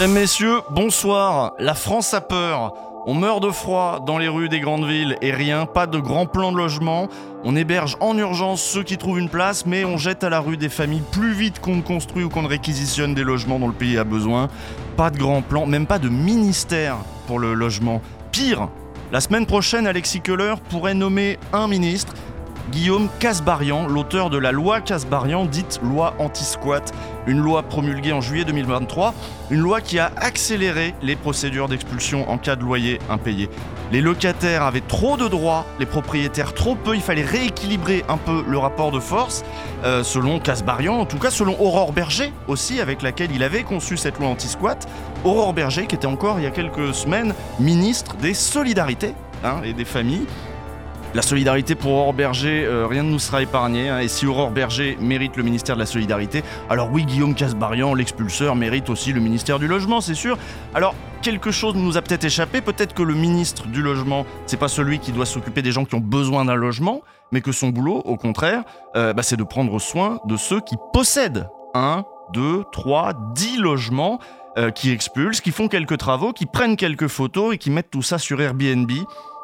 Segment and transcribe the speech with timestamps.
[0.00, 1.52] Mesdames, Messieurs, bonsoir.
[1.60, 2.74] La France a peur.
[3.06, 6.26] On meurt de froid dans les rues des grandes villes et rien, pas de grand
[6.26, 7.08] plan de logement.
[7.44, 10.56] On héberge en urgence ceux qui trouvent une place, mais on jette à la rue
[10.56, 13.72] des familles plus vite qu'on ne construit ou qu'on ne réquisitionne des logements dont le
[13.72, 14.48] pays a besoin.
[14.96, 16.96] Pas de grand plan, même pas de ministère
[17.28, 18.02] pour le logement.
[18.32, 18.68] Pire,
[19.12, 22.14] la semaine prochaine, Alexis Keller pourrait nommer un ministre
[22.72, 26.92] Guillaume Casbarian, l'auteur de la loi Casbarian, dite loi anti-squat,
[27.26, 29.14] une loi promulguée en juillet 2023,
[29.50, 33.48] une loi qui a accéléré les procédures d'expulsion en cas de loyer impayé.
[33.92, 38.44] Les locataires avaient trop de droits, les propriétaires trop peu, il fallait rééquilibrer un peu
[38.46, 39.44] le rapport de force,
[39.84, 43.96] euh, selon Casbarian, en tout cas selon Aurore Berger aussi, avec laquelle il avait conçu
[43.96, 44.88] cette loi anti-squat.
[45.24, 49.14] Aurore Berger, qui était encore il y a quelques semaines ministre des Solidarités
[49.44, 50.26] hein, et des familles.
[51.14, 53.88] La solidarité pour Aurore Berger, euh, rien ne nous sera épargné.
[53.88, 57.94] hein, et si Aurore Berger mérite le ministère de la Solidarité, alors oui, Guillaume Casbarian,
[57.94, 60.36] l'expulseur, mérite aussi le ministère du Logement, c'est sûr.
[60.74, 62.60] Alors, quelque chose nous a peut-être échappé.
[62.60, 65.94] Peut-être que le ministre du Logement, c'est pas celui qui doit s'occuper des gens qui
[65.94, 68.64] ont besoin d'un logement, mais que son boulot, au contraire,
[68.96, 74.18] euh, bah, c'est de prendre soin de ceux qui possèdent un, deux, trois, dix logements.
[74.56, 78.02] euh, qui expulsent, qui font quelques travaux, qui prennent quelques photos et qui mettent tout
[78.02, 78.88] ça sur Airbnb.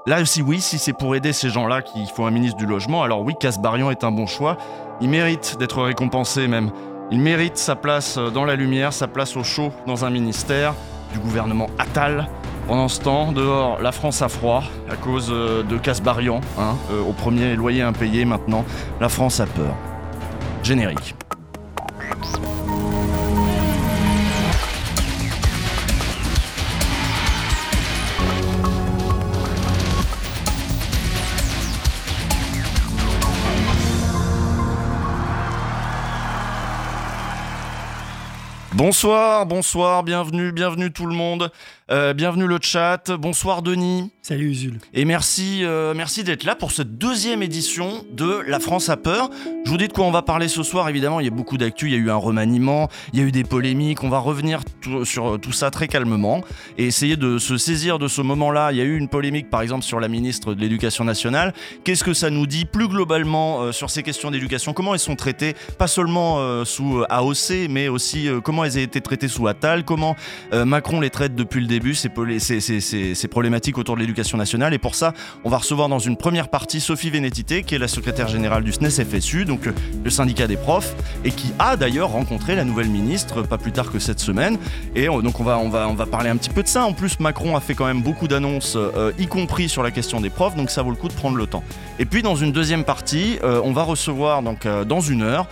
[0.07, 3.03] Là aussi, oui, si c'est pour aider ces gens-là qu'il faut un ministre du logement,
[3.03, 4.57] alors oui, Casbarian est un bon choix.
[5.03, 6.71] Il mérite d'être récompensé même.
[7.11, 10.75] Il mérite sa place dans la lumière, sa place au chaud dans un ministère
[11.13, 12.29] du gouvernement Attal.
[12.67, 17.03] Pendant ce temps, dehors, la France a froid à cause euh, de Casbarian, hein, euh,
[17.03, 18.65] au premier loyer impayé maintenant.
[19.01, 19.75] La France a peur.
[20.63, 21.15] Générique.
[38.85, 41.53] Bonsoir, bonsoir, bienvenue, bienvenue tout le monde,
[41.93, 44.79] Euh, bienvenue le chat, bonsoir Denis, Salut Usul.
[44.95, 49.29] et merci, euh, merci d'être là pour cette deuxième édition de La France a peur.
[49.65, 51.59] Je vous dis de quoi on va parler ce soir, évidemment, il y a beaucoup
[51.59, 54.21] d'actu, il y a eu un remaniement, il y a eu des polémiques, on va
[54.21, 54.61] revenir
[55.03, 56.43] sur tout ça très calmement
[56.79, 58.71] et essayer de se saisir de ce moment-là.
[58.71, 61.53] Il y a eu une polémique par exemple sur la ministre de l'Éducation nationale.
[61.83, 64.75] Qu'est-ce que ça nous dit plus globalement euh, sur ces questions d'éducation?
[64.75, 68.70] Comment elles sont traitées, pas seulement euh, sous euh, AOC, mais aussi euh, comment elles
[68.79, 70.17] ont été traitées sous Attal, comment
[70.53, 72.11] euh, Macron les traite depuis le début, ces,
[72.61, 74.75] ces- problématiques autour de l'éducation nationale.
[74.75, 75.13] Et pour ça,
[75.45, 78.73] on va recevoir dans une première partie Sophie Vénétité, qui est la secrétaire générale du
[78.73, 79.73] SNES FSU, donc euh,
[80.05, 80.95] le syndicat des profs,
[81.25, 84.59] et qui a d'ailleurs rencontré la nouvelle ministre euh, pas plus tard que cette semaine.
[84.95, 86.85] Et donc on va, on, va, on va parler un petit peu de ça.
[86.85, 88.77] En plus, Macron a fait quand même beaucoup d'annonces,
[89.19, 91.47] y compris sur la question des profs, donc ça vaut le coup de prendre le
[91.47, 91.63] temps.
[91.99, 95.47] Et puis dans une deuxième partie, on va recevoir donc dans une heure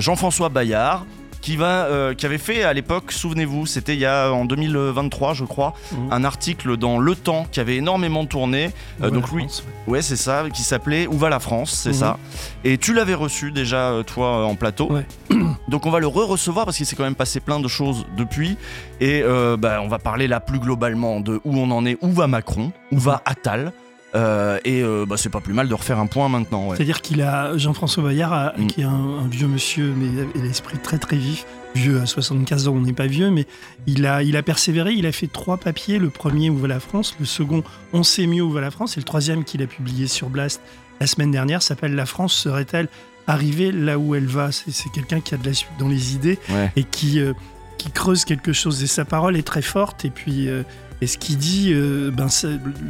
[0.00, 1.04] Jean-François Bayard.
[1.40, 5.32] Qui, va, euh, qui avait fait à l'époque, souvenez-vous, c'était il y a en 2023,
[5.32, 6.08] je crois, Mhm.
[6.12, 8.70] un article dans Le Temps qui avait énormément tourné.
[9.00, 10.02] Euh, Ouais, donc lui, France, ouais.
[10.02, 11.94] c'est ça, qui s'appelait Où va la France, c'est Mhm.
[11.94, 12.18] ça.
[12.64, 14.92] Et tu l'avais reçu déjà, euh, toi, en plateau.
[14.92, 15.06] Ouais.
[15.68, 18.58] Donc on va le re-recevoir parce qu'il s'est quand même passé plein de choses depuis.
[19.00, 22.10] Et euh, bah, on va parler là plus globalement de où on en est, où
[22.12, 23.72] va Macron, où va Attal.
[24.16, 26.68] Euh, et euh, bah, c'est pas plus mal de refaire un point maintenant.
[26.68, 26.76] Ouais.
[26.76, 28.66] C'est-à-dire qu'il a Jean-François Bayard, a- Mm.
[28.66, 28.90] qui est un,
[29.24, 30.08] un vieux monsieur, mais
[30.42, 31.46] l'esprit très très vif.
[31.76, 33.46] Vieux à 75 ans, on n'est pas vieux, mais
[33.86, 34.92] il a, il a persévéré.
[34.94, 35.98] Il a fait trois papiers.
[35.98, 37.14] Le premier, Où va la France?
[37.20, 37.62] Le second,
[37.92, 40.60] On sait mieux où va la France Et le troisième qu'il a publié sur Blast
[41.00, 42.88] la semaine dernière s'appelle La France serait-elle
[43.28, 44.50] arrivée là où elle va?
[44.52, 46.72] C'est c'est quelqu'un qui a de la suite dans les idées Ouais.
[46.76, 47.32] et qui, euh,
[47.78, 48.82] qui creuse quelque chose.
[48.82, 50.04] Et sa parole est très forte.
[50.04, 50.48] Et puis,
[51.00, 52.26] et ce qu'il dit, euh, ben,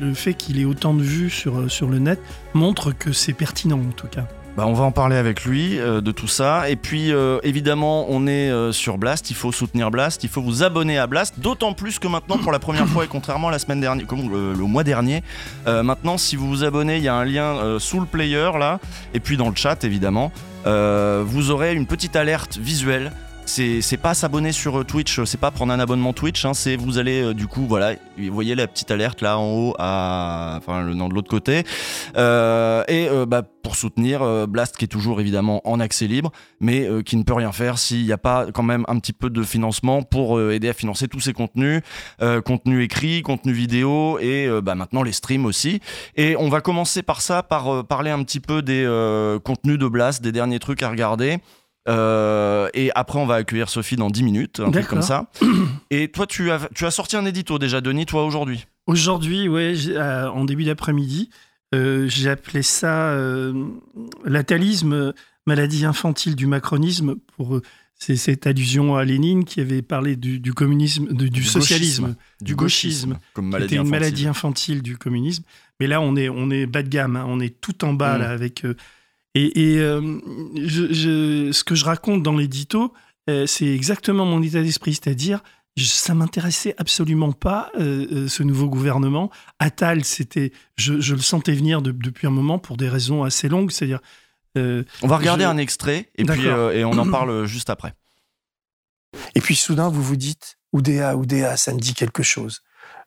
[0.01, 2.21] le fait qu'il ait autant de vues sur, euh, sur le net
[2.55, 4.27] montre que c'est pertinent en tout cas?
[4.57, 6.69] Bah, on va en parler avec lui euh, de tout ça.
[6.69, 7.13] Et puis,
[7.45, 9.31] évidemment, on est sur Blast.
[9.31, 10.25] Il faut soutenir Blast.
[10.25, 11.39] Il faut vous abonner à Blast.
[11.39, 14.29] D'autant plus que maintenant, pour la première fois, et contrairement à la semaine dernière, comme
[14.29, 15.23] le, mois dernier,
[15.67, 18.81] maintenant, si vous vous abonnez, il y a un lien sous le player là,
[19.15, 20.33] et puis dans le chat, évidemment,
[20.65, 23.13] vous aurez une petite alerte visuelle.
[23.53, 26.77] C'est pas s'abonner sur euh, Twitch, euh, c'est pas prendre un abonnement Twitch, hein, c'est
[26.77, 30.85] vous allez euh, du coup, voilà, vous voyez la petite alerte là en haut, enfin
[30.85, 31.65] le nom de l'autre côté,
[32.15, 36.31] et bah, pour soutenir Blast qui est toujours évidemment en accès libre,
[36.61, 39.31] mais qui ne peut rien faire s'il n'y a pas quand même un petit peu
[39.31, 41.83] de financement pour aider à financer tous ces contenus,
[42.45, 45.81] contenu écrit, contenu vidéo et bah, maintenant les streams aussi.
[46.17, 48.87] Et on va commencer par ça, par parler un petit peu des
[49.45, 51.39] contenus de Blast, des derniers trucs à regarder.
[51.89, 55.31] Euh, et après, on va accueillir Sophie dans 10 minutes, un truc comme ça.
[55.91, 58.67] Et toi, tu as, tu as sorti un édito déjà, Denis, toi, aujourd'hui?
[58.87, 61.31] Aujourd'hui, ouais, j'ai- euh, en début d'après-midi,
[61.73, 63.55] Euh, j'ai appelé ça euh,
[64.25, 65.15] l'atalisme,
[65.47, 67.61] maladie infantile du macronisme, pour
[67.95, 73.51] c'est cette allusion à Lénine qui avait parlé du, communisme, du, socialisme, du gauchisme, comme
[73.51, 75.45] maladie une maladie infantile du communisme.
[75.79, 77.25] Mais là, on est, on est bas de gamme, hein.
[77.29, 78.21] on est tout en bas mm.
[78.21, 78.65] là avec.
[79.35, 82.93] Et, ce que je raconte dans l'édito,
[83.47, 85.41] c'est exactement mon état d'esprit, c'est-à-dire
[85.77, 89.31] ça m'intéressait absolument pas euh, euh, ce nouveau gouvernement.
[89.59, 94.01] Attal, c'était, je, le sentais venir depuis un moment pour des raisons assez longues, c'est-à-dire.
[94.59, 97.95] Euh, on va regarder un extrait et puis et on en parle juste après.
[99.37, 102.63] Et puis soudain, vous vous dites, Oudéa, Oudéa, ça me dit quelque chose.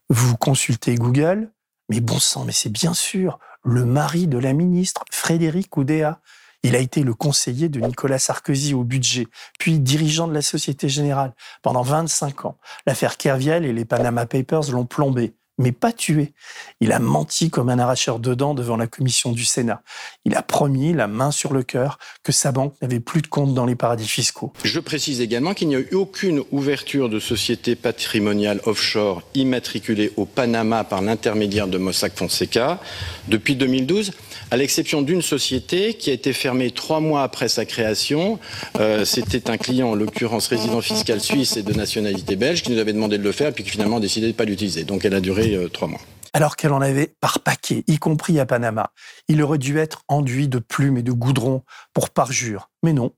[0.09, 1.51] Vous consultez Google,
[1.89, 6.19] mais bon sang, mais c'est bien sûr le mari de la ministre, Frédéric Oudéa.
[6.63, 9.27] Il a été le conseiller de Nicolas Sarkozy au budget,
[9.59, 12.57] puis dirigeant de la Société Générale pendant 25 ans.
[12.85, 16.33] L'affaire Kerviel et les Panama Papers l'ont plombé mais pas tué.
[16.79, 19.83] Il a menti comme un arracheur de dents devant la commission du Sénat.
[20.25, 23.53] Il a promis, la main sur le cœur, que sa banque n'avait plus de compte
[23.53, 24.51] dans les paradis fiscaux.
[24.63, 30.25] Je précise également qu'il n'y a eu aucune ouverture de société patrimoniale offshore immatriculée au
[30.25, 32.79] Panama par l'intermédiaire de Mossack Fonseca
[33.27, 34.11] depuis 2012,
[34.53, 38.37] à l'exception d'une société qui a été fermée trois mois après sa création.
[38.79, 42.77] Euh, c'était un client, en l'occurrence résident fiscal suisse et de nationalité belge, qui nous
[42.77, 44.83] avait demandé de le faire et puis qui finalement a décidé de ne pas l'utiliser.
[44.83, 46.01] Donc elle a duré euh, trois mois.
[46.33, 48.91] Alors qu'elle en avait par paquet, y compris à Panama.
[49.27, 52.69] Il aurait dû être enduit de plumes et de goudron pour parjure.
[52.83, 53.11] Mais non,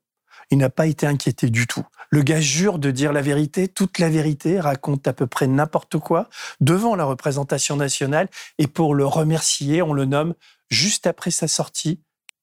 [0.51, 1.83] il n'a pas été inquiété du tout.
[2.11, 5.97] Le gars jure de dire la vérité, toute la vérité, raconte à peu près n'importe
[5.97, 6.29] quoi
[6.61, 10.33] devant la représentation nationale et pour le remercier, on le nomme
[10.69, 12.01] juste après sa sortie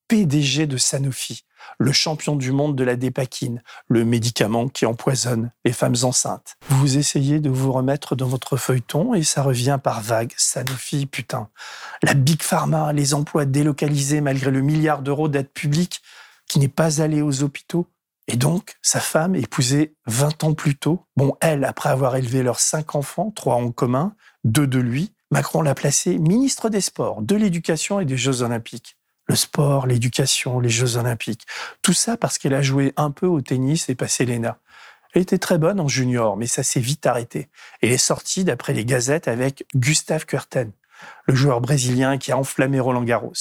[0.08, 1.44] PDG de Sanofi
[1.78, 6.56] le champion du monde de la dépakine, le médicament qui empoisonne les femmes enceintes.
[6.68, 10.32] Vous essayez de vous remettre dans votre feuilleton et ça revient par vagues.
[10.36, 11.48] Sanofi, putain.
[12.02, 16.02] La Big Pharma, les emplois délocalisés malgré le milliard d'euros d'aide publique
[16.48, 17.86] qui n'est pas allé aux hôpitaux.
[18.28, 22.60] Et donc, sa femme, épousée 20 ans plus tôt, bon, elle, après avoir élevé leurs
[22.60, 24.14] cinq enfants, trois en commun,
[24.44, 28.96] deux de lui, Macron l'a placée ministre des Sports, de l'Éducation et des Jeux Olympiques
[29.28, 31.46] le sport, l'éducation, les Jeux olympiques.
[31.80, 34.58] Tout ça parce qu'elle a joué un peu au tennis et passé l'ENA.
[35.14, 37.48] Elle était très bonne en junior, mais ça s'est vite arrêté.
[37.80, 40.72] Elle est sortie, d'après les gazettes, avec Gustave Kuerten,
[41.26, 43.32] le joueur brésilien qui a enflammé Roland Garros.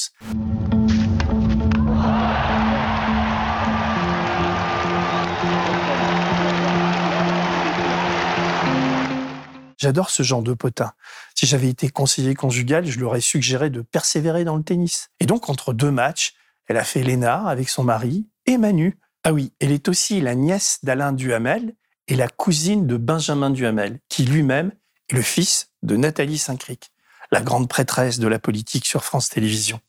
[9.81, 10.93] J'adore ce genre de potin.
[11.33, 15.09] Si j'avais été conseiller conjugal, je lui aurais suggéré de persévérer dans le tennis.
[15.19, 16.35] Et donc, entre deux matchs,
[16.67, 18.99] elle a fait Léna avec son mari et Manu.
[19.23, 21.73] Ah oui, elle est aussi la nièce d'Alain Duhamel
[22.07, 24.71] et la cousine de Benjamin Duhamel, qui lui-même
[25.09, 26.91] est le fils de Nathalie Saint-Cric,
[27.31, 29.79] la grande prêtresse de la politique sur France Télévisions.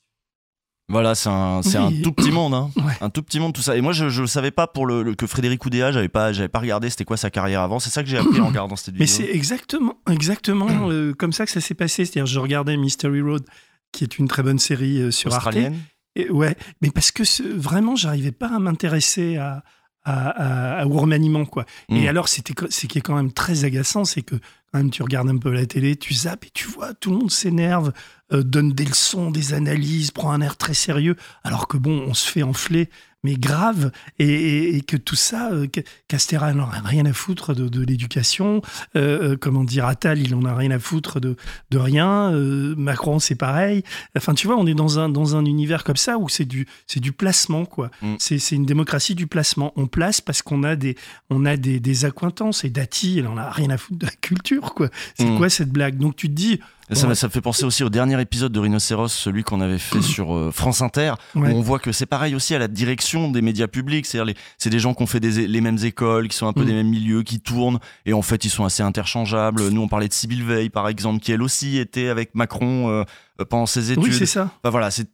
[0.89, 2.71] Voilà, c'est un, un, tout petit monde, hein.
[3.01, 3.77] un tout petit monde tout ça.
[3.77, 6.59] Et moi, je ne savais pas pour le, que Frédéric Oudéa, j'avais pas, j'avais pas
[6.59, 7.79] regardé c'était quoi sa carrière avant.
[7.79, 9.01] C'est ça que j'ai appris en regardant cette vidéo.
[9.01, 12.05] Mais c'est exactement, exactement euh, comme ça que ça s'est passé.
[12.05, 13.45] C'est-à-dire, je regardais Mystery Road,
[13.93, 15.75] qui est une très bonne série euh, sur Australienne.
[15.75, 15.83] Arte.
[16.15, 17.23] Et, ouais, mais parce que
[17.57, 19.63] vraiment, j'arrivais pas à m'intéresser à,
[20.05, 21.65] à, au remaniement quoi.
[21.89, 22.09] Et mm.
[22.09, 25.29] alors c'était ce qui est quand même très agaçant, c'est que quand même tu regardes
[25.29, 27.93] un peu la télé, tu zappes et tu vois tout le monde s'énerve,
[28.33, 32.15] euh, donne des leçons, des analyses, prend un air très sérieux, alors que bon, on
[32.15, 32.89] se fait enfler
[33.25, 35.67] mais grave, et, que tout ça, euh,
[36.09, 38.63] Castéra n'en a rien à foutre de, l'éducation,
[38.97, 41.37] euh, euh, comment dire, Attal, il en a rien à foutre de,
[41.71, 42.33] de rien,
[42.77, 43.85] Macron, c'est pareil.
[44.17, 46.67] Enfin, tu vois, on est dans un, dans un univers comme ça où c'est du,
[46.87, 47.91] c'est du placement, quoi.
[48.03, 48.15] Mm.
[48.19, 49.73] C'est, une démocratie du placement.
[49.77, 50.97] On place parce qu'on a des,
[51.31, 54.13] on a des, des accointances, et Dati, il en a rien à foutre de la
[54.13, 54.89] culture, quoi.
[55.17, 55.39] C'est mm.
[55.39, 55.97] quoi cette blague?
[55.97, 56.61] Donc tu te dis,
[56.91, 60.35] ça, me fait penser aussi au dernier épisode de Rhinocéros, celui qu'on avait fait sur
[60.35, 63.69] euh, France Inter, où on voit que c'est pareil aussi à la direction des médias
[63.69, 64.07] publics.
[64.07, 66.63] C'est-à-dire, c'est des gens qui ont fait des, les mêmes écoles, qui sont un peu
[66.63, 66.67] mm.
[66.67, 69.69] des mêmes milieux, qui tournent, et en fait, ils sont assez interchangeables.
[69.69, 73.05] Nous, on parlait de Sybille Veil, par exemple, qui elle aussi était avec Macron euh,
[73.41, 74.05] euh, pendant ses études.
[74.05, 74.51] Oui, c'est ça.
[74.65, 75.09] voilà, c'est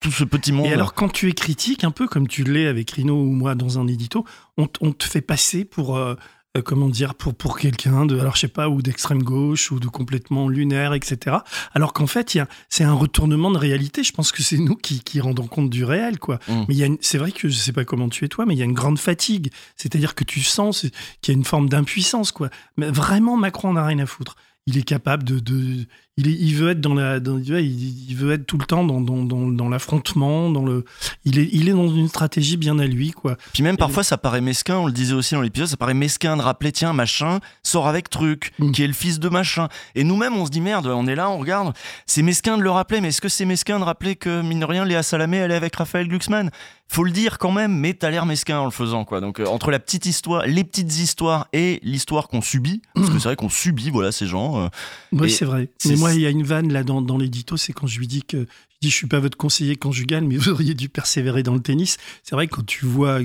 [0.00, 0.66] tout ce petit monde.
[0.66, 3.54] Et alors, quand tu es critique, un peu comme tu l'es avec Rino ou moi
[3.54, 4.24] dans un édito,
[4.58, 6.16] on, te fait passer pour euh,
[6.60, 9.88] comment dire, pour, pour quelqu'un de, alors je sais pas, ou d'extrême gauche, ou de
[9.88, 11.36] complètement lunaire, etc.
[11.72, 12.36] Alors qu'en fait,
[12.68, 14.02] c'est un retournement de réalité.
[14.02, 16.38] Je pense que c'est nous qui, qui rendons compte du réel, quoi.
[16.48, 16.64] Mm.
[16.68, 18.66] Mais c'est vrai que je sais pas comment tu es toi, mais il y a
[18.66, 19.50] une grande fatigue.
[19.76, 20.86] C'est-à-dire que tu sens
[21.22, 22.50] qu'il y a une forme d'impuissance, quoi.
[22.76, 25.84] Mais vraiment, Macron n'a rien à foutre il est capable de, de
[26.18, 29.00] il, est- il veut être dans la, dans- il, veut être tout le temps dans,
[29.00, 30.84] dans, dans, dans l'affrontement, dans le,
[31.24, 33.36] il est, il est dans une stratégie bien à lui, quoi.
[33.54, 35.94] Puis même Et- parfois ça paraît mesquin, on le disait aussi dans l'épisode, ça paraît
[35.94, 38.72] mesquin de rappeler tiens machin sort avec truc Mm.
[38.72, 39.68] qui est le fils de machin.
[39.94, 41.74] Et nous-mêmes on se dit merde, on est là, on regarde,
[42.06, 44.64] c'est mesquin de le rappeler, mais est-ce que c'est mesquin de rappeler que mine de
[44.66, 46.50] rien Léa Salamé elle est avec Raphaël Glucksmann?
[46.88, 49.22] Faut le dire quand même, mais t'as l'air mesquin en le faisant quoi.
[49.22, 53.14] Donc euh, entre la petite histoire, les petites histoires et l'histoire qu'on subit, parce que
[53.18, 54.60] c'est vrai qu'on subit voilà ces gens.
[54.64, 54.68] euh,
[55.12, 55.70] Oui, c'est vrai.
[55.78, 58.06] c'est- moi, il y a une vanne là dans, dans l'édito, c'est quand je lui
[58.06, 58.38] dis que
[58.70, 61.60] je dis je suis pas votre conseiller conjugal, mais vous auriez dû persévérer dans le
[61.60, 61.96] tennis.
[62.22, 63.20] C'est vrai que quand tu vois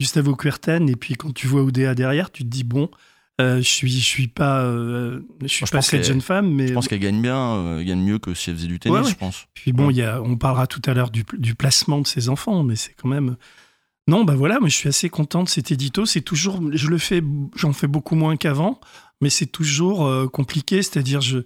[0.00, 2.90] Gustavo Kuerten et puis quand tu vois Oudéa derrière, tu te dis bon,
[3.40, 6.68] euh, je suis je suis pas euh, je suis je pas cette jeune femme, mais
[6.68, 8.98] Je pense qu'elle gagne bien, euh, elle gagne mieux que si elle faisait du tennis,
[8.98, 9.10] Ouais, ouais.
[9.10, 9.46] je pense.
[9.54, 12.28] puis bon, il y a, on parlera tout à l'heure du, du placement de ses
[12.28, 13.36] enfants, mais c'est quand même
[14.08, 16.06] non, bah voilà, moi je suis assez content de cet édito.
[16.06, 17.22] C'est toujours, je le fais,
[17.54, 18.80] j'en fais beaucoup moins qu'avant,
[19.20, 20.82] mais c'est toujours euh, compliqué.
[20.82, 21.38] C'est-à-dire, je-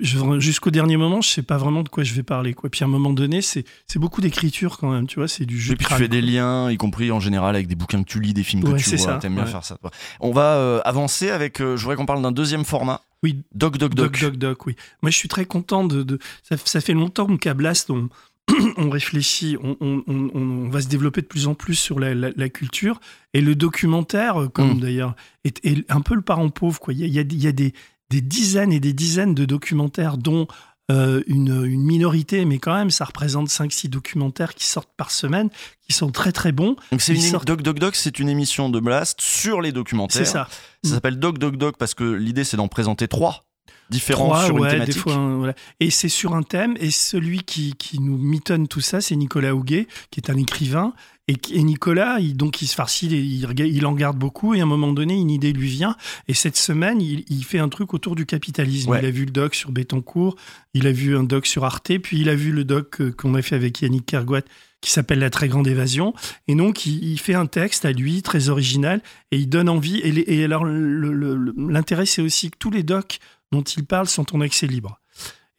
[0.00, 2.54] jusqu'au dernier moment, je sais pas vraiment de quoi je vais parler.
[2.54, 2.70] Quoi.
[2.70, 3.64] Puis à un moment donné, c'est,
[3.96, 5.06] beaucoup d'écriture quand même.
[5.06, 7.54] Tu vois, c'est du jeu Et puis tu fais des liens, y compris en général
[7.54, 9.06] avec des bouquins que tu lis, des films que tu c'est vois.
[9.06, 9.50] ça, T'aimes bien ouais.
[9.50, 9.76] faire ça.
[9.76, 9.90] toi.
[10.20, 11.60] On va euh, avancer avec.
[11.60, 13.00] euh, je voudrais qu'on parle d'un deuxième format.
[13.22, 14.12] Oui, Doc Doc Doc.
[14.12, 14.76] Doc, doc, doc, oui.
[15.02, 16.02] Moi, je suis très content de.
[16.02, 18.08] de- ça, ça fait longtemps qu'à Blast, on,
[18.76, 22.14] on réfléchit, on, on- on- on va se développer de plus en plus sur la,
[22.14, 23.00] la- la culture.
[23.32, 24.80] Et le documentaire, euh, comme Mm.
[24.80, 26.78] d'ailleurs, est, est un peu le parent pauvre.
[26.80, 26.92] Quoi.
[26.92, 27.72] Il y a, il y a- il y a des,
[28.10, 30.46] des dizaines et des dizaines de documentaires, dont
[30.90, 35.48] euh, une, une minorité, mais quand même, ça représente 5-6 documentaires qui sortent par semaine,
[35.86, 36.76] qui sont très très bons.
[36.92, 40.26] Donc c'est une sortent- Doc Doc Doc, c'est une émission de Blast sur les documentaires.
[40.26, 40.46] C'est ça.
[40.84, 43.44] Ça s'appelle Doc Doc Doc parce que l'idée c'est d'en présenter trois
[43.90, 45.02] différents Trois, sur une ouais, des thématique.
[45.02, 45.54] fois, hein, voilà.
[45.80, 49.54] Et c'est sur un thème, et celui qui, qui nous mitonne tout ça, c'est Nicolas
[49.54, 50.94] Houguet, qui est un écrivain.
[51.26, 54.66] Et, Nicolas, il, donc, il se farcit, il, il, en garde beaucoup, et à un
[54.66, 55.96] moment donné, une idée lui vient.
[56.28, 58.90] Et cette semaine, il, il fait un truc autour du capitalisme.
[58.90, 59.00] Ouais.
[59.00, 60.36] Il a vu le doc sur Bettencourt,
[60.74, 63.34] il a vu un doc sur Arte, puis il a vu le doc euh, qu'on
[63.34, 64.42] a fait avec Yannick Kergoat,
[64.84, 66.14] qui s'appelle La très grande évasion.
[66.46, 69.00] Et donc, il, fait un texte à lui, très original,
[69.30, 70.00] et il donne envie.
[70.04, 73.18] Et, alors, l'intérêt, c'est aussi que tous les docs
[73.50, 75.00] dont il parle sont en accès libre.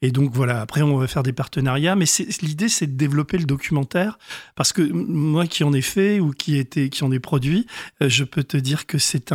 [0.01, 2.05] Et donc voilà, après on va faire des partenariats, mais
[2.41, 4.19] l'idée c'est de développer le documentaire
[4.53, 7.65] parce que moi qui en ai fait ou qui était qui en ai produit,
[8.03, 9.33] euh, je peux te dire que c'est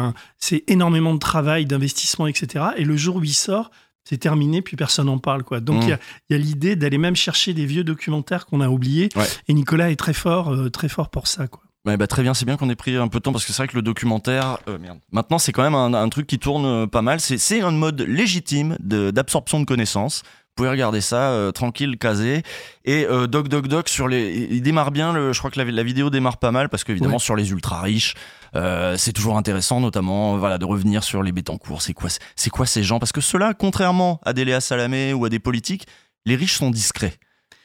[0.69, 2.67] énormément de travail, d'investissement, etc.
[2.77, 3.71] Et le jour où il sort,
[4.11, 5.61] c'est terminé, puis personne n'en parle quoi.
[5.61, 5.99] Donc il Mm.
[6.31, 9.09] y a, l'idée d'aller même chercher des vieux documentaires qu'on a oubliés.
[9.17, 9.25] Ouais.
[9.49, 11.63] Et Nicolas est très fort, euh, très fort pour ça quoi.
[11.87, 13.53] Ouais, bah, très bien, c'est bien qu'on ait pris un peu de temps parce que
[13.55, 14.99] c'est vrai que le documentaire, euh, merde.
[15.13, 17.21] Maintenant, c'est quand même un, un truc qui tourne euh, pas mal.
[17.21, 20.23] C'est, un mode légitime de- d'absorption de connaissances.
[20.25, 22.43] Vous pouvez regarder ça euh, tranquille, casé.
[22.85, 25.15] Et euh, Doc Doc Doc sur les, il démarre bien.
[25.15, 27.19] Le, je crois que la, la vidéo démarre pas mal parce qu'évidemment Ouais.
[27.19, 28.15] sur les ultra riches,
[28.57, 31.83] euh, c'est toujours intéressant, notamment voilà de revenir sur les Bétancourt.
[31.83, 32.99] C'est quoi, c'est quoi ces gens?
[32.99, 35.87] Parce que ceux-là, contrairement à des Léa Salamé ou à des politiques,
[36.27, 37.15] les riches sont discrets.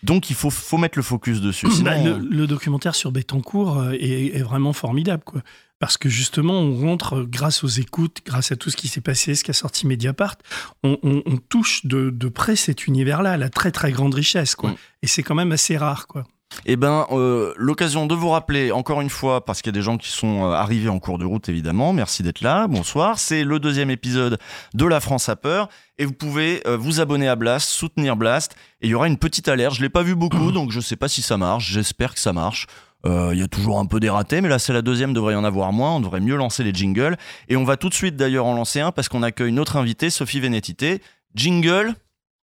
[0.04, 1.70] Donc il faut, faut mettre le focus dessus.
[1.72, 5.42] Sinon, Bah, le, le documentaire sur Bettencourt euh, est, est vraiment formidable, quoi.
[5.80, 9.02] Parce que justement, on rentre euh, grâce aux écoutes, grâce à tout ce qui s'est
[9.02, 10.36] passé, ce qu'a sorti Mediapart,
[10.84, 14.72] on, on- on touche de, de près cet univers-là, la très très grande richesse, quoi.
[14.72, 14.76] Mm.
[15.02, 16.24] Et c'est quand même assez rare, quoi.
[16.66, 19.82] Eh ben, euh, l'occasion de vous rappeler encore une fois, parce qu'il y a des
[19.82, 21.94] gens qui sont euh, arrivés en cours de route, évidemment.
[21.94, 22.68] Merci d'être là.
[22.68, 23.20] Bonsoir.
[23.20, 24.38] C'est le deuxième épisode
[24.74, 25.70] de La France a peur.
[25.98, 28.56] Et vous pouvez euh, vous abonner à Blast, soutenir Blast.
[28.82, 29.76] Et il y aura une petite alerte.
[29.76, 31.72] Je l'ai pas vu beaucoup, donc je sais pas si ça marche.
[31.72, 32.68] J'espère que ça marche.
[33.08, 35.38] Il y a toujours un peu des ratés, mais là c'est la deuxième, devrait y
[35.38, 35.92] en avoir moins.
[35.92, 37.18] On devrait mieux lancer les jingles.
[37.50, 40.10] Et on va tout de suite d'ailleurs en lancer un parce qu'on accueille notre invitée,
[40.10, 41.04] Sophie Vénétité.
[41.36, 41.94] Jingle,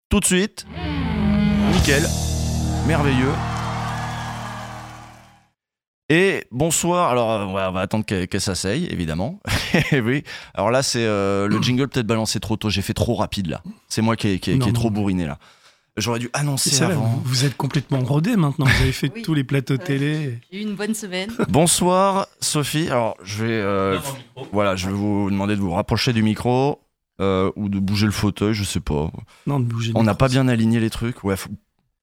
[0.08, 0.65] tout de suite.
[1.74, 2.03] Nickel.
[2.88, 3.34] Merveilleux.
[6.10, 7.10] Et bonsoir.
[7.12, 9.40] Alors, euh, on va attendre qu'elle qu'elle s'asseye, évidemment.
[9.92, 10.24] Eh oui.
[10.54, 12.70] Alors là, c'est euh, le jingle peut-être balancé trop tôt.
[12.70, 13.62] J'ai fait trop rapide là.
[13.90, 14.80] C'est moi qui ai, qui ai- Non, qui ai non.
[14.80, 15.38] trop bourriné là.
[15.98, 17.02] J'aurais dû annoncer ça, avant.
[17.06, 18.66] vous, vous êtes complètement rodé maintenant.
[18.66, 19.22] Vous avez fait Oui.
[19.24, 19.84] tous les plateaux Ouais.
[19.84, 20.40] télé.
[20.52, 21.30] J'ai eu une bonne semaine.
[21.50, 22.88] Bonsoir, Sophie.
[22.90, 24.00] Alors, je vais, euh,
[24.54, 26.80] voilà, je vais vous demander de vous rapprocher du micro
[27.20, 29.12] euh, ou de bouger le fauteuil, je sais pas.
[29.48, 31.24] Non, ne bougez On n'a pas bien aligné les trucs.
[31.24, 31.50] Ouais, faut-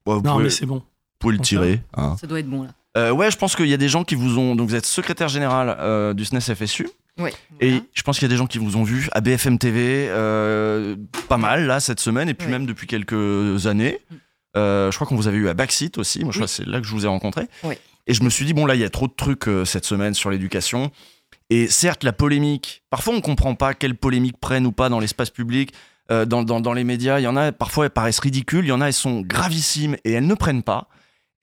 [0.07, 0.83] ouais, vous Non, pouvez, mais c'est bon.
[1.21, 1.81] pouvez le tirer.
[1.97, 2.17] hein.
[2.21, 2.71] Ça doit être bon là.
[2.97, 4.55] Euh, ouais, je pense qu'il y a des gens qui vous ont.
[4.55, 6.89] Donc, vous êtes secrétaire général euh, du SNES FSU.
[7.19, 7.33] Ouais.
[7.61, 7.85] Et voilà.
[7.95, 10.97] je pense qu'il y a des gens qui vous ont vu à BFM TV, euh,
[11.29, 12.53] pas mal là cette semaine, et puis Oui.
[12.53, 13.99] même depuis quelques années.
[14.57, 16.21] Je crois qu'on vous avait eu à Backseat aussi.
[16.25, 16.51] Moi, je crois Oui.
[16.51, 17.47] que c'est là que je vous ai rencontré.
[17.65, 17.75] Oui.
[18.07, 20.15] Et je me suis dit bon là, il y a trop de trucs cette semaine
[20.15, 20.91] sur l'éducation.
[21.51, 22.83] Et certes, la polémique.
[22.91, 25.73] Parfois, on comprend pas quelle polémique prennent ou pas dans l'espace public,
[26.11, 27.19] dans, dans, dans les médias.
[27.19, 28.65] Il y en a parfois elles paraissent ridicules.
[28.65, 30.89] Il y en a elles sont gravissimes et elles ne prennent pas.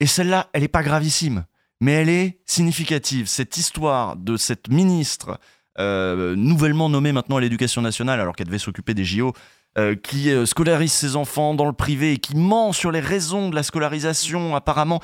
[0.02, 1.44] Et celle-là, elle est pas gravissime,
[1.80, 3.28] mais elle est significative.
[3.28, 5.38] Cette histoire de cette ministre
[5.78, 9.32] euh, nouvellement nommée maintenant à l'éducation nationale, alors qu'elle devait s'occuper des JO,
[9.78, 13.48] euh, qui euh, scolarise ses enfants dans le privé et qui ment sur les raisons
[13.48, 15.00] de la scolarisation apparemment.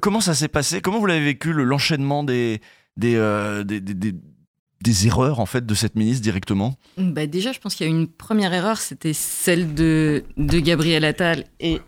[0.00, 0.80] Comment ça s'est passé?
[0.80, 2.60] Comment vous l'avez vécu l'enchaînement des
[2.96, 3.14] des,
[3.64, 4.12] des, des,
[4.82, 6.74] des, erreurs en fait de cette ministre directement?
[6.98, 11.04] Bah Déjà, je pense qu'il y a une première erreur, c'était celle de, de Gabriel
[11.04, 11.80] Attal et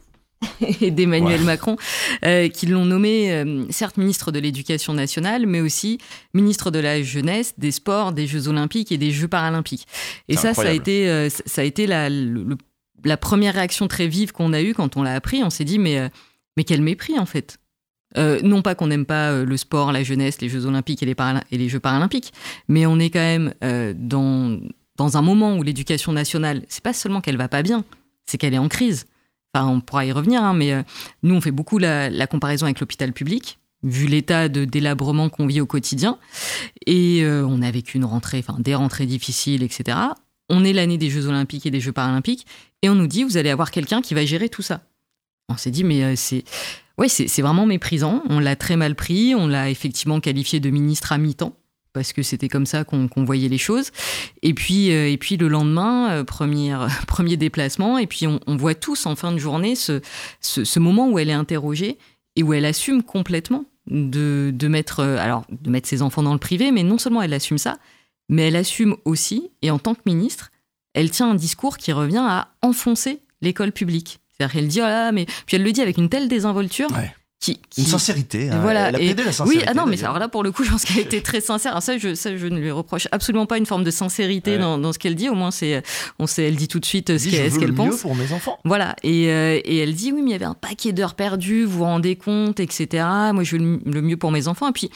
[0.81, 1.77] et d'Emmanuel Macron,
[2.25, 5.99] euh, qui l'ont nommé, euh, certes, ministre de l'Éducation nationale, mais aussi
[6.35, 9.87] ministre de la Jeunesse, des Sports, des Jeux Olympiques et des Jeux Paralympiques.
[10.29, 12.09] Et ça, ça a été, euh, ça a été la,
[13.05, 15.43] la première réaction très vive qu'on a eue quand on l'a appris.
[15.43, 16.11] On s'est dit, mais,
[16.57, 17.59] mais quel mépris, en fait.
[18.17, 21.17] non pas qu'on n'aime pas le sport, la jeunesse, les Jeux Olympiques et les,
[21.51, 22.33] et les Jeux Paralympiques,
[22.69, 23.55] mais on est quand même
[23.97, 24.61] dans,
[24.97, 27.85] dans un moment où l'éducation nationale, c'est pas seulement qu'elle va pas bien,
[28.27, 29.07] c'est qu'elle est en crise
[29.55, 30.83] on pourra y revenir, hein, mais euh,
[31.23, 35.61] nous, on fait beaucoup la, comparaison avec l'hôpital public, vu l'état de délabrement qu'on vit
[35.61, 36.19] au quotidien.
[36.87, 39.99] Et euh, on a vécu une rentrée, enfin des rentrées difficiles, etc.
[40.49, 42.47] On est l'année des Jeux Olympiques et des Jeux Paralympiques,
[42.83, 44.83] et on nous dit, vous allez avoir quelqu'un qui va gérer tout ça.
[45.49, 46.45] On s'est dit, mais euh, c'est...
[46.99, 48.23] Oui, c'est vraiment méprisant.
[48.29, 49.35] On l'a très mal pris.
[49.35, 51.57] On l'a effectivement qualifié de ministre à mi-temps
[51.93, 53.91] parce que c'était comme ça qu'on voyait les choses.
[54.43, 58.75] Et puis, euh, et puis le lendemain, euh, premier, premier déplacement, et puis on, voit
[58.75, 60.01] tous en fin de journée ce,
[60.41, 61.99] ce, moment où elle est interrogée
[62.37, 66.33] et où elle assume complètement de, de, mettre, euh, alors, de mettre ses enfants dans
[66.33, 67.79] le privé, mais non seulement elle assume ça,
[68.29, 70.51] mais elle assume aussi, et en tant que ministre,
[70.95, 74.21] elle tient un discours qui revient à enfoncer l'école publique.
[74.31, 75.27] C'est-à-dire qu'elle dit, oh là, mais...
[75.47, 76.89] Puis elle le dit avec une telle désinvolture
[77.49, 78.51] une sincérité.
[78.51, 78.61] Hein.
[78.61, 78.89] Voilà.
[78.89, 79.65] Elle a la sincérité.
[79.65, 81.41] Oui, ah non, mais alors là, pour le coup, je pense qu'elle a été très
[81.41, 81.81] sincère.
[81.83, 84.93] ça, je, ça, je ne lui reproche absolument pas une forme de sincérité dans, dans,
[84.93, 85.29] ce qu'elle dit.
[85.29, 85.83] Au moins, c'est,
[86.19, 88.03] on sait, elle dit tout de suite ce qu'elle, ce qu'elle pense.
[88.03, 88.59] pour mes enfants.
[88.65, 88.97] Voilà.
[89.03, 91.79] Et, euh, et, elle dit, oui, mais il y avait un paquet d'heures perdues, vous
[91.79, 93.05] vous rendez compte, etc.
[93.33, 94.69] Moi, je veux le mieux pour mes enfants.
[94.69, 94.91] Et puis,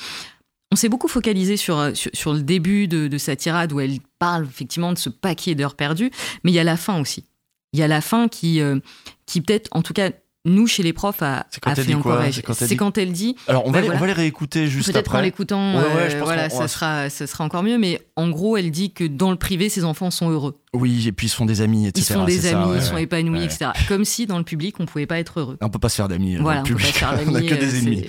[0.73, 3.99] on s'est beaucoup focalisé sur, sur, sur le début de, de, sa tirade où elle
[4.19, 6.11] parle effectivement de ce paquet d'heures perdues,
[6.43, 7.25] mais il y a la fin aussi.
[7.73, 8.79] Il y a la fin qui, euh,
[9.27, 10.11] qui peut-être, en tout cas,
[10.47, 12.23] nous, chez les profs, a, a fait encore
[12.53, 13.37] C'est quand, elle dit.
[13.49, 16.49] Alors, on, va, bah, les, on va les réécouter juste Peut-être qu'en l'écoutant, euh, voilà,
[16.49, 17.79] ça, sera, ça sera encore mieux.
[17.79, 20.59] Mais en gros, elle dit que dans le privé, ses enfants sont heureux.
[20.73, 22.01] Oui, et puis ils se font des amis, etc.
[22.01, 23.71] Ils se font des amis, ils sont épanouis, etc.
[23.89, 25.59] Comme si dans le public, on pouvait pas être heureux.
[25.61, 26.37] On peut pas se faire d'amis.
[26.37, 27.31] Voilà, on peut pas se faire d'amis.
[27.33, 28.07] on a que des euh, ennemis.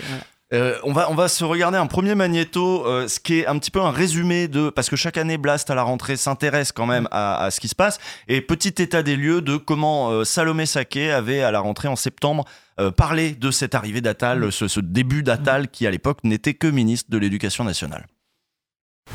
[0.53, 3.59] Euh, on, va, on va se regarder un premier magnéto, euh, ce qui est un
[3.59, 4.69] petit peu un résumé de.
[4.69, 7.75] Parce que chaque année, Blast à la rentrée s'intéresse quand même à, ce qui se
[7.75, 7.99] passe.
[8.29, 11.95] Et petit état des lieux de comment euh, Salomé Saké avait à la rentrée en
[11.95, 12.45] septembre
[12.95, 17.09] parlé de cette arrivée d'Atal, ce, ce début d'Atal qui à l'époque n'était que ministre
[17.09, 18.05] de l'Éducation nationale.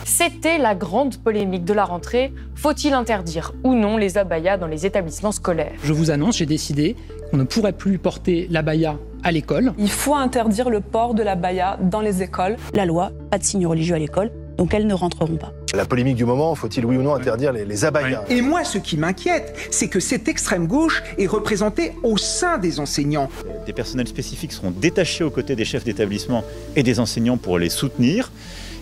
[0.05, 2.33] C'était la grande polémique de la rentrée.
[2.57, 5.75] Faut-il interdire ou non les abayas dans les établissements scolaires?
[5.85, 6.97] Je vous annonce, j'ai décidé
[7.31, 9.73] qu'on ne pourrait plus porter l'abaya à l'école.
[9.79, 12.57] Il faut interdire le port de la baya dans les écoles.
[12.75, 15.53] La loi, pas de signes religieux à l'école, donc elles ne rentreront pas.
[15.75, 18.79] La polémique du moment, faut-il oui ou non interdire les, les abayas Et moi, ce
[18.79, 23.31] qui m'inquiète, c'est que cette extrême gauche est représentée au sein des enseignants.
[23.65, 26.45] Des personnels spécifiques seront détachés aux côtés des chefs d'établissement
[26.77, 28.31] et des enseignants pour les soutenir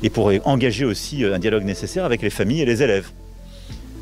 [0.03, 3.11] et pour engager aussi euh, un dialogue nécessaire avec les familles et les élèves.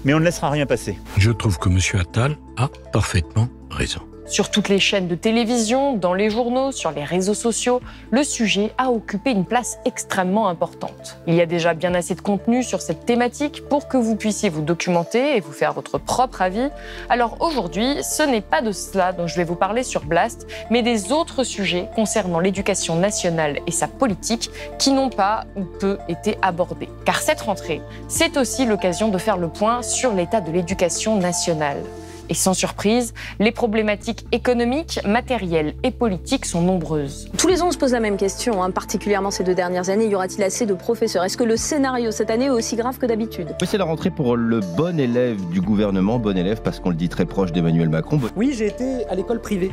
[0.05, 0.96] Mais on ne laissera rien passer.
[1.16, 1.79] Je trouve que M.
[2.01, 4.01] Attal a parfaitement raison.
[4.29, 8.73] Sur toutes les chaînes de télévision, dans les journaux, sur les réseaux sociaux, le sujet
[8.77, 11.19] a occupé une place extrêmement importante.
[11.27, 14.51] Il y a déjà bien assez de contenu sur cette thématique pour que vous puissiez
[14.51, 16.69] vous documenter et vous faire votre propre avis.
[17.09, 20.83] Alors aujourd'hui, ce n'est pas de cela dont je vais vous parler sur Blast, mais
[20.83, 26.37] des autres sujets concernant l'éducation nationale et sa politique qui n'ont pas ou peu été
[26.43, 26.91] abordés.
[27.07, 31.83] Car cette rentrée, c'est aussi l'occasion de faire le point sur l'état de l'éducation nationale.
[32.31, 37.31] Et sans surprise, les problématiques économiques, matérielles et politiques sont nombreuses.
[37.38, 40.07] Tous les ans, on se pose la même question, hein, particulièrement ces deux dernières années.
[40.07, 41.25] Y aura-t-il assez de professeurs?
[41.25, 43.49] Est-ce que le scénario cette année est aussi grave que d'habitude?
[43.61, 46.97] Oui, c'est la rentrée pour le bon élève du gouvernement, bon élève parce qu'on le
[46.97, 48.21] dit très proche d'Emmanuel Macron.
[48.37, 49.73] Oui, j'ai été à l'école privée.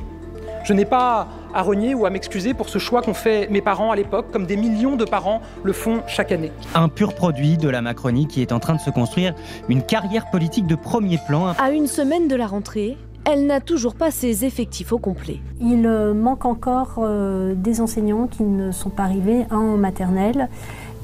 [0.66, 3.92] Je n'ai pas à renier ou à m'excuser pour ce choix qu'ont fait mes parents
[3.92, 6.52] à l'époque, comme des millions de parents le font chaque année.
[6.74, 9.36] Un pur produit de la Macronie qui est en train de se construire
[9.70, 11.54] une carrière politique de premier plan.
[11.60, 15.40] À une semaine de la rentrée, elle n'a toujours pas ses effectifs au complet.
[15.62, 20.50] Il euh, manque encore euh, des enseignants qui ne sont pas arrivés, en maternelle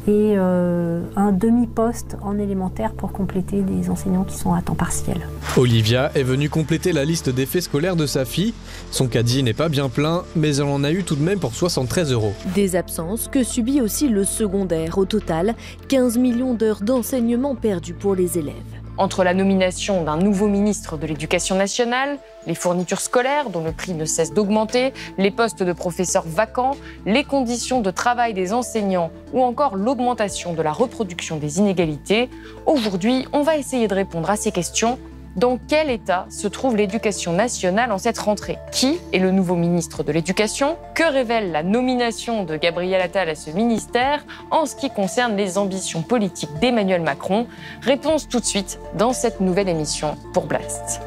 [0.07, 5.17] et euh, un demi-poste en élémentaire pour compléter des enseignants qui sont à temps partiel.
[5.57, 8.53] Olivia est venue compléter la liste d'effets scolaires de sa fille.
[8.89, 11.53] Son caddie n'est pas bien plein, mais elle en a eu tout de même pour
[11.53, 12.33] 73 euros.
[12.55, 14.97] Des absences que subit aussi le secondaire.
[14.97, 15.55] Au total,
[15.87, 18.80] 15 millions d'heures d'enseignement perdues pour les élèves.
[19.01, 23.95] Entre la nomination d'un nouveau ministre de l'Éducation nationale, les fournitures scolaires dont le prix
[23.95, 29.41] ne cesse d'augmenter, les postes de professeurs vacants, les conditions de travail des enseignants ou
[29.41, 32.29] encore l'augmentation de la reproduction des inégalités,
[32.67, 34.99] aujourd'hui, on va essayer de répondre à ces questions
[35.37, 38.57] Dans quel état se trouve l'éducation nationale en cette rentrée?
[38.73, 40.75] Qui est le nouveau ministre de l'Éducation?
[40.93, 45.57] Que révèle la nomination de Gabriel Attal à ce ministère en ce qui concerne les
[45.57, 47.47] ambitions politiques d'Emmanuel Macron?
[47.81, 51.01] Réponse tout de suite dans cette nouvelle émission pour Blast.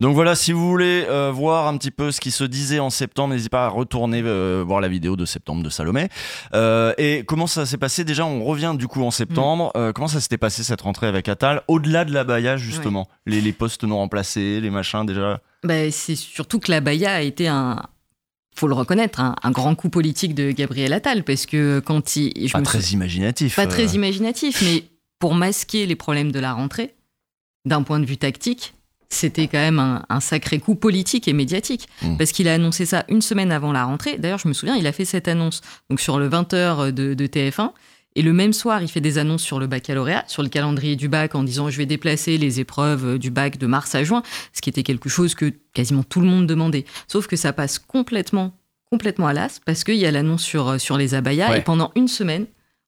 [0.00, 2.88] Donc voilà, si vous voulez euh, voir un petit peu ce qui se disait en
[2.90, 6.08] septembre, n'hésitez pas à retourner euh, voir la vidéo de septembre de Salomé.
[6.54, 8.04] Euh, et comment ça s'est passé?
[8.04, 9.72] Déjà, on revient du coup en septembre.
[9.76, 13.40] Euh, comment ça s'était passé cette rentrée avec Attal Au-delà de la Baïa, justement, les,
[13.40, 15.40] les postes non remplacés, les machins déjà?
[15.64, 17.82] Bah, c'est surtout que la Baïa a été un,
[18.56, 22.48] faut le reconnaître, un, un grand coup politique de Gabriel Attal, parce que quand il...
[22.48, 23.56] je Pas me très imaginatif.
[23.56, 23.68] Pas euh.
[23.68, 24.84] très imaginatif, mais
[25.18, 26.94] pour masquer les problèmes de la rentrée,
[27.66, 28.74] d'un point de vue tactique,
[29.10, 31.88] c'était quand même un, un sacré coup politique et médiatique.
[32.02, 32.16] Mm.
[32.16, 34.16] Parce qu'il a annoncé ça une semaine avant la rentrée.
[34.18, 37.26] D'ailleurs, je me souviens, il a fait cette annonce donc sur le 20h de, de
[37.26, 37.72] TF1.
[38.16, 41.08] Et le même soir, il fait des annonces sur le baccalauréat, sur le calendrier du
[41.08, 44.60] bac, en disant je vais déplacer les épreuves du bac de mars à juin, ce
[44.60, 46.84] qui était quelque chose que quasiment tout le monde demandait.
[47.06, 48.52] Sauf que ça passe complètement,
[48.90, 51.58] complètement à l'as, parce qu'il y a l'annonce sur, sur les abayas, Ouais.
[51.58, 52.46] et pendant une semaine,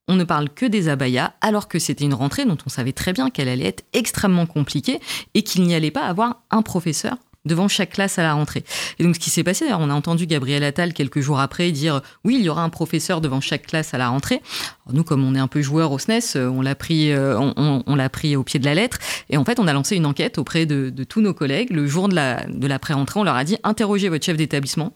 [0.08, 3.12] on ne parle que des abayas, alors que c'était une rentrée dont on savait très
[3.12, 5.00] bien qu'elle allait être extrêmement compliquée
[5.34, 8.64] et qu'il n'y allait pas avoir un professeur devant chaque classe à la rentrée.
[8.98, 12.00] Et donc ce qui s'est passé, on a entendu Gabriel Attal quelques jours après dire
[12.24, 14.40] oui, il y aura un professeur devant chaque classe à la rentrée.
[14.92, 17.96] Nous, comme on est un peu joueur au SNES, euh, on l'a pris, euh, on,
[17.96, 18.98] l'a pris au pied de la lettre.
[19.30, 21.70] Et en fait, on a lancé une enquête auprès de, de tous nos collègues.
[21.70, 24.92] Le jour de la, de la pré-rentrée, on leur a dit interrogez votre chef d'établissement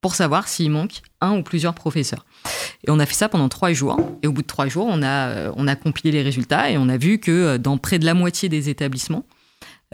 [0.00, 2.24] pour savoir s'il manque un ou plusieurs professeurs.
[2.86, 3.98] Et on a fait ça pendant trois jours.
[4.22, 6.78] Et au bout de trois jours, on a, euh, on a compilé les résultats et
[6.78, 9.24] on a vu que euh, dans près de la moitié des établissements,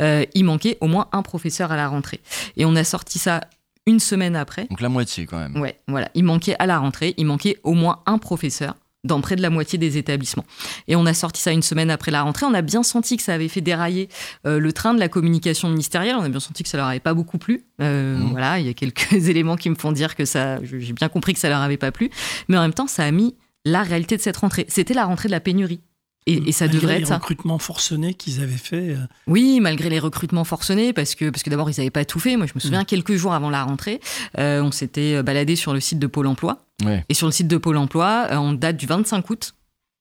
[0.01, 2.21] euh, il manquait au moins un professeur à la rentrée.
[2.57, 3.41] Et on a sorti ça
[3.87, 4.67] une semaine après.
[4.69, 5.61] Donc la moitié quand même.
[5.61, 6.11] Ouais, voilà.
[6.15, 8.75] Il manquait à la rentrée, il manquait au moins un professeur
[9.07, 10.45] dans près de la moitié des établissements.
[10.89, 12.47] Et on a sorti ça une semaine après la rentrée.
[12.47, 14.09] On a bien senti que ça avait fait dérailler
[14.47, 16.17] euh, le train de la communication ministérielle.
[16.17, 17.65] On a bien senti que ça leur avait pas beaucoup plu.
[17.81, 18.31] Euh, Mmh.
[18.31, 21.35] Voilà, il y a quelques éléments qui me font dire que ça, j'ai bien compris
[21.35, 22.11] que ça leur avait pas plu.
[22.49, 24.67] Mais en même temps, ça a mis la réalité de cette rentrée.
[24.69, 25.81] C'était la rentrée de la pénurie.
[26.29, 27.15] Et, et ça Malgré devrait les être ça.
[27.17, 28.91] recrutements forcenés qu'ils avaient fait.
[28.91, 28.97] euh,
[29.29, 32.37] Oui, malgré les recrutements forcenés, parce que, parce que d'abord, ils n'avaient pas tout fait.
[32.37, 34.01] Moi, je me souviens, quelques jours avant la rentrée,
[34.39, 36.65] euh, on s'était baladé sur le site de Pôle emploi.
[36.85, 37.05] Ouais.
[37.09, 39.55] Et sur le site de Pôle emploi, euh, en date du 25 août,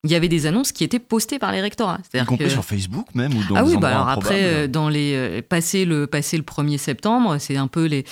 [0.03, 1.97] il y avait des annonces qui étaient postées par les rectorats.
[1.99, 4.67] Y C'est-à-dire compris que- sur Facebook même ou dans ah oui, bah alors après, euh,
[4.67, 8.03] dans les, euh, passé, le, passé le 1er septembre, c'est un peu les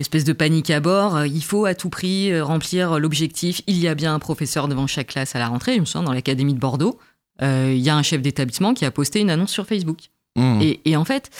[0.00, 1.16] espèce de panique à bord.
[1.16, 3.62] Euh, Il faut à tout prix euh, remplir l'objectif.
[3.68, 5.74] Il y a bien un professeur devant chaque classe à la rentrée.
[5.76, 7.11] Je me souviens, dans l'académie de Bordeaux, euh,
[7.42, 9.98] il y a un chef d'établissement qui a posté une annonce sur Facebook.
[10.36, 10.60] Mmh.
[10.62, 11.30] Et, et en fait,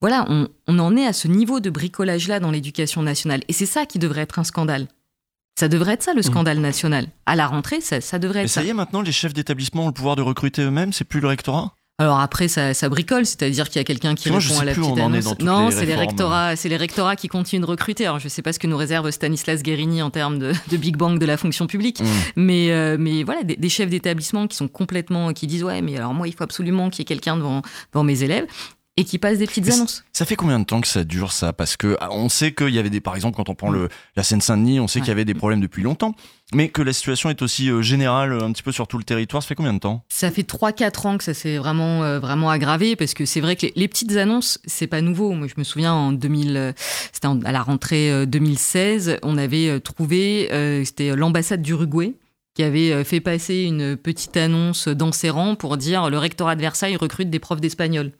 [0.00, 3.42] voilà, on, on en est à ce niveau de bricolage-là dans l'éducation nationale.
[3.48, 4.88] Et c'est ça qui devrait être un scandale.
[5.58, 7.06] Ça devrait être ça le scandale national.
[7.24, 9.84] À la rentrée, ça, ça devrait Mais être ça y est, maintenant, les chefs d'établissement
[9.84, 11.74] ont le pouvoir de recruter eux-mêmes, c'est plus le rectorat?
[11.98, 14.72] Alors après, ça, ça bricole, c'est-à-dire qu'il y a quelqu'un qui Moi, répond à la
[14.74, 15.38] plus petite annonce.
[15.40, 16.08] non, les c'est les réformes.
[16.10, 18.04] rectorats, c'est les rectorats qui continuent de recruter.
[18.04, 20.98] Alors je sais pas ce que nous réserve Stanislas Guérini en termes de, de Big
[20.98, 22.04] Bang de la fonction publique, Mmh.
[22.36, 25.96] mais euh, mais voilà, des, des chefs d'établissement qui sont complètement, qui disent ouais, mais
[25.96, 27.62] alors moi, il faut absolument qu'il y ait quelqu'un devant
[27.94, 28.44] devant mes élèves
[28.96, 30.04] et qui passent des petites annonces.
[30.12, 31.52] Ça fait combien de temps que ça dure ça?
[31.52, 33.88] Parce que ah, on sait qu'il y avait des, par exemple, quand on prend le,
[34.16, 36.14] la Seine-Saint-Denis, on sait qu'il y avait des problèmes depuis longtemps,
[36.54, 39.04] mais que la situation est aussi euh, générale euh, un petit peu sur tout le
[39.04, 39.42] territoire.
[39.42, 40.04] Ça fait combien de temps?
[40.08, 43.56] Ça fait 3-4 ans que ça s'est vraiment, euh, vraiment aggravé parce que c'est vrai
[43.56, 45.32] que les, les petites annonces, c'est pas nouveau.
[45.32, 46.72] Moi, je me souviens en 2000, euh,
[47.12, 52.14] c'était à la rentrée euh, 2016, on avait trouvé, euh, c'était l'ambassade d'Uruguay
[52.54, 56.62] qui avait fait passer une petite annonce dans ses rangs pour dire le rectorat de
[56.62, 58.12] Versailles recrute des profs d'espagnol.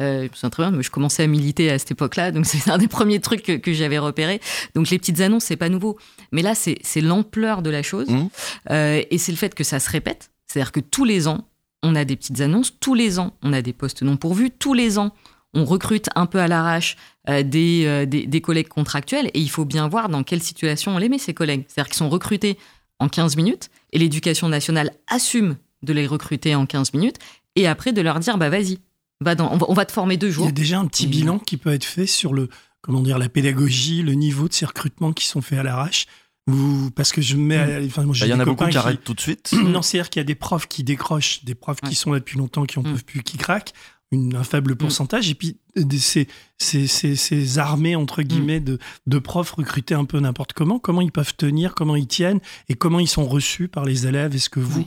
[0.00, 2.46] Euh, je me souviens très bien, mais je commençais à militer à cette époque-là, donc
[2.46, 4.40] c'est un des premiers trucs que, que j'avais repéré.
[4.74, 5.98] Donc les petites annonces, c'est pas nouveau.
[6.32, 8.28] Mais là, c'est l'ampleur de la chose Mmh.
[8.70, 10.30] euh, et c'est le fait que ça se répète.
[10.46, 11.46] C'est-à-dire que tous les ans,
[11.82, 14.74] on a des petites annonces, tous les ans, on a des postes non pourvus, tous
[14.74, 15.12] les ans,
[15.54, 16.96] on recrute un peu à l'arrache
[17.28, 20.94] euh, des, euh, des, des collègues contractuels et il faut bien voir dans quelle situation
[20.94, 21.64] on les met, ces collègues.
[21.68, 22.58] C'est-à-dire qu'ils sont recrutés
[22.98, 27.16] en 15 minutes et l'éducation nationale assume de les recruter en 15 minutes
[27.56, 28.78] et après de leur dire bah vas-y,
[29.22, 30.46] va dans, on, va, on va te former deux Il jours.
[30.46, 32.48] y a déjà un petit Et- bilan qui peut être fait sur le,
[32.80, 36.06] comment dire, la pédagogie, le niveau de ces recrutements qui sont faits à l'arrache.
[36.50, 38.66] Ou parce que je me mets, à- enfin, moi, Bah, Il y en a beaucoup
[38.66, 39.52] qui arrêtent tout de suite.
[39.64, 42.36] Non, c'est-à-dire qu'il y a des profs qui décrochent, des profs qui sont là depuis
[42.36, 43.72] longtemps, qui en peuvent plus, qui craquent,
[44.10, 46.26] une, un faible pourcentage, et puis euh, des- ces,
[46.58, 51.00] ces, ces, ces armées, entre guillemets, de, de profs recrutés un peu n'importe comment, comment
[51.00, 54.34] ils peuvent tenir, comment ils tiennent, et comment ils sont reçus par les élèves?
[54.34, 54.84] Est-ce que vous,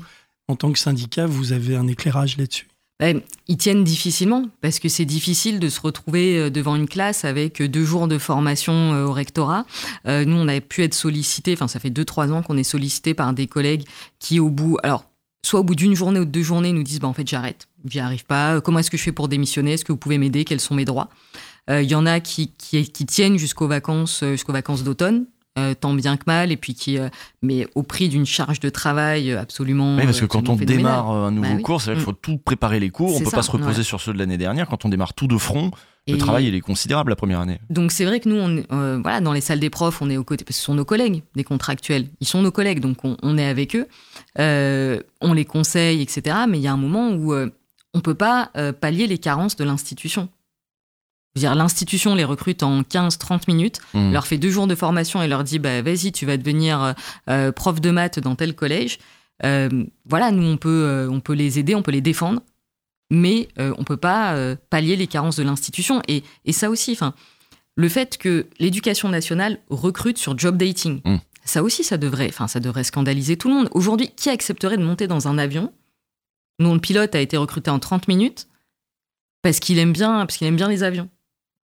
[0.49, 2.67] en tant que syndicat, vous avez un éclairage là-dessus?
[2.97, 7.25] Ben, ils tiennent difficilement parce que c'est difficile de se retrouver euh, devant une classe
[7.25, 9.65] avec euh, deux jours de formation euh, au rectorat.
[10.05, 13.13] Nous, on avait pu être sollicité, enfin ça fait deux trois ans qu'on est sollicité
[13.13, 13.83] par des collègues
[14.19, 15.05] qui, au bout, alors
[15.45, 17.67] soit au bout d'une journée ou de deux journées, nous disent bah, en fait, j'arrête,
[17.85, 18.61] j'y arrive pas.
[18.61, 20.85] Comment est-ce que je fais pour démissionner Est-ce que vous pouvez m'aider Quels sont mes
[20.85, 21.09] droits?
[21.67, 25.25] Il y en a qui, qui, qui tiennent jusqu'aux vacances, jusqu'aux vacances d'automne.
[25.57, 27.07] Euh, tant bien que mal, et puis qui, euh,
[27.41, 29.95] mais au prix d'une charge de travail absolument.
[29.95, 31.61] Oui, parce que quand on démarre un nouveau Bah oui.
[31.61, 32.17] cours, c'est vrai qu'il faut Mm.
[32.21, 33.83] tout préparer les cours, on C'est peut ça, pas se reposer ouais.
[33.83, 34.67] sur ceux de l'année dernière.
[34.67, 35.71] Quand on démarre tout de front,
[36.09, 37.59] le travail il est considérable la première année.
[37.69, 40.17] Donc c'est vrai que nous, on, euh, voilà, dans les salles des profs, on est
[40.17, 42.07] aux côtés, parce que ce sont nos collègues, des contractuels.
[42.19, 43.87] Ils sont nos collègues, donc on, on est avec eux,
[44.39, 46.35] Euh, on les conseille, etc.
[46.49, 47.49] Mais il y a un moment où euh,
[47.93, 50.27] on peut pas euh, pallier les carences de l'institution.
[51.35, 54.13] L'institution les recrute en 15-30 minutes, Mm.
[54.13, 56.93] leur fait deux jours de formation et leur dit bah, vas-y, tu vas devenir euh,
[57.29, 58.99] euh, prof de maths dans tel collège.
[59.43, 59.69] Euh,
[60.05, 62.41] voilà, nous, on peut, on peut les aider, on peut les défendre,
[63.11, 64.33] mais on peut pas
[64.69, 66.01] pallier les carences de l'institution.
[66.07, 67.13] Et, et ça aussi, enfin,
[67.75, 71.17] le fait que l'éducation nationale recrute sur job dating, Mm.
[71.43, 73.69] ça aussi, ça devrait, enfin, ça devrait scandaliser tout le monde.
[73.71, 75.73] Aujourd'hui, qui accepterait de monter dans un avion
[76.59, 78.47] dont le pilote a été recruté en 30 minutes
[79.41, 81.09] parce qu'il aime bien, parce qu'il aime bien les avions?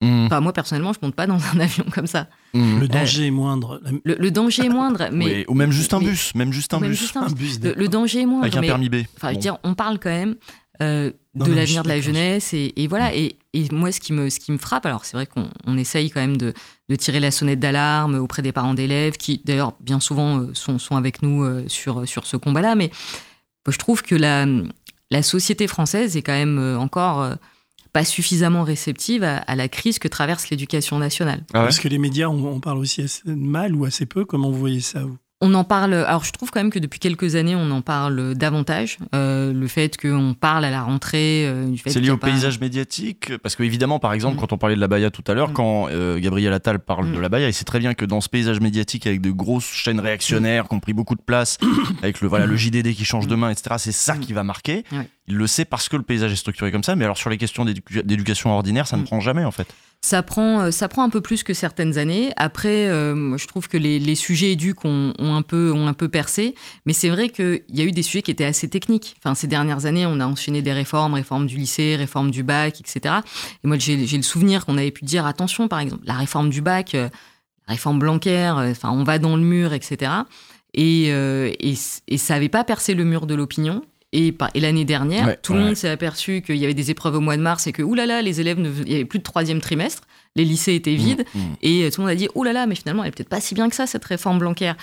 [0.01, 0.25] Mm.
[0.25, 2.27] Enfin, moi, personnellement, je monte pas dans un avion comme ça.
[2.53, 2.79] Mm.
[2.79, 3.81] Le danger est moindre.
[4.03, 6.73] Le, le danger est moindre, mais Oui, ou même juste un mais- bus, même juste
[6.73, 6.99] un ou même bus.
[6.99, 7.59] juste un Un bus.
[7.61, 8.43] Le, le danger est moindre.
[8.45, 8.95] Avec un mais- permis B.
[9.15, 9.39] Enfin, je veux Bon.
[9.39, 10.35] dire, on parle quand même
[10.81, 13.15] euh, Non, de l'avenir de la jeunesse et, et voilà.
[13.15, 15.77] Et, et moi, ce qui me, ce qui me frappe, alors c'est vrai qu'on on
[15.77, 16.53] essaye quand même de,
[16.89, 20.79] de tirer la sonnette d'alarme auprès des parents d'élèves, qui d'ailleurs bien souvent euh, sont,
[20.79, 22.89] sont avec nous euh, sur, sur ce combat-là, mais
[23.67, 24.47] moi, je trouve que la,
[25.11, 27.35] la société française est quand même euh, encore euh,
[27.93, 31.43] pas suffisamment réceptive à, à la crise que traverse l'éducation nationale.
[31.53, 34.25] Ah ouais Parce que les médias, on, on parle aussi assez mal ou assez peu.
[34.25, 35.17] Comment vous voyez ça vous?
[35.43, 35.93] On en parle.
[35.95, 38.97] Alors, je trouve quand même que depuis quelques années, on en parle davantage.
[39.15, 43.31] Euh, le fait qu'on parle à la rentrée euh, C'est lié au pas- paysage médiatique
[43.41, 44.39] Parce que, évidemment, par exemple, Mm.
[44.39, 45.53] quand on parlait de la Baïa tout à l'heure, Mm.
[45.53, 47.13] quand euh, Gabriel Attal parle Mm.
[47.15, 49.65] de la Baïa, il sait très bien que dans ce paysage médiatique avec de grosses
[49.65, 51.57] chaînes réactionnaires qui ont pris beaucoup de place,
[52.03, 54.83] avec le, voilà, le JDD qui change de main, etc., c'est ça qui va marquer.
[54.91, 55.01] Mm.
[55.27, 57.37] Il le sait parce que le paysage est structuré comme ça, mais alors sur les
[57.37, 59.05] questions d'édu- d'éducation ordinaire, ça ne Mm.
[59.05, 59.67] prend jamais, en fait.
[60.03, 62.31] Ça prend, euh, ça prend un peu plus que certaines années.
[62.35, 65.93] Après, euh, je trouve que les, les sujets éduques ont, ont un peu, ont un
[65.93, 66.55] peu percé.
[66.87, 69.15] Mais c'est vrai qu'il y a eu des sujets qui étaient assez techniques.
[69.19, 72.79] Enfin, ces dernières années, on a enchaîné des réformes, réforme du lycée, réforme du bac,
[72.79, 73.15] etc.
[73.63, 76.61] Et moi, j'ai le souvenir qu'on avait pu dire attention, par exemple, la réforme du
[76.63, 77.07] bac, euh,
[77.67, 80.11] la réforme Blanquer, euh, enfin, on va dans le mur, etc.
[80.73, 81.73] Et, et,
[82.07, 83.83] et ça n'avait pas percé le mur de l'opinion.
[84.13, 87.21] Et, l'année dernière, Ouais, tout le monde s'est aperçu qu'il y avait des épreuves au
[87.21, 89.61] mois de mars et que, oulala, les élèves, ne, il y avait plus de troisième
[89.61, 90.03] trimestre,
[90.35, 91.25] les lycées étaient vides.
[91.33, 91.39] Mm.
[91.61, 93.55] Et euh, tout le monde a dit, là, mais finalement, elle est peut-être pas si
[93.55, 94.73] bien que ça, cette réforme Blanquer.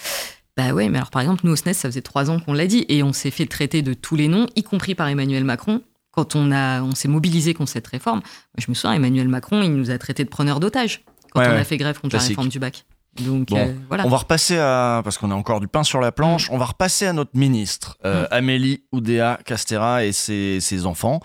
[0.57, 2.67] Bah ouais, mais alors par exemple, nous au SNES, ça faisait trois ans qu'on l'a
[2.67, 5.83] dit, et on s'est fait traiter de tous les noms, y compris par Emmanuel Macron.
[6.11, 9.63] Quand on, a, on s'est mobilisé contre cette réforme, moi, je me souviens, Emmanuel Macron,
[9.63, 12.31] il nous a traités de preneurs d'otages quand Ouais, on a fait grève contre Classique.
[12.31, 12.87] la réforme du bac.
[13.21, 14.07] Donc Bon, euh, voilà.
[14.07, 16.67] on va repasser à, parce qu'on a encore du pain sur la planche, on va
[16.67, 21.21] repasser à notre ministre, euh, Amélie Oudéa Castera et ses, ses enfants.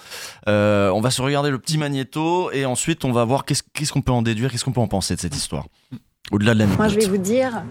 [0.47, 3.93] Euh, on va se regarder le petit magnéto et ensuite on va voir qu'est-ce qu'est-ce
[3.93, 5.67] qu'on peut en déduire, qu'est-ce qu'on peut en penser de cette histoire.
[6.31, 7.63] Au-delà de la Moi, je vais vous dire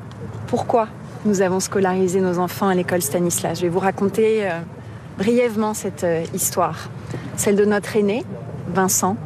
[0.46, 0.88] pourquoi
[1.24, 3.58] nous avons scolarisé nos enfants à l'école Stanislas.
[3.58, 4.60] Je vais vous raconter euh,
[5.18, 6.90] brièvement cette euh, histoire.
[7.36, 8.24] Celle de notre aîné,
[8.68, 9.16] Vincent.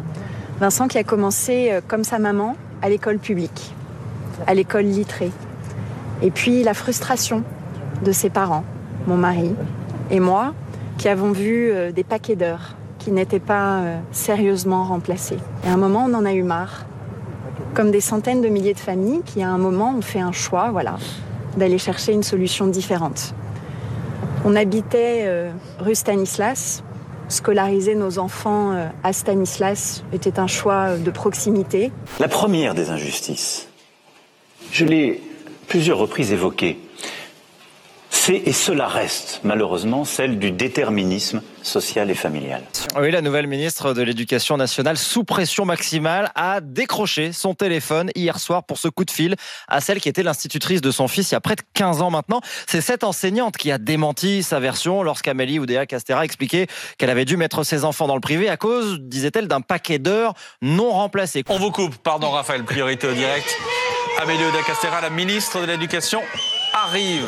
[0.61, 3.75] Vincent qui a commencé, euh, comme sa maman, à l'école publique,
[4.46, 5.31] à l'école littrée.
[6.22, 7.42] Et puis la frustration
[8.03, 8.64] de ses parents,
[9.07, 9.55] mon mari
[10.11, 10.55] et moi,
[10.99, 15.38] qui avons vu euh, des paquets d'heures qui n'étaient pas euh, sérieusement remplacés.
[15.64, 16.87] Et à un moment, on en a eu marre
[17.75, 20.70] comme des centaines de milliers de familles qui, à un moment, ont fait un choix,
[20.70, 20.96] voilà,
[21.59, 23.35] d'aller chercher une solution différente.
[24.46, 26.83] On habitait euh, rue Stanislas.
[27.29, 28.72] Scolariser nos enfants
[29.03, 31.90] à Stanislas était un choix de proximité.
[32.20, 33.66] La première des injustices,
[34.76, 35.22] je l'ai
[35.68, 36.76] plusieurs reprises évoquée,
[38.10, 42.62] c'est et cela reste malheureusement celle du déterminisme social et familial.
[42.94, 48.38] Oui, la nouvelle ministre de l'Éducation nationale, sous pression maximale, a décroché son téléphone hier
[48.38, 49.36] soir pour ce coup de fil
[49.66, 52.10] à celle qui était l'institutrice de son fils il y a près de 15 ans
[52.10, 52.42] maintenant.
[52.66, 56.66] C'est cette enseignante qui a démenti sa version lorsqu'Amélie Oudéa Castera expliquait
[56.98, 60.34] qu'elle avait dû mettre ses enfants dans le privé à cause, disait-elle, d'un paquet d'heures
[60.60, 61.44] non remplacées.
[61.48, 63.56] On vous coupe, pardon Raphaël, priorité au direct.
[64.18, 66.22] Amélie Oda Castera, la ministre de l'Éducation,
[66.84, 67.26] arrive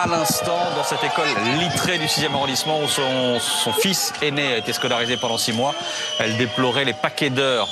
[0.00, 1.26] à l'instant dans cette école
[1.58, 5.74] littrée du 6e arrondissement où son, son fils aîné a été scolarisé pendant six mois.
[6.20, 7.68] Elle déplorait les paquets d'heures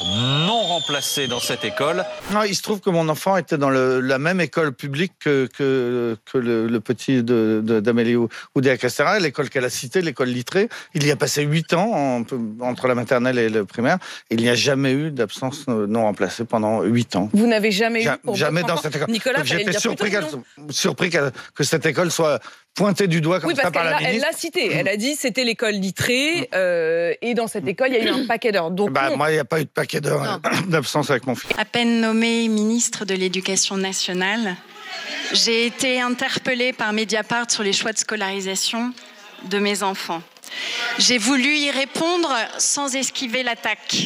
[0.47, 2.05] non remplacés dans cette école.
[2.33, 5.49] Non, il se trouve que mon enfant était dans le- la même école publique que,
[5.57, 10.69] que, que le, le petit d'Amélie Ou- Oudéa Castera, l'école qu'elle a citée, l'école littrée.
[10.95, 12.23] Il y a passé huit ans en-
[12.61, 13.99] entre la maternelle et le primaire.
[14.31, 17.29] Il n'y a jamais eu d'absence non remplacée pendant huit ans.
[17.33, 19.09] Vous n'avez jamais Ja- eu pour jamais dans cette école.
[19.11, 20.11] Nicolas, j'étais surpris
[20.71, 22.41] surpris surpris que, que cette école soit
[22.75, 24.31] pointée du doigt comme Oui, ça parce par qu'elle la l'a- elle ministre.
[24.33, 24.73] l'a cité.
[24.73, 28.09] Elle a dit c'était l'école littrée euh, et dans cette école il y a eu
[28.09, 28.71] un paquet d'heures.
[28.71, 31.27] Donc Bah, on- moi, il n'y a pas eu de paquet d'heures euh, d'absence avec
[31.27, 31.51] mon fils.
[31.59, 34.57] À peine nommée ministre de l'Éducation nationale,
[35.33, 38.93] j'ai été interpellée par Mediapart sur les choix de scolarisation
[39.51, 40.23] de mes enfants.
[40.99, 43.97] J'ai voulu y répondre sans esquiver l'attaque.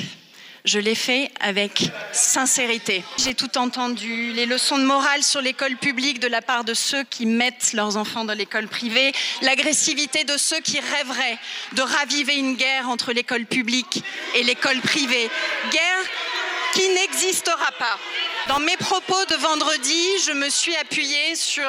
[0.72, 3.02] Je l'ai fait avec sincérité.
[3.18, 7.02] J'ai tout entendu, les leçons de morale sur l'école publique de la part de ceux
[7.02, 9.11] qui mettent leurs enfants dans l'école privée,
[9.42, 11.38] l'agressivité de ceux qui rêveraient
[11.72, 14.04] de raviver une guerre entre l'école publique
[14.37, 15.28] et l'école privée.
[15.72, 16.04] Guerre
[16.74, 17.98] qui n'existera pas.
[18.46, 21.68] Dans mes propos de vendredi, je me suis appuyée sur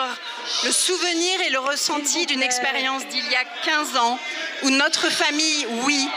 [0.63, 4.19] le souvenir et le ressenti d'une expérience d'il y a 15 ans
[4.61, 6.07] où notre famille, oui,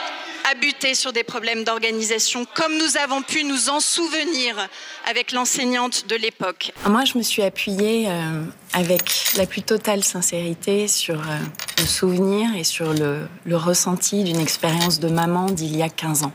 [0.45, 4.69] a buté sur des problèmes d'organisation, comme nous avons pu nous en souvenir
[5.09, 6.73] avec l'enseignante de l'époque.
[6.87, 11.39] Moi, je me suis appuyée euh, avec la plus totale sincérité sur euh,
[11.79, 13.27] le souvenir et sur le,
[13.57, 16.33] ressenti d'une expérience de maman d'il y a 15 ans.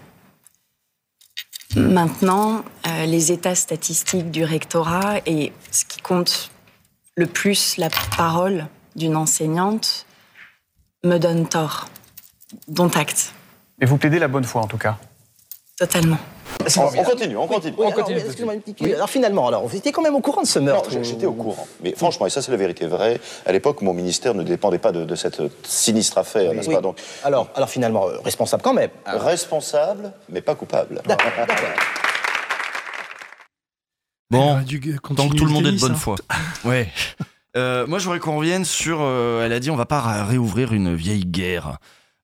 [1.76, 6.50] Maintenant, euh, les états statistiques du rectorat et ce qui compte
[7.16, 10.08] le plus, la parole d'une enseignante,
[11.04, 11.88] me donnent tort.
[12.68, 13.34] Dont acte.
[13.80, 14.98] Mais vous plaidez la bonne foi en tout cas.
[15.78, 16.18] Totalement.
[16.78, 17.74] On, on continue, on continue.
[17.78, 18.20] Oui, on continue.
[18.20, 20.94] excuse-moi une petite- Alors finalement, alors, vous étiez quand même au courant de ce meurtre
[20.94, 21.66] Non, J'étais au courant.
[21.82, 24.92] Mais franchement, et ça c'est la vérité vraie, à l'époque, mon ministère ne dépendait pas
[24.92, 26.76] de, de cette sinistre affaire, n'est-ce Oui.
[26.76, 28.90] pas Donc, Alors, alors finalement, euh, responsable quand même.
[29.06, 31.02] Responsable, mais pas coupable.
[34.32, 34.60] Bon,
[35.16, 35.96] tant que tout le monde est de bonne hein.
[35.96, 36.16] foi.
[36.66, 36.90] Ouais.
[37.58, 39.00] Euh, moi, je voudrais qu'on revienne sur.
[39.02, 41.78] euh, elle a dit on va pas réouvrir une vieille guerre.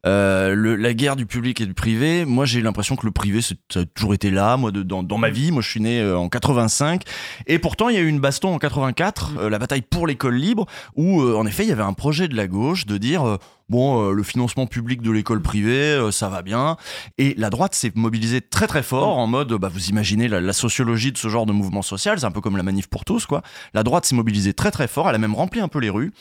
[0.05, 3.41] Euh, le- la guerre du public et du privé, moi j'ai l'impression que le privé
[3.41, 5.51] ça a toujours été là, moi de- dans, dans ma vie.
[5.51, 7.01] Moi je suis né euh, en 85
[7.47, 10.35] et pourtant il y a eu une baston en 84, euh, la bataille pour l'école
[10.35, 10.65] libre,
[10.95, 13.37] où en effet il y avait un projet de la gauche de dire
[13.67, 16.77] bon euh, le financement public de l'école privée euh, ça va bien.
[17.17, 20.53] Et la droite s'est mobilisée très très fort en mode bah vous imaginez la, la
[20.53, 23.25] sociologie de ce genre de mouvement social, c'est un peu comme la manif pour tous
[23.25, 23.41] quoi.
[23.73, 26.13] La droite s'est mobilisée très très fort, elle a même rempli un peu les rues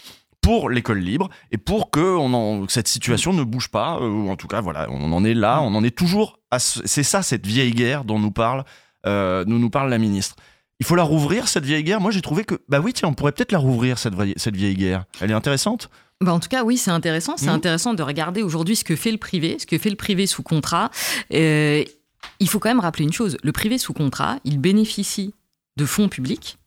[0.45, 4.09] pour l'école libre et pour que, on en- que cette situation ne bouge pas, euh,
[4.09, 6.81] ou en tout cas, voilà, on en est là, on en est toujours à ce-
[6.85, 8.65] C'est ça, cette vieille guerre dont nous parle,
[9.07, 10.37] euh, nous, nous parle la ministre.
[10.81, 12.01] Il faut la rouvrir, cette vieille guerre?
[12.01, 14.57] Moi, j'ai trouvé que, bah oui, tiens, on pourrait peut-être la rouvrir, cette, vieille- cette
[14.57, 15.05] vieille guerre.
[15.21, 15.89] Elle est intéressante?
[16.21, 17.37] Bah, en tout cas, oui, c'est intéressant.
[17.37, 17.55] C'est Mhm.
[17.55, 20.43] intéressant de regarder aujourd'hui ce que fait le privé, ce que fait le privé sous
[20.43, 20.91] contrat.
[21.33, 21.85] Euh,
[22.41, 25.33] il faut quand même rappeler une chose le privé sous contrat, il bénéficie
[25.77, 26.59] de fonds publics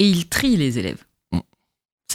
[0.00, 1.04] et il trie les élèves.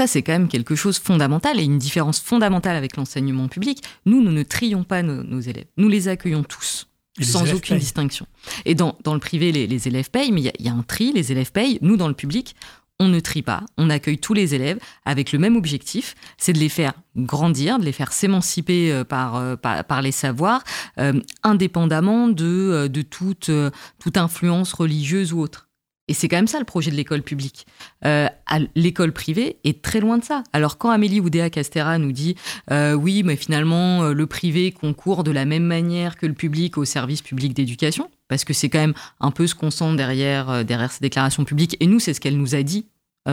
[0.01, 3.83] Ça, c'est quand même quelque chose de fondamental et une différence fondamentale avec l'enseignement public.
[4.07, 5.65] Nous, nous ne trions pas nos, nos élèves.
[5.77, 6.87] Nous les accueillons tous.
[7.19, 7.77] Et sans aucune payent.
[7.77, 8.25] distinction.
[8.65, 10.69] Et dans, dans le privé, les, les élèves payent, mais il y a- il y,
[10.69, 11.77] a un tri, les élèves payent.
[11.83, 12.55] Nous, dans le public,
[12.99, 13.63] on ne trie pas.
[13.77, 17.85] On accueille tous les élèves avec le même objectif, c'est de les faire grandir, de
[17.85, 20.63] les faire s'émanciper euh, par, euh, par, par les savoirs,
[20.97, 23.51] euh, indépendamment de, de toute,
[23.99, 25.67] toute influence religieuse ou autre.
[26.11, 27.65] Et c'est quand même ça le projet de l'école publique.
[28.03, 28.27] Euh,
[28.75, 30.43] l'école privée est très loin de ça.
[30.51, 32.35] Alors quand Amélie Oudéa-Castera nous dit
[32.69, 36.77] euh, oui, mais finalement euh, le privé concourt de la même manière que le public
[36.77, 40.65] au service public d'éducation, parce que c'est quand même un peu ce qu'on sent derrière,
[40.65, 41.77] derrière ces déclarations publiques.
[41.79, 42.87] Et nous, c'est ce qu'elle nous a dit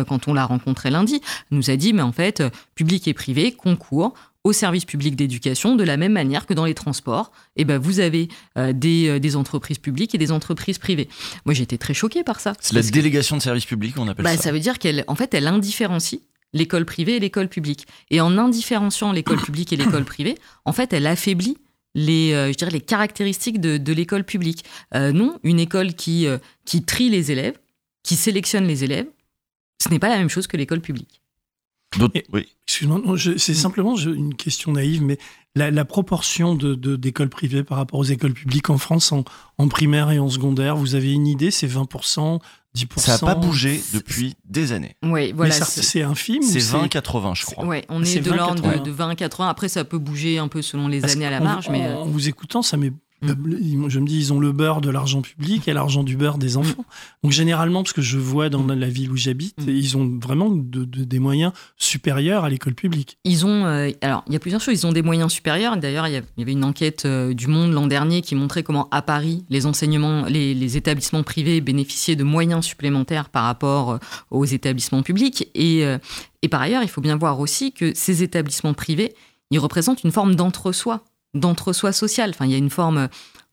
[0.07, 1.21] quand on l'a rencontrée lundi.
[1.51, 2.45] Nous a dit, mais en fait,
[2.77, 4.15] public et privé concourent
[4.49, 7.31] au service public d'éducation de la même manière que dans les transports.
[7.57, 11.09] Et ben, vous avez euh, des, euh, des entreprises publiques et des entreprises privées.
[11.45, 12.55] Moi, j'ai été très choquée par ça.
[12.61, 14.45] C'est la que- délégation de service public, on appelle bah, ça.
[14.45, 16.23] ça veut dire qu'elle, en fait, elle indifférencie
[16.55, 17.87] l'école privée et l'école publique.
[18.11, 21.59] Et en indifférenciant l'école publique et l'école privée, en fait, elle affaiblit
[21.95, 24.65] les, euh, je dirais, les caractéristiques de, de l'école publique.
[24.95, 27.59] Euh, non, une école qui, euh, qui trie les élèves,
[28.03, 29.07] qui sélectionne les élèves,
[29.83, 31.18] ce n'est pas la même chose que l'école publique.
[32.33, 32.47] Oui.
[32.67, 33.01] Excuse-moi,
[33.39, 35.19] c'est simplement je- une question naïve, mais
[35.55, 39.25] la, la proportion de, de- d'écoles privées par rapport aux écoles publiques en France, en,
[39.59, 42.41] en primaire et en secondaire, vous avez une idée C'est 20%,
[42.77, 44.95] 10% Ça n'a pas bougé depuis des années.
[45.03, 45.55] Oui, voilà.
[45.59, 47.65] Mais c'est infime C'est c'est- 20-80, je crois.
[47.65, 48.83] Ouais, on est de l'ordre de, 20-80.
[48.83, 49.49] de 20-80.
[49.49, 51.81] Après, ça peut bouger un peu selon les Parce années à la marge, mais.
[51.81, 52.93] En, euh, en vous écoutant, ça m'est.
[53.23, 56.57] Je me dis, ils ont le beurre de l'argent public et l'argent du beurre des
[56.57, 56.85] enfants.
[57.23, 60.85] Donc, généralement, parce que je vois dans la ville où j'habite, ils ont vraiment de-
[60.85, 63.19] de- des moyens supérieurs à l'école publique.
[63.25, 64.81] Ils ont, euh, alors il y a plusieurs choses.
[64.83, 65.77] Ils ont des moyens supérieurs.
[65.77, 69.03] D'ailleurs, il y avait une enquête euh, du Monde l'an dernier qui montrait comment à
[69.03, 73.99] Paris les enseignements, les, les établissements privés bénéficiaient de moyens supplémentaires par rapport euh,
[74.31, 75.49] aux établissements publics.
[75.55, 75.99] Et, euh,
[76.43, 79.15] et par ailleurs, il faut bien voir aussi que ces établissements privés,
[79.51, 81.03] ils représentent une forme d'entre-soi,
[81.35, 82.31] d'entre-soi social.
[82.31, 83.09] Enfin, il y a une forme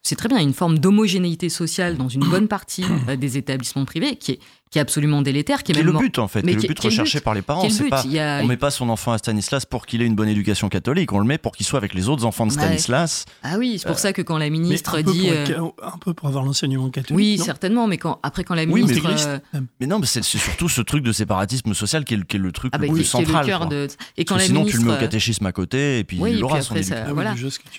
[0.05, 3.15] c'est très bien, il y a une forme d'homogénéité sociale dans une bonne partie euh,
[3.15, 4.39] des établissements privés qui est,
[4.71, 6.65] qui est absolument délétère, qui est Qui est même le but en fait, Mais qui
[6.65, 7.23] est le but recherché but.
[7.23, 7.69] par les parents.
[7.69, 10.27] C'est pas, a- on met pas son enfant à Stanislas pour qu'il ait une bonne
[10.27, 11.13] éducation catholique.
[11.13, 12.57] On le met pour qu'il soit avec les autres enfants de Ouais.
[12.57, 13.25] Stanislas.
[13.43, 15.29] Ah oui, c'est pour Euh, ça que quand la ministre un dit.
[15.29, 17.15] pour euh, un peu pour avoir l'enseignement catholique.
[17.15, 19.39] Oui, non certainement, mais quand, après, quand la Oui, mais- ministre.
[19.55, 22.35] euh, Mais non, mais c'est surtout ce truc de séparatisme social qui est, le- qui
[22.37, 23.45] est le truc Ah le bah, plus qui- qui est le central.
[23.45, 23.67] cœur quoi.
[23.69, 23.87] de-
[24.17, 26.17] et quand Parce la sinon, tu le mets au ministre- catéchisme à côté et puis
[26.17, 27.15] il aura son éducation.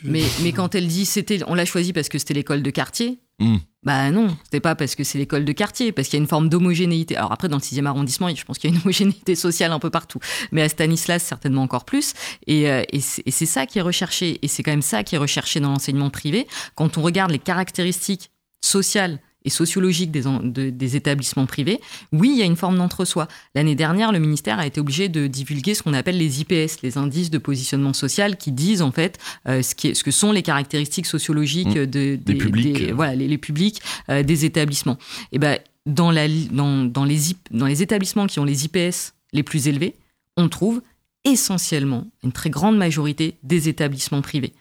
[0.05, 3.18] mais, quand elle dit c'était, on l'a choisi parce que c'était l'école de quartier.
[3.39, 3.57] Hmm.
[3.82, 6.28] Bah non, c'était pas parce que c'est l'école de quartier, parce qu'il y a une
[6.28, 7.16] forme d'homogénéité.
[7.16, 9.78] Alors après, dans le 6e arrondissement, je pense qu'il y a une homogénéité sociale un
[9.78, 10.18] peu partout.
[10.51, 12.14] Mais à Stanislas, certainement encore plus.
[12.49, 14.41] Et, euh, c'est et c'est ça qui est recherché.
[14.43, 16.49] Et c'est quand même ça qui est recherché dans l'enseignement privé.
[16.74, 21.80] Quand on regarde les caractéristiques sociales et sociologiques des, en- de- des établissements privés,
[22.12, 23.28] oui, il y a une forme d'entre-soi.
[23.55, 26.99] L'année dernière, le ministère a été obligé de divulguer ce qu'on appelle les IPS, les
[26.99, 29.18] indices de positionnement social, qui disent en fait
[29.49, 31.86] euh, ce, qui est- ce que sont les caractéristiques sociologiques Mmh.
[31.86, 32.86] de, Des publics.
[32.86, 33.80] des- voilà, les, les publics
[34.11, 34.99] euh, des établissements.
[35.32, 37.18] Et ben, dans, la, dans, dans les,
[37.53, 39.94] dans les établissements qui ont les IPS les plus élevés,
[40.36, 40.82] on trouve
[41.24, 44.53] essentiellement une très grande majorité des établissements privés.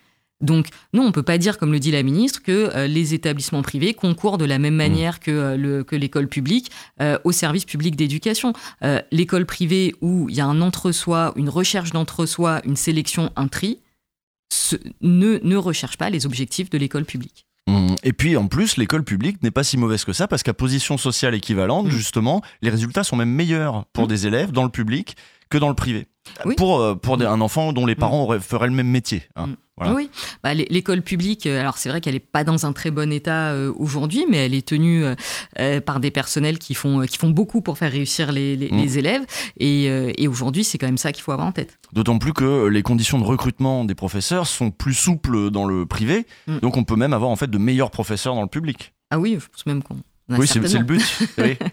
[0.42, 3.14] Donc, non, on ne peut pas dire, comme le dit la ministre, que euh, les
[3.14, 6.72] établissements privés concourent de la même manière que, euh, le- que l'école publique
[7.02, 8.54] euh, au service public d'éducation.
[9.12, 13.80] L'école privée où il y a un entre-soi, une recherche d'entre-soi, une sélection, un tri,
[14.52, 17.46] ce- ne, ne recherche pas les objectifs de l'école publique.
[17.68, 20.54] Hum, Et puis en plus, l'école publique n'est pas si mauvaise que ça parce qu'à
[20.54, 25.16] position sociale équivalente, justement, les résultats sont même meilleurs pour des élèves dans le public
[25.50, 26.06] que dans le privé.
[26.58, 29.24] Pour, euh, pour un enfant dont les parents auraient, feraient le même métier.
[29.36, 29.50] hein.
[29.78, 29.94] Voilà.
[29.94, 30.10] Oui,
[30.42, 33.12] bah, l'é- l'école publique, euh, alors c'est vrai qu'elle n'est pas dans un très bon
[33.12, 35.04] état euh, aujourd'hui, mais elle est tenue
[35.60, 38.78] euh, par des personnels qui font, qui font beaucoup pour faire réussir les, les- Mm.
[38.78, 39.26] les élèves.
[39.60, 41.78] Et, euh, et aujourd'hui, c'est quand même ça qu'il faut avoir en tête.
[41.92, 46.26] D'autant plus que les conditions de recrutement des professeurs sont plus souples dans le privé,
[46.48, 46.60] Mm.
[46.60, 48.94] donc on peut même avoir en fait de meilleurs professeurs dans le public.
[49.12, 49.98] Ah oui, je pense même qu'on.
[50.30, 51.04] Oui, c'est c'est le but.
[51.38, 51.58] oui.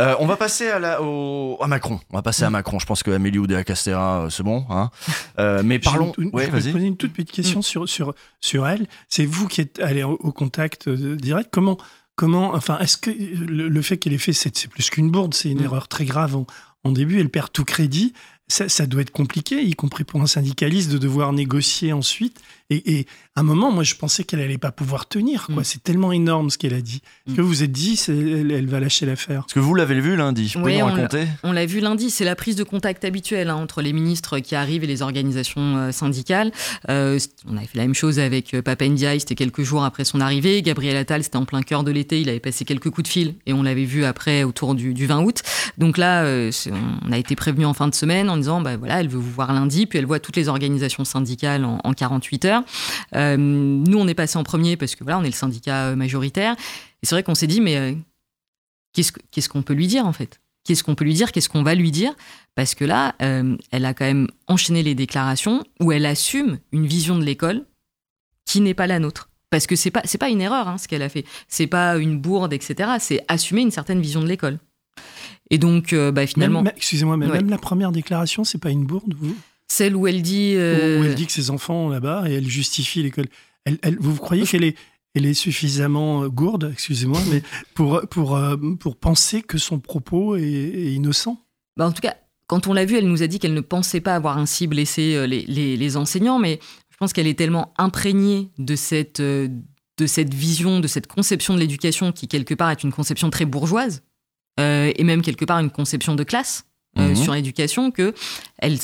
[0.00, 2.00] Euh, on va passer à, la, au- à Macron.
[2.10, 2.80] On va passer à Macron.
[2.80, 4.66] Je pense que Amélie Oudéa Castera, euh, c'est bon.
[4.68, 4.90] Hein
[5.38, 6.12] Euh, mais parlons.
[6.18, 6.72] Une- Ouais, je vais vas-y.
[6.72, 8.88] poser une toute petite question sur, sur, sur elle.
[9.08, 11.48] C'est vous qui êtes allé au, au contact direct.
[11.52, 11.78] Comment,
[12.16, 15.32] comment enfin, est-ce que le, le fait qu'elle ait fait, c'est c'est plus qu'une bourde,
[15.32, 15.64] c'est une Mm.
[15.64, 16.46] erreur très grave en,
[16.82, 17.20] en début.
[17.20, 18.12] Elle perd tout crédit.
[18.48, 22.40] Ça, ça doit être compliqué, y compris pour un syndicaliste, de devoir négocier ensuite.
[22.70, 23.06] Et, et
[23.36, 25.46] à un moment, moi, je pensais qu'elle allait pas pouvoir tenir.
[25.50, 25.60] Mm.
[25.64, 27.02] C'est tellement énorme ce qu'elle a dit.
[27.26, 29.74] Est-ce que vous vous êtes dit, c'est- elle, elle va lâcher l'affaire Est-ce que vous
[29.74, 30.50] l'avez vu lundi?
[30.54, 31.26] Vous pouvez Oui, nous on l'a- raconter?
[31.42, 34.54] On l'a vu lundi, c'est la prise de contact habituelle hein, entre les ministres qui
[34.54, 36.52] arrivent et les organisations euh, syndicales.
[36.88, 40.04] Euh, on avait fait la même chose avec euh, Papa Ndiaye, c'était quelques jours après
[40.04, 40.62] son arrivée.
[40.62, 43.34] Gabriel Attal, c'était en plein cœur de l'été, il avait passé quelques coups de fil
[43.46, 45.42] et on l'avait vu après autour du, du 20 août.
[45.76, 46.50] Donc là, euh,
[47.06, 49.30] on a été prévenu en fin de semaine en disant, bah voilà, elle veut vous
[49.32, 52.53] voir lundi, puis elle voit toutes les organisations syndicales en, en 48 heures.
[53.14, 55.96] Euh, nous, on est passé en premier parce que voilà, on est le syndicat euh,
[55.96, 56.54] majoritaire.
[57.02, 57.92] Et c'est vrai qu'on s'est dit, mais euh,
[58.92, 60.40] qu'est-ce que- qu'est-ce qu'on peut lui dire en fait?
[60.64, 61.30] Qu'est-ce qu'on peut lui dire?
[61.32, 62.14] Qu'est-ce qu'on va lui dire?
[62.54, 66.86] Parce que là, euh, elle a quand même enchaîné les déclarations où elle assume une
[66.86, 67.64] vision de l'école
[68.46, 69.28] qui n'est pas la nôtre.
[69.50, 71.24] Parce que c'est pas c'est pas une erreur hein, ce qu'elle a fait.
[71.48, 72.92] C'est pas une bourde, etc.
[72.98, 74.58] C'est assumer une certaine vision de l'école.
[75.50, 77.32] Et donc, euh, bah, finalement, Excusez-moi, mais Ouais.
[77.36, 79.36] même la première déclaration, c'est pas une bourde, vous?
[79.74, 82.48] Celle où elle dit, euh, où elle dit que ses enfants ont là-bas et elle
[82.48, 83.26] justifie l'école.
[83.64, 84.76] Elle, elle- vous croyez qu'elle est,
[85.14, 87.42] elle est suffisamment euh, gourde, excusez-moi, mais
[87.74, 91.38] pour, pour, euh, pour penser que son propos est, est innocent?
[91.76, 92.14] Bah, en tout cas,
[92.46, 95.26] quand on l'a vue, elle nous a dit qu'elle ne pensait pas avoir ainsi blessé
[95.26, 96.60] les, les- les enseignants, mais
[96.90, 101.58] je pense qu'elle est tellement imprégnée de cette, de cette vision, de cette conception de
[101.60, 104.02] l'éducation qui, quelque part, est une conception très bourgeoise,
[104.60, 106.64] euh, et même quelque part une conception de classe
[106.98, 107.16] euh, Mhm.
[107.16, 108.14] sur l'éducation, que
[108.58, 108.78] elle.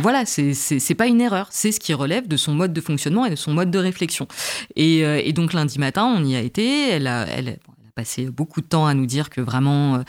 [0.00, 3.30] Voilà, c'est pas une erreur, c'est ce qui relève de son mode de fonctionnement et
[3.30, 4.26] de son mode de réflexion.
[4.74, 6.88] Et, euh, et donc lundi matin, on y a été.
[6.88, 9.96] Elle a, elle, bon, elle a passé beaucoup de temps à nous dire que vraiment,
[9.96, 10.02] euh,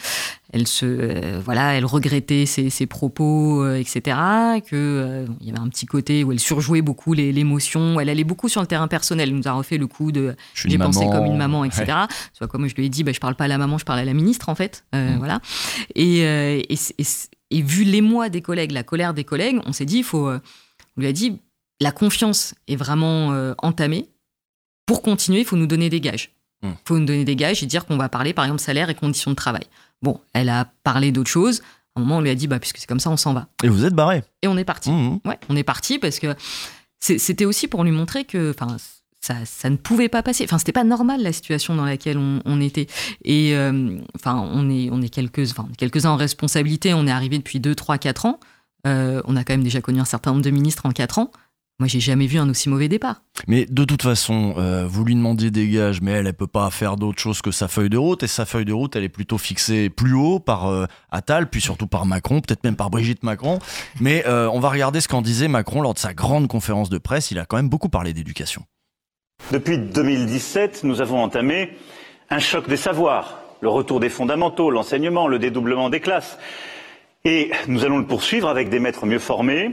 [0.54, 4.18] elle se, euh, voilà, elle regrettait ses, ses propos, euh, etc.
[4.64, 8.00] Que euh, il y avait un petit côté où elle surjouait beaucoup l'émotion.
[8.00, 9.30] Elle allait beaucoup sur le terrain personnel.
[9.30, 11.86] Elle nous a refait le coup de j'ai pensé comme une maman, etc.
[11.88, 11.94] Ouais.
[12.34, 14.00] Soit comme je lui ai dit, bah, je parle pas à la maman, je parle
[14.00, 14.86] à la ministre en fait.
[14.94, 15.18] Mm.
[15.18, 15.42] Voilà.
[15.96, 16.64] Et,
[17.54, 20.40] et vu l'émoi des collègues, la colère des collègues, on s'est dit, il faut, euh,
[20.98, 21.40] on lui a dit,
[21.80, 24.10] la confiance est vraiment euh, entamée.
[24.86, 26.32] Pour continuer, il faut nous donner des gages.
[26.62, 26.76] Il Mm.
[26.86, 29.32] faut nous donner des gages et dire qu'on va parler, par exemple, salaire et conditions
[29.32, 29.64] de travail.
[30.02, 31.62] Bon, elle a parlé d'autre chose.
[31.96, 33.48] À un moment, on lui a dit, bah, puisque c'est comme ça, on s'en va.
[33.64, 34.24] Et vous êtes barré.
[34.42, 34.90] Et on est parti.
[34.90, 35.20] Mhm.
[35.26, 36.36] Ouais, on est parti parce que
[37.00, 38.78] c'était aussi pour lui montrer que, enfin,
[39.24, 40.44] ça, ne pouvait pas passer.
[40.44, 42.88] Enfin, c'était pas normal la situation dans laquelle on, était.
[43.24, 46.94] Et euh, enfin, on est, on est quelques, enfin, quelques uns en responsabilité.
[46.94, 48.40] On est arrivé depuis 2, 3, 4 ans.
[48.86, 51.32] Euh, on a quand même déjà connu un certain nombre de ministres en 4 ans.
[51.80, 53.24] Moi, j'ai jamais vu un aussi mauvais départ.
[53.48, 56.70] Mais de toute façon, euh, vous lui demandiez des gages, mais elle, elle peut pas
[56.70, 58.24] faire d'autre chose que sa feuille de route.
[58.24, 61.88] Et sa feuille de route, elle est plutôt fixée plus haut par Attal, puis surtout
[61.88, 63.60] par Macron, peut-être même par Brigitte Macron.
[64.02, 67.32] Mais on va regarder ce qu'en disait Macron lors de sa grande conférence de presse.
[67.32, 68.66] Il a quand même beaucoup parlé d'éducation.
[69.52, 71.72] Depuis 2017, nous avons entamé
[72.30, 76.38] un choc des savoirs, le retour des fondamentaux, l'enseignement, le dédoublement des classes.
[77.26, 79.72] Et nous allons le poursuivre avec des maîtres mieux formés,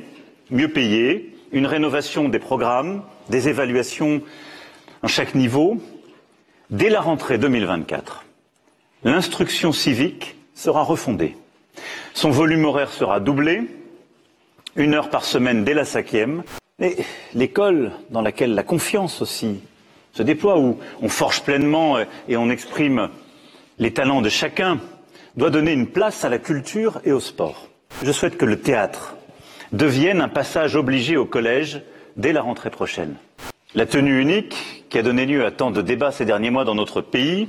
[0.50, 4.22] mieux payés, une rénovation des programmes, des évaluations
[5.02, 5.78] à chaque niveau.
[6.70, 8.24] Dès la rentrée 2024,
[9.04, 11.36] l'instruction civique sera refondée.
[12.12, 13.62] Son volume horaire sera doublé,
[14.76, 16.42] une heure par semaine dès la cinquième.
[16.80, 16.96] Et
[17.34, 19.60] l'école dans laquelle la confiance aussi
[20.12, 23.10] se déploie, où on forge pleinement et on exprime
[23.78, 24.80] les talents de chacun,
[25.36, 27.68] doit donner une place à la culture et au sport.
[28.02, 29.16] Je souhaite que le théâtre
[29.72, 31.82] devienne un passage obligé au collège
[32.16, 33.14] dès la rentrée prochaine.
[33.74, 36.74] La tenue unique, qui a donné lieu à tant de débats ces derniers mois dans
[36.74, 37.48] notre pays,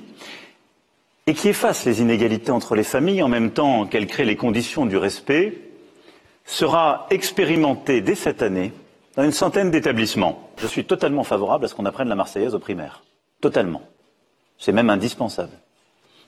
[1.26, 4.86] et qui efface les inégalités entre les familles en même temps qu'elle crée les conditions
[4.86, 5.58] du respect,
[6.46, 8.72] sera expérimentée dès cette année
[9.16, 10.50] dans une centaine d'établissements.
[10.58, 13.04] Je suis totalement favorable à ce qu'on apprenne la Marseillaise au primaire.
[13.42, 13.82] Totalement.
[14.58, 15.52] C'est même indispensable.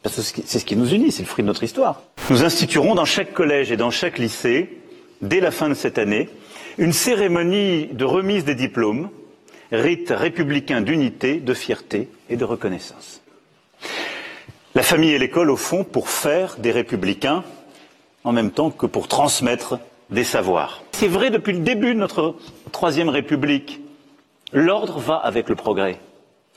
[0.01, 2.01] Parce que c'est ce qui nous unit, c'est le fruit de notre histoire.
[2.29, 4.77] Nous instituerons dans chaque collège et dans chaque lycée,
[5.21, 6.29] dès la fin de cette année,
[6.77, 9.09] une cérémonie de remise des diplômes,
[9.71, 13.21] rite républicain d'unité, de fierté et de reconnaissance.
[14.75, 17.43] La famille et l'école, au fond, pour faire des républicains,
[18.23, 19.79] en même temps que pour transmettre
[20.09, 20.83] des savoirs.
[20.91, 22.35] C'est vrai depuis le début de notre
[22.73, 23.79] Troisième République.
[24.51, 25.99] L'ordre va avec le progrès.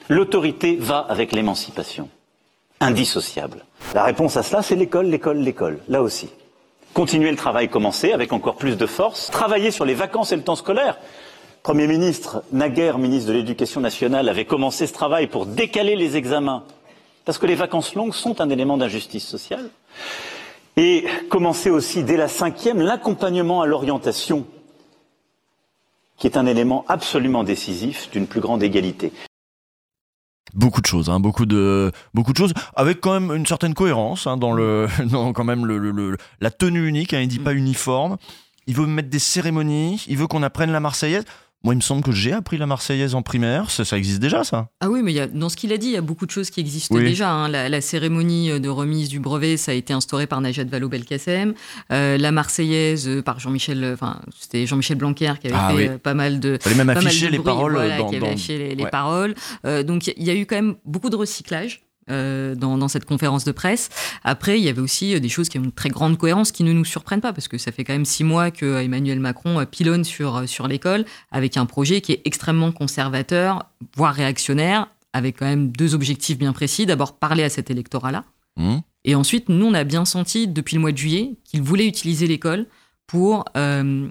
[0.09, 2.09] L'autorité va avec l'émancipation.
[2.81, 3.65] Indissociable.
[3.95, 5.79] La réponse à cela, c'est l'école, l'école, l'école.
[5.89, 6.31] Là aussi.
[6.95, 9.31] Continuer le travail commencé avec encore plus de force.
[9.31, 10.99] Travailler sur les vacances et le temps scolaire.
[11.63, 16.65] Premier ministre, naguère ministre de l'Éducation nationale, avait commencé ce travail pour décaler les examens.
[17.27, 19.69] Parce que les vacances longues sont un élément d'injustice sociale.
[20.79, 24.47] Et commencer aussi dès la cinquième l'accompagnement à l'orientation,
[26.17, 29.13] qui est un élément absolument décisif d'une plus grande égalité.
[30.55, 34.27] Beaucoup de choses, hein, beaucoup de beaucoup de choses, avec quand même une certaine cohérence
[34.27, 37.13] hein, dans le, dans quand même le, le- le- la tenue unique.
[37.13, 38.17] Hein, il dit pas uniforme.
[38.69, 40.05] Il veut mettre des cérémonies.
[40.09, 41.25] Il veut qu'on apprenne la Marseillaise.
[41.67, 43.71] Moi, il me semble que j'ai appris la Marseillaise en primaire.
[43.73, 44.69] Ça, ça existe déjà, ça.
[44.81, 46.25] Ah oui, mais il y a, dans ce qu'il a dit, il y a beaucoup
[46.25, 47.03] de choses qui existent Oui.
[47.03, 47.29] déjà.
[47.33, 47.49] hein.
[47.49, 51.55] La, la cérémonie de remise du brevet, ça a été instauré par Najat Vallaud-Belkacem.
[51.93, 55.75] Euh, la Marseillaise euh, par Jean-Michel, euh, enfin c'était Jean-Michel Blanquer qui avait Ah fait
[55.75, 55.89] oui.
[55.89, 56.57] euh, pas mal de.
[56.61, 59.35] Fallait même afficher les paroles voilà, dans- qui avait dans- affiché les, paroles.
[59.65, 61.83] Euh, donc il y a eu quand même beaucoup de recyclage.
[62.11, 63.89] Euh, dans, dans cette conférence de presse.
[64.25, 66.65] Après, il y avait aussi euh, des choses qui ont une très grande cohérence qui
[66.65, 69.21] ne nous surprennent pas, parce que ça fait quand même six mois que euh, Emmanuel
[69.21, 75.39] Macron pilonne sur, sur l'école avec un projet qui est extrêmement conservateur, voire réactionnaire, avec
[75.39, 76.87] quand même deux objectifs bien précis.
[76.87, 78.25] D'abord, parler à cet électorat-là.
[78.57, 78.79] Mmh.
[79.05, 82.27] Et ensuite, nous, on a bien senti depuis le mois de juillet qu'il voulait utiliser
[82.27, 82.67] l'école
[83.07, 84.09] pour, euh,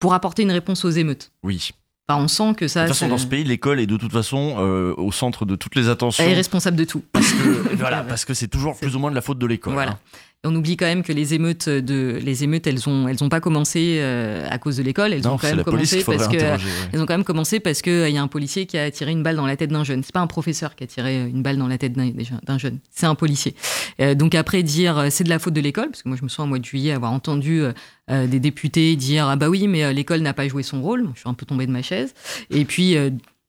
[0.00, 1.30] pour apporter une réponse aux émeutes.
[1.42, 1.70] Oui.
[2.08, 2.82] Enfin, on sent que ça.
[2.82, 5.56] De toute façon, dans ce pays, l'école est de toute façon euh, au centre de
[5.56, 6.22] toutes les attentions.
[6.22, 7.02] Elle est responsable de tout.
[7.12, 9.72] Parce que voilà, parce que c'est toujours plus ou moins de la faute de l'école.
[9.72, 9.92] Voilà.
[9.92, 9.98] hein.
[10.44, 13.30] Et on oublie quand même que les émeutes, de, les émeutes, elles ont, elles ont
[13.30, 15.14] pas commencé euh, à cause de l'école.
[15.14, 16.88] Elles Non, ont quand même commencé qu'il parce que, interroger, ouais.
[16.92, 19.12] elles ont quand même commencé parce euh, il y a un policier qui a tiré
[19.12, 20.02] une balle dans la tête d'un jeune.
[20.02, 22.78] C'est pas un professeur qui a tiré une balle dans la tête d'un jeune.
[22.90, 23.54] C'est un policier.
[24.00, 26.28] Euh, donc après dire c'est de la faute de l'école, parce que moi je me
[26.28, 27.62] souviens au mois de juillet avoir entendu
[28.10, 31.08] des députés dire ah bah oui mais l'école n'a pas joué son rôle.
[31.14, 32.12] Je suis un peu tombée de ma chaise.
[32.50, 32.96] Et puis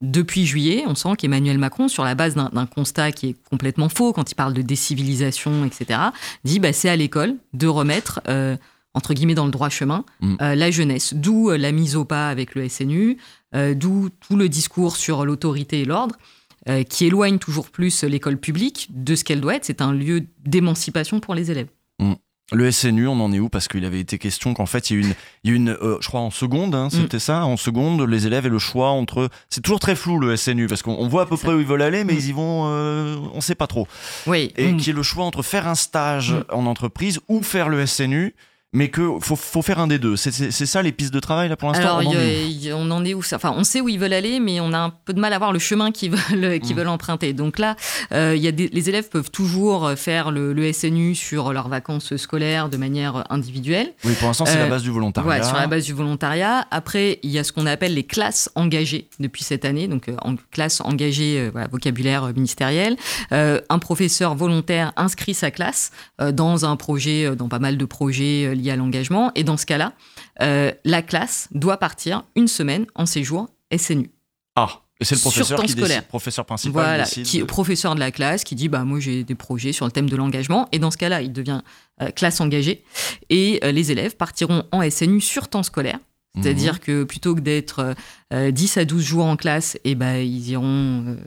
[0.01, 4.13] depuis juillet, on sent qu'Emmanuel Macron, sur la base d'un constat qui est complètement faux
[4.13, 5.99] quand il parle de décivilisation, etc.,
[6.43, 8.57] dit bah, c'est à l'école de remettre, euh,
[8.93, 10.35] entre guillemets, dans le droit chemin, Mm.
[10.41, 11.13] euh, la jeunesse.
[11.13, 13.17] D'où euh, la mise au pas avec le SNU,
[13.55, 16.15] euh, d'où tout le discours sur l'autorité et l'ordre,
[16.89, 19.65] qui éloigne toujours plus l'école publique de ce qu'elle doit être.
[19.65, 21.67] C'est un lieu d'émancipation pour les élèves.
[21.99, 22.13] Mm.
[22.51, 23.49] Le SNU, on en est où?
[23.49, 25.69] Parce qu'il avait été question qu'en fait, il y a une, il y a une
[25.81, 28.89] euh, je crois en seconde, hein, c'était ça, en seconde, les élèves et le choix
[28.89, 29.29] entre.
[29.49, 31.65] C'est toujours très flou le SNU parce qu'on on voit à peu près où ils
[31.65, 33.87] veulent aller, mais ils y vont, euh, on sait pas trop.
[34.27, 34.53] Oui.
[34.57, 34.77] Et Mm.
[34.77, 38.35] qui est le choix entre faire un stage en entreprise ou faire le SNU,
[38.75, 40.15] mais que faut, faut faire un des deux.
[40.17, 40.31] C'est
[40.65, 41.97] ça les pistes de travail là pour l'instant?
[41.97, 43.23] Alors, on en est où il y a- on en est où?
[43.23, 45.33] Ça Enfin, on sait où ils veulent aller, mais on a un peu de mal
[45.33, 47.33] à voir le chemin qu'ils veulent, qu'ils veulent emprunter.
[47.33, 47.75] Donc là,
[48.11, 51.67] euh, il y a des- les élèves peuvent toujours faire le, le SNU sur leurs
[51.69, 53.93] vacances scolaires de manière individuelle.
[54.03, 55.29] Oui, pour l'instant, c'est la Euh, base du volontariat.
[55.29, 56.65] Ouais, sur la base du volontariat.
[56.71, 60.15] Après, il y a ce qu'on appelle les classes engagées depuis cette année, donc euh,
[60.21, 62.95] en classe engagée, euh, voilà, vocabulaire ministériel.
[63.31, 65.91] Euh, un professeur volontaire inscrit sa classe
[66.33, 69.31] dans un projet, dans pas mal de projets liées à l'engagement.
[69.35, 69.93] Et dans ce cas-là,
[70.41, 74.11] euh, la classe doit partir une semaine en séjour SNU.
[74.55, 77.25] Ah, et c'est le professeur qui décide, professeur principal Voilà, décide.
[77.25, 79.91] qui est professeur de la classe, qui dit bah moi j'ai des projets sur le
[79.91, 81.61] thème de l'engagement et dans ce cas-là il devient
[82.01, 82.83] euh, classe engagée
[83.29, 85.99] et euh, les élèves partiront en SNU sur temps scolaire.
[86.41, 86.79] C'est-à-dire Mhm.
[86.79, 87.93] que plutôt que d'être
[88.33, 91.17] euh, 10 à 12 jours en classe, et ben ils iront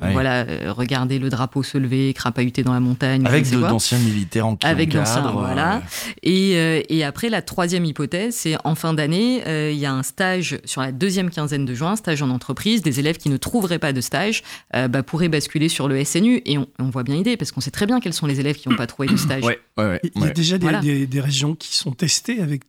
[0.00, 3.26] voilà, euh, regarder le drapeau se lever, crapahuter dans la montagne.
[3.26, 5.82] Avec d'anciens militaires en qui Avec d'anciens, voilà.
[6.22, 9.92] Et, euh, et après, la troisième hypothèse, c'est en fin d'année, euh, il y a
[9.92, 12.82] un stage sur la deuxième quinzaine de juin, stage en entreprise.
[12.82, 14.42] Des élèves qui ne trouveraient pas de stage
[14.76, 16.42] euh, bah, pourraient basculer sur le SNU.
[16.44, 18.56] Et on, on voit bien l'idée, parce qu'on sait très bien quels sont les élèves
[18.56, 19.44] qui n'ont pas trouvé de stage.
[19.44, 20.80] Ouais, ouais, ouais, Il y a déjà des, Voilà.
[20.80, 22.62] des- des régions qui sont testées avec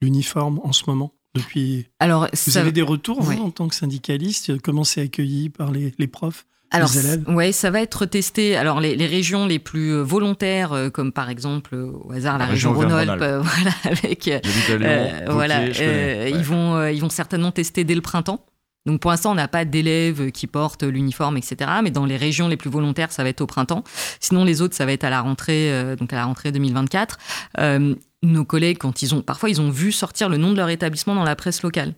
[0.00, 1.12] l'uniforme en ce moment.
[1.34, 1.86] Depuis...
[2.00, 3.38] Alors, vous ça- avez des retours, vous, Ouais.
[3.38, 6.90] en tant que syndicaliste Comment c'est accueilli par les, les profs, Alors,
[7.28, 8.56] ouais, ça va être testé.
[8.56, 12.36] Alors, les, les régions les plus euh, volontaires, euh, comme par exemple, euh, au hasard,
[12.36, 14.38] la, La région, région Rhône-Alpes, euh, voilà, avec, euh,
[14.68, 16.30] Lyon, voilà, euh, ouais.
[16.30, 18.44] ils vont, euh, ils vont certainement tester dès le printemps.
[18.86, 21.70] Donc, pour l'instant, on n'a pas d'élèves qui portent l'uniforme, etc.
[21.82, 23.84] Mais dans les régions les plus volontaires, ça va être au printemps.
[24.20, 27.18] Sinon, les autres, ça va être à la rentrée, euh, donc à la rentrée 2024.
[27.58, 30.70] Euh, nos collègues, quand ils ont, parfois, ils ont vu sortir le nom de leur
[30.70, 31.94] établissement dans la presse locale.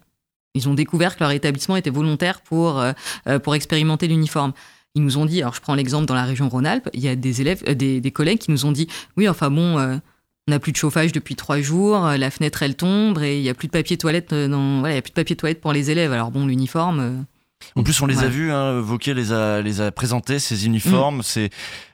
[0.54, 2.92] Ils ont découvert que leur établissement était volontaire pour, euh,
[3.28, 4.52] euh, pour expérimenter l'uniforme.
[4.94, 7.14] Ils nous ont dit, alors je prends l'exemple dans la région Rhône-Alpes, il y a
[7.14, 10.58] des élèves, euh, des, des collègues qui nous ont dit, oui, enfin bon, on n'a
[10.58, 13.68] plus de chauffage depuis trois jours, la fenêtre elle tombe et il y a plus
[13.68, 16.12] de papier toilette dans, voilà, il y a plus de papier toilette pour les élèves.
[16.12, 17.24] Alors bon, l'uniforme.
[17.76, 21.18] En plus, on les a vus, hein, Vauquier les a, les a présentés, ces uniformes.
[21.18, 21.22] Mm.
[21.22, 21.50] C'est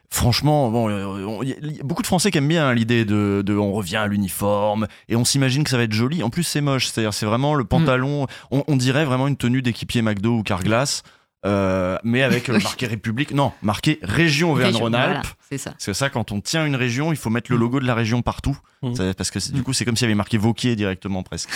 [0.09, 3.53] franchement, bon, euh, y, a- beaucoup de Français qui aiment bien hein, l'idée de, de
[3.55, 6.23] on revient à l'uniforme et on s'imagine que ça va être joli.
[6.23, 7.57] En plus, c'est moche, c'est-à-dire c'est vraiment Mm.
[7.59, 8.27] le pantalon.
[8.51, 11.03] On, on dirait vraiment une tenue d'équipier McDo ou Carglass.
[11.45, 15.11] euh, mais avec euh, marqué République, non, marqué Région Auvergne-Rhône-Alpes.
[15.11, 15.73] Voilà, c'est ça.
[15.77, 18.21] C'est ça, quand on tient une région, il faut mettre le logo de la région
[18.21, 18.57] partout.
[18.81, 18.95] Mm.
[18.95, 21.49] Ça- Parce que c'est- du coup, c'est comme s'il y avait marqué Vauquier directement presque.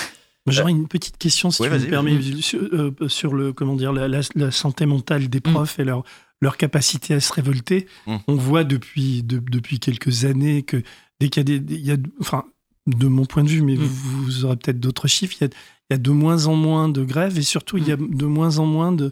[0.48, 3.92] J'aurais une petite question, si Ouais, tu me permets, sur, euh, sur le, comment dire,
[3.94, 6.04] la, la- la santé mentale des profs et leur,
[6.42, 7.88] leur capacité à se révolter.
[8.08, 8.16] Mm.
[8.28, 10.82] On voit depuis, de- depuis quelques années que
[11.20, 11.76] dès qu'il y a des.
[11.76, 12.46] il y a, enfin,
[12.88, 15.50] de mon point de vue, mais vous, vous aurez peut-être d'autres chiffres, il y, a,
[15.90, 18.26] il y a de moins en moins de grèves et surtout il y a de
[18.26, 19.12] moins en moins de,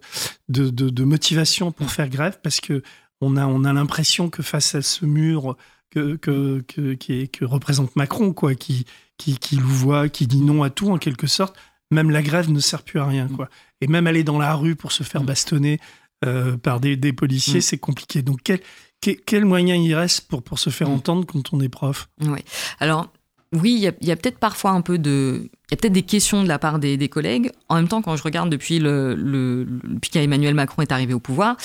[0.49, 2.81] de, de- de motivation pour faire grève parce que
[3.21, 5.55] on a, on a l'impression que face à ce mur
[5.91, 8.85] que, que, que, qui est- que représente Macron, quoi, qui,
[9.19, 11.55] qui, qui louvoie, qui dit non à tout en quelque sorte,
[11.91, 13.27] même la grève ne sert plus à rien.
[13.27, 13.49] Quoi.
[13.81, 15.79] Et même aller dans la rue pour se faire bastonner
[16.25, 17.61] euh, par des, des policiers, Mm.
[17.61, 18.21] c'est compliqué.
[18.21, 18.59] Donc quel,
[19.01, 22.09] quel, quel moyen il reste pour, pour se faire entendre quand on est prof?
[22.21, 22.43] Ouais.
[22.79, 23.07] Alors,
[23.53, 25.41] oui, il y a, peut-être parfois un peu de.
[25.43, 27.51] Il y a peut-être des questions de la part des, des collègues.
[27.67, 31.19] En même temps, quand je regarde depuis, le, le, depuis qu'Emmanuel Macron est arrivé au
[31.19, 31.57] pouvoir,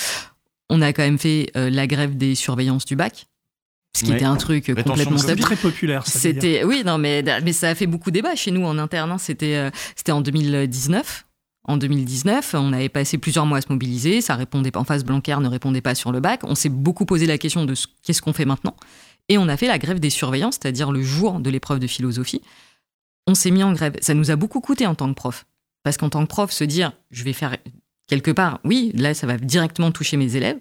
[0.69, 3.27] on a quand même fait euh, la grève des surveillances du bac.
[3.95, 4.15] Ce qui Ouais.
[4.17, 5.41] était un truc Rétention complètement tabou.
[5.41, 8.65] très populaire, ça, C'était, oui, non, mais, mais ça a fait beaucoup débat chez nous
[8.65, 9.11] en interne.
[9.11, 9.17] hein.
[9.17, 11.25] C'était, euh, c'était en 2019.
[11.67, 14.21] En 2019, on avait passé plusieurs mois à se mobiliser.
[14.21, 14.79] Ça répondait pas.
[14.79, 16.41] En face, Blanquer ne répondait pas sur le bac.
[16.43, 18.75] On s'est beaucoup posé la question de ce- qu'est-ce qu'on fait maintenant.
[19.29, 22.41] Et on a fait la grève des surveillants, c'est-à-dire le jour de l'épreuve de philosophie.
[23.25, 23.95] On s'est mis en grève.
[24.01, 25.45] Ça nous a beaucoup coûté en tant que prof.
[25.83, 27.57] Parce qu'en tant que prof, se dire, je vais faire
[28.07, 30.59] quelque part, oui, là, ça va directement toucher mes élèves.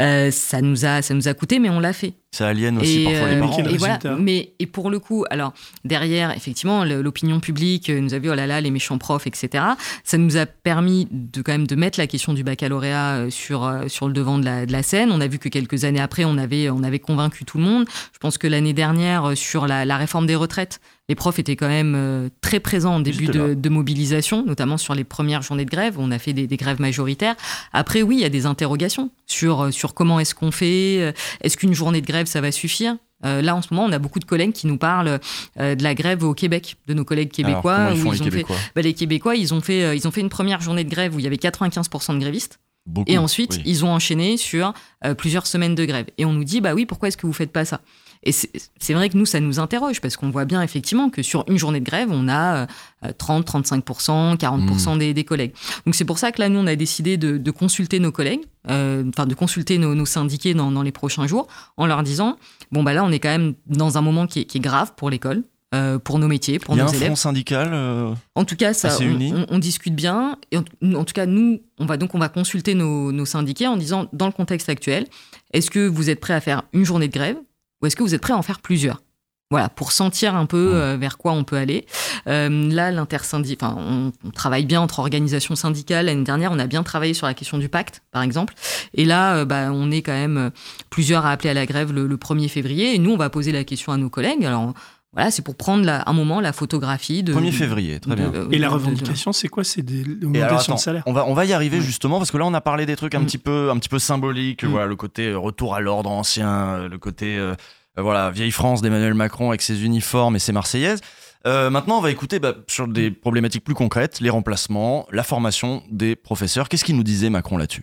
[0.00, 2.14] Euh, ça nous a, ça nous a coûté, mais on l'a fait.
[2.30, 3.58] Ça aliène aussi parfois les euh, parents.
[3.58, 5.54] et voilà, mais et pour le coup, alors
[5.84, 9.64] derrière, effectivement, l'opinion publique euh, nous a vu oh là là les méchants profs, etc.
[10.04, 13.72] Ça nous a permis de quand même de mettre la question du baccalauréat euh, sur
[13.88, 15.10] sur le devant de la, de la scène.
[15.10, 17.86] On a vu que quelques années après, on avait on avait convaincu tout le monde.
[18.12, 21.68] Je pense que l'année dernière sur la, la réforme des retraites, les profs étaient quand
[21.68, 25.94] même très présents en début de, de mobilisation, notamment sur les premières journées de grève.
[25.98, 27.34] On a fait des, des grèves majoritaires.
[27.72, 31.14] Après, oui, il y a des interrogations sur, sur comment est-ce qu'on fait.
[31.40, 33.98] Est-ce qu'une journée de grève, ça va suffire Euh, Là, en ce moment, on a
[33.98, 35.18] beaucoup de collègues qui nous parlent
[35.58, 37.90] euh, de la grève au Québec, de nos collègues québécois.
[37.94, 40.10] ils où les ont Québécois fait, bah, les Québécois, ils ont, fait, euh, ils ont
[40.10, 42.60] fait une première journée de grève où il y avait 95% de grévistes.
[42.86, 43.62] Beaucoup, et ensuite, oui.
[43.66, 44.72] ils ont enchaîné sur
[45.18, 46.06] plusieurs semaines de grève.
[46.16, 47.82] Et on nous dit, bah oui, pourquoi est-ce que vous faites pas ça?
[48.24, 51.44] Et c'est vrai que nous, ça nous interroge parce qu'on voit bien effectivement que sur
[51.48, 52.66] une journée de grève, on a
[53.04, 54.98] euh, 30, 35%, 40% Hmm.
[54.98, 55.52] des, des collègues.
[55.86, 58.40] Donc c'est pour ça que là, nous, on a décidé de, de consulter nos collègues,
[58.70, 61.46] euh, enfin de consulter nos, nos syndiqués dans, dans les prochains jours,
[61.76, 62.36] en leur disant,
[62.72, 64.92] bon bah là, on est quand même dans un moment qui est, qui est grave
[64.96, 65.42] pour l'école.
[65.74, 67.08] euh, pour nos métiers, pour Il y a nos un élèves.
[67.08, 67.68] front syndical.
[67.74, 70.38] euh, En tout cas, ça, on, on- on discute bien.
[70.50, 70.64] Et en,
[70.94, 74.06] en tout cas, nous, on va donc on va consulter nos, nos syndiqués en disant,
[74.14, 75.04] dans le contexte actuel,
[75.52, 77.36] est-ce que vous êtes prêts à faire une journée de grève
[77.80, 79.02] ou est-ce que vous êtes prêts à en faire plusieurs?
[79.50, 81.86] Voilà, pour sentir un peu euh, vers quoi on peut aller.
[82.26, 86.04] Euh, là, l'intersyndic, enfin, on, on travaille bien entre organisations syndicales.
[86.04, 88.52] L'année dernière, on a bien travaillé sur la question du pacte, par exemple.
[88.92, 90.50] Et là, euh, bah, on est quand même
[90.90, 92.94] plusieurs à appeler à la grève le, le 1er février.
[92.94, 94.44] Et nous, on va poser la question à nos collègues.
[94.44, 94.74] Alors,
[95.14, 98.32] voilà, c'est pour prendre la- un moment la photographie de 1er février, très bien.
[98.50, 99.64] Et la revendication, c'est quoi?
[99.64, 100.02] C'est des
[100.42, 101.02] attends, de salaire?
[101.06, 103.14] on va on va y arriver justement parce que là on a parlé des trucs
[103.14, 106.48] un petit peu un petit peu symboliques, voilà le côté euh, retour à l'ordre ancien,
[106.50, 107.54] euh, le côté euh,
[107.98, 111.00] euh, voilà vieille France d'Emmanuel Macron avec ses uniformes et ses Marseillaises.
[111.46, 115.82] Euh, maintenant on va écouter bah, sur des problématiques plus concrètes, les remplacements, la formation
[115.90, 116.68] des professeurs.
[116.68, 117.82] Qu'est-ce qu'il nous disait Macron là-dessus?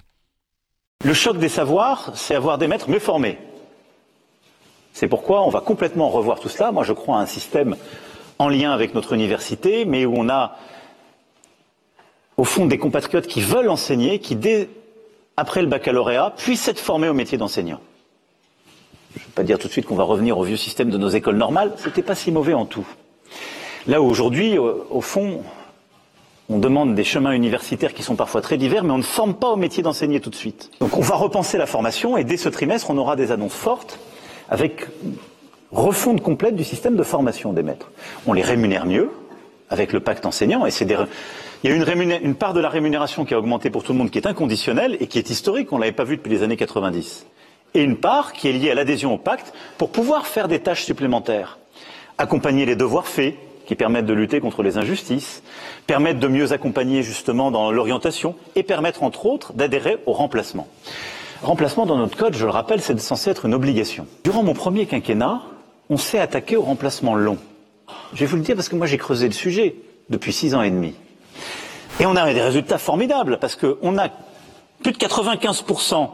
[1.04, 3.38] Le choc des savoirs, c'est avoir des maîtres mieux formés.
[4.96, 6.72] C'est pourquoi on va complètement revoir tout cela.
[6.72, 7.76] Moi, je crois à un système
[8.40, 10.58] en lien avec notre université, mais où on a,
[12.38, 14.70] au fond, des compatriotes qui veulent enseigner, qui, dès
[15.36, 17.82] après le baccalauréat, puissent être formés au métier d'enseignant.
[19.16, 20.98] Je ne vais pas dire tout de suite qu'on va revenir au vieux système de
[20.98, 21.74] nos écoles normales.
[21.76, 22.88] C'était pas si mauvais en tout.
[23.88, 25.42] Là où aujourd'hui, au, fond,
[26.48, 29.50] on demande des chemins universitaires qui sont parfois très divers, mais on ne forme pas
[29.50, 30.72] au métier d'enseigner tout de suite.
[30.80, 34.00] Donc on va repenser la formation et dès ce trimestre, on aura des annonces fortes
[34.50, 34.88] avec
[35.72, 37.92] refonte complète du système de formation des maîtres.
[38.28, 39.10] On les rémunère mieux
[39.70, 40.66] avec le pacte enseignant.
[40.66, 44.12] Il y a une, part de la rémunération qui a augmenté pour tout le monde
[44.12, 46.58] qui est inconditionnelle et qui est historique, on ne l'avait pas vu depuis les années
[46.58, 47.26] 90.
[47.74, 50.84] Et une part qui est liée à l'adhésion au pacte pour pouvoir faire des tâches
[50.84, 51.58] supplémentaires.
[52.18, 53.36] Accompagner les devoirs faits,
[53.66, 55.44] qui permettent de lutter contre les injustices,
[55.88, 60.68] permettre de mieux accompagner justement dans l'orientation et permettre entre autres d'adhérer au remplacement.
[61.42, 64.08] Remplacement dans notre code, je le rappelle, c'est censé être une obligation.
[64.24, 65.42] Durant mon premier quinquennat,
[65.90, 67.38] on s'est attaqué au remplacement long.
[68.14, 69.76] Je vais vous le dire parce que moi j'ai creusé le sujet
[70.10, 70.96] depuis six ans et demi.
[72.00, 74.10] Et on a des résultats formidables parce qu'on a
[74.82, 76.10] plus de 95%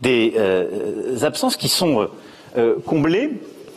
[0.00, 2.06] des euh, absences qui sont euh,
[2.56, 3.30] euh, comblées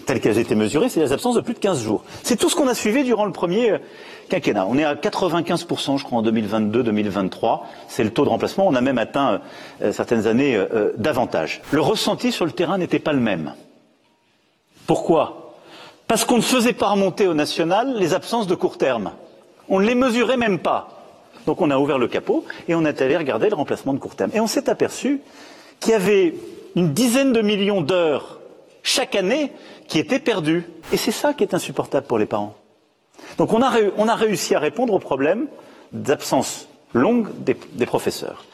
[0.05, 2.03] telles qu'elles étaient mesurées, c'est les absences de plus de 15 jours.
[2.23, 3.77] C'est tout ce qu'on a suivi durant le premier euh,
[4.31, 4.65] quinquennat.
[4.67, 7.61] On est à 95%, je crois, en 2022-2023.
[7.87, 8.65] C'est le taux de remplacement.
[8.67, 9.41] On a même atteint
[9.81, 11.61] euh, certaines années euh, euh, davantage.
[11.71, 13.53] Le ressenti sur le terrain n'était pas le même.
[14.87, 15.55] Pourquoi?
[16.07, 19.11] Parce qu'on ne faisait pas remonter au national les absences de court terme.
[19.69, 20.97] On ne les mesurait même pas.
[21.45, 24.15] Donc on a ouvert le capot et on est allé regarder le remplacement de court
[24.15, 24.31] terme.
[24.33, 25.21] Et on s'est aperçu
[25.79, 26.35] qu'il y avait
[26.75, 28.39] une dizaine de millions d'heures
[28.83, 29.51] chaque année
[29.87, 30.65] qui étaient perdues.
[30.93, 32.55] Et c'est ça qui est insupportable pour les parents.
[33.37, 35.47] Donc on a, réu- on a réussi à répondre au problème
[35.91, 38.45] d'absence longue des, des professeurs.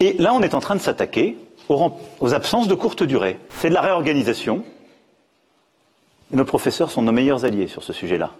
[0.00, 1.36] Et là, on est en train de s'attaquer
[1.68, 3.38] aux, absences de courte durée.
[3.60, 4.64] C'est de la réorganisation.
[6.32, 8.30] Et nos professeurs sont nos meilleurs alliés sur ce sujet-là.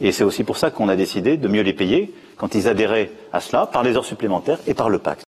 [0.00, 3.10] Et c'est aussi pour ça qu'on a décidé de mieux les payer quand ils adhéraient
[3.32, 5.24] à cela par les heures supplémentaires et par le pacte.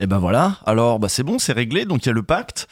[0.00, 2.66] Et ben voilà, alors bah c'est bon, c'est réglé, donc il y a le pacte.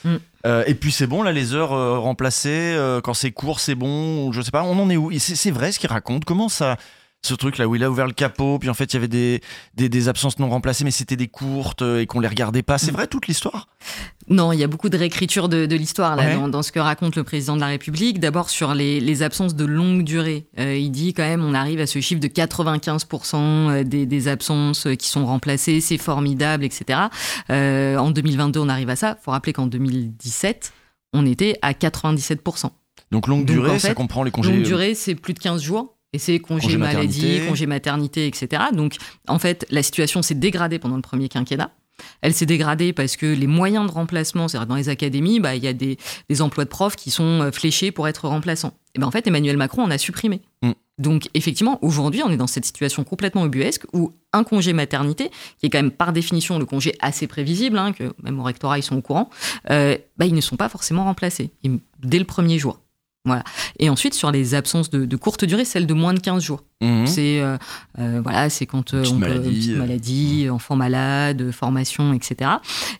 [0.44, 3.74] Euh, et puis c'est bon, là, les heures euh, remplacées, euh, quand c'est court, c'est
[3.74, 5.10] bon, je sais pas, on en est où?
[5.18, 6.76] C'est vrai ce qu'il raconte, comment ça,
[7.24, 9.40] ce truc-là où il a ouvert le capot, puis en fait il y avait des,
[9.76, 12.78] des, des absences non remplacées, mais c'était des courtes euh, et qu'on les regardait pas,
[12.78, 13.68] c'est vrai toute l'histoire?
[14.28, 16.34] Non, il y a beaucoup de réécriture de, de l'histoire là Ouais.
[16.34, 18.18] dans, dans ce que raconte le président de la République.
[18.20, 20.46] D'abord sur les, les absences de longue durée.
[20.58, 24.86] Euh, il dit quand même on arrive à ce chiffre de 95% des, des absences
[24.98, 26.98] qui sont remplacées, c'est formidable, etc.
[27.50, 29.16] Euh, en 2022, on arrive à ça.
[29.22, 30.72] faut rappeler qu'en 2017,
[31.12, 32.70] on était à 97%.
[33.10, 34.50] Donc longue Donc, durée, en ça comprend les congés.
[34.50, 35.96] euh, Longue durée, c'est plus de 15 jours.
[36.12, 37.46] Et c'est congé, Congé maladie, maternité.
[37.48, 38.62] congé maternité, etc.
[38.72, 38.96] Donc,
[39.28, 41.70] en fait, la situation s'est dégradée pendant le premier quinquennat.
[42.20, 45.62] Elle s'est dégradée parce que les moyens de remplacement, c'est-à-dire dans les académies, bah, il
[45.62, 45.98] y a des,
[46.28, 48.74] des emplois de profs qui sont euh, fléchés pour être remplaçants.
[48.94, 50.42] Et ben en fait, Emmanuel Macron en a supprimé.
[50.62, 50.72] Mm.
[50.98, 55.66] Donc, effectivement, aujourd'hui, on est dans cette situation complètement ubuesque où un congé maternité, qui
[55.66, 58.82] est quand même par définition le congé assez prévisible, hein, que même au rectorat, ils
[58.82, 59.30] sont au courant,
[59.70, 61.50] euh, bah, ils ne sont pas forcément remplacés
[62.02, 62.78] dès le premier jour.
[63.24, 63.44] Voilà.
[63.78, 66.64] Et ensuite, sur les absences de, de courte durée, celles de moins de 15 jours.
[66.80, 67.06] Mhm.
[67.06, 67.56] C'est euh,
[68.00, 72.50] euh, voilà, c'est quand euh, on peut- maladie, petite maladie, enfant malade, formation, etc.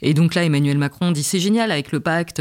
[0.00, 2.40] Et donc là, Emmanuel Macron dit c'est génial avec le pacte.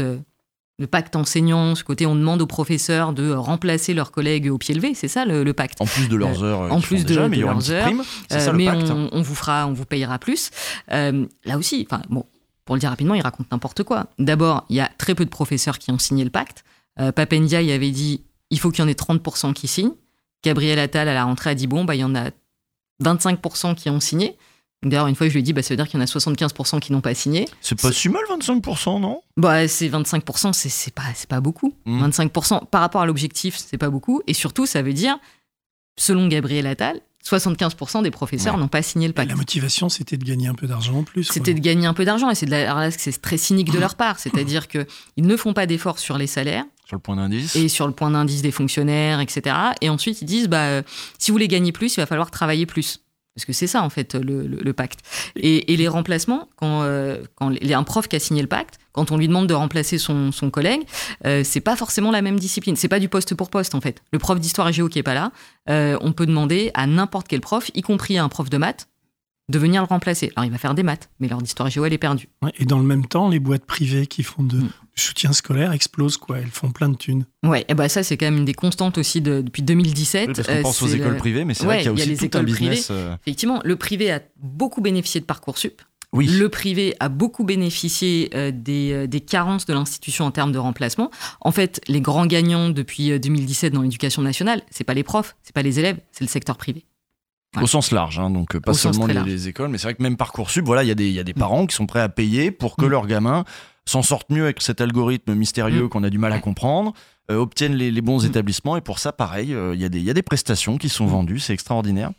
[0.78, 4.74] Le pacte enseignant, ce côté on demande aux professeurs de remplacer leurs collègues au pied
[4.74, 5.80] levé, c'est ça le, le pacte.
[5.80, 8.02] En plus de leurs heures, en plus de, déjà, mais leurs heures, prime.
[8.28, 8.90] C'est ça, le mais pacte.
[8.90, 10.50] on, on vous fera, on vous payera plus.
[10.88, 12.24] Là aussi, enfin bon,
[12.64, 14.06] pour le dire rapidement, il raconte n'importe quoi.
[14.18, 16.64] D'abord, il y a très peu de professeurs qui ont signé le pacte.
[17.00, 19.94] Euh, Papendia, il avait dit il faut qu'il y en ait 30% qui signent.
[20.44, 22.30] Gabriel Attal, à la rentrée, a dit bon, bah, il y en a
[23.02, 24.36] 25% qui ont signé.
[24.84, 26.08] D'ailleurs, une fois, je lui ai dit bah, ça veut dire qu'il y en a
[26.08, 27.48] 75% qui n'ont pas signé.
[27.60, 29.22] C'est pas si mal 25%, non?
[29.36, 31.72] Bah, c'est 25%, c'est c'est pas, c'est pas beaucoup.
[31.84, 32.08] Mm.
[32.08, 34.22] 25% par rapport à l'objectif, c'est pas beaucoup.
[34.26, 35.18] Et surtout, ça veut dire,
[35.98, 38.60] selon Gabriel Attal, 75% des professeurs Ouais.
[38.60, 39.30] n'ont pas signé le pacte.
[39.30, 41.26] La motivation, c'était de gagner un peu d'argent en plus.
[41.28, 41.34] quoi.
[41.34, 43.70] C'était de gagner un peu d'argent et c'est de la- alors là, c'est très cynique
[43.70, 44.84] de leur part, c'est-à-dire que
[45.16, 46.64] ils ne font pas d'efforts sur les salaires
[46.98, 47.56] Point d'indice.
[47.56, 49.56] et sur le point d'indice des fonctionnaires, etc.
[49.80, 50.82] Et ensuite ils disent bah
[51.18, 53.02] si vous voulez gagner plus, il va falloir travailler plus.
[53.34, 55.00] Parce que c'est ça, en fait, le, pacte.
[55.36, 58.48] Et, les remplacements, quand, euh, quand il y a un prof qui a signé le
[58.48, 60.82] pacte, quand on lui demande de remplacer son, son collègue,
[61.24, 62.76] euh, c'est pas forcément la même discipline.
[62.76, 64.02] C'est pas du poste pour poste, en fait.
[64.12, 65.32] Le prof d'histoire et géo qui est pas là,
[65.70, 68.88] euh, on peut demander à n'importe quel prof, y compris à un prof de maths,
[69.52, 70.32] de venir le remplacer.
[70.34, 72.28] Alors, il va faire des maths, mais l'heure d'histoire géo, elle est perdue.
[72.42, 74.48] Ouais, et dans le même temps, les boîtes privées qui font Mm.
[74.48, 74.68] de, du
[75.02, 76.38] soutien scolaire explosent, quoi.
[76.38, 77.24] Elles font plein de thunes.
[77.44, 80.28] Ouais, et bah ça c'est quand même une des constantes aussi de- depuis 2017.
[80.28, 82.08] Oui, parce qu'on pense aux écoles le- privées, mais c'est vrai qu'il y a aussi
[82.08, 83.00] les tout un écoles business, privées.
[83.00, 83.14] euh.
[83.22, 85.80] Effectivement, le privé a beaucoup bénéficié de Parcoursup.
[86.14, 86.26] Oui.
[86.26, 90.58] Le privé a beaucoup bénéficié euh, des, euh, des carences de l'institution en termes de
[90.58, 91.10] remplacement.
[91.40, 95.36] En fait, les grands gagnants depuis euh, 2017 dans l'éducation nationale, c'est pas les profs,
[95.42, 96.84] c'est pas les élèves, c'est le secteur privé.
[97.60, 100.02] Au sens large, hein, donc euh, pas Au seulement les, écoles, mais c'est vrai que
[100.02, 102.00] même Parcoursup, voilà, il y, a des- il y a des parents qui sont prêts
[102.00, 102.82] à payer pour Mm.
[102.82, 103.44] que leurs gamins
[103.84, 105.88] s'en sortent mieux avec cet algorithme mystérieux Mm.
[105.90, 106.94] qu'on a du mal à comprendre,
[107.30, 109.98] euh, obtiennent les, les bons établissements, et pour ça, pareil, euh, il y, a des-
[109.98, 110.90] il y a des prestations qui Mm.
[110.90, 112.10] sont vendues, c'est extraordinaire.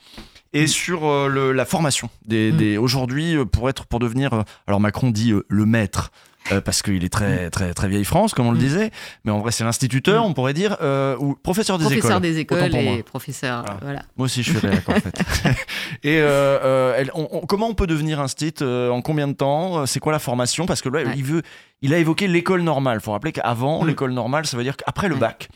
[0.55, 2.57] Et sur euh, le- la formation, des, Mm.
[2.57, 6.11] des- aujourd'hui, pour être, pour devenir, alors Macron dit le maître.
[6.51, 7.09] Euh, parce qu'il est Mm.
[7.09, 8.91] très, très, très vieille France, comme on le disait,
[9.23, 12.21] mais en vrai, c'est l'instituteur, on pourrait dire, euh, ou professeur des Professeur écoles.
[12.21, 12.93] des Autant écoles pour moi.
[12.93, 14.01] et professeur, voilà.
[14.17, 15.15] Moi aussi, je suis d'accord en fait.
[16.03, 19.33] Et euh, elle- on- on- comment on peut devenir un stit euh, En combien de
[19.33, 19.85] temps?
[19.85, 20.65] C'est quoi la formation?
[20.65, 21.41] Parce que là, il veut,
[21.81, 22.97] il a évoqué l'école normale.
[23.01, 25.49] Il faut rappeler qu'avant l'école normale, ça veut dire qu'après le bac,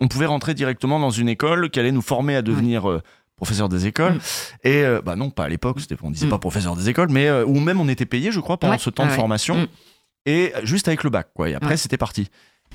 [0.00, 3.00] on pouvait rentrer directement dans une école qui allait nous former à devenir
[3.36, 4.18] professeur des écoles.
[4.64, 5.78] Et euh, bah non, pas à l'époque.
[6.02, 8.56] On disait pas professeur des écoles, mais euh, ou même on était payé, je crois,
[8.56, 9.66] pendant Ouais, ce temps de ouais, formation.
[10.26, 11.48] Et juste avec le bac, quoi.
[11.50, 11.76] Et après, Ouais.
[11.76, 12.28] c'était parti.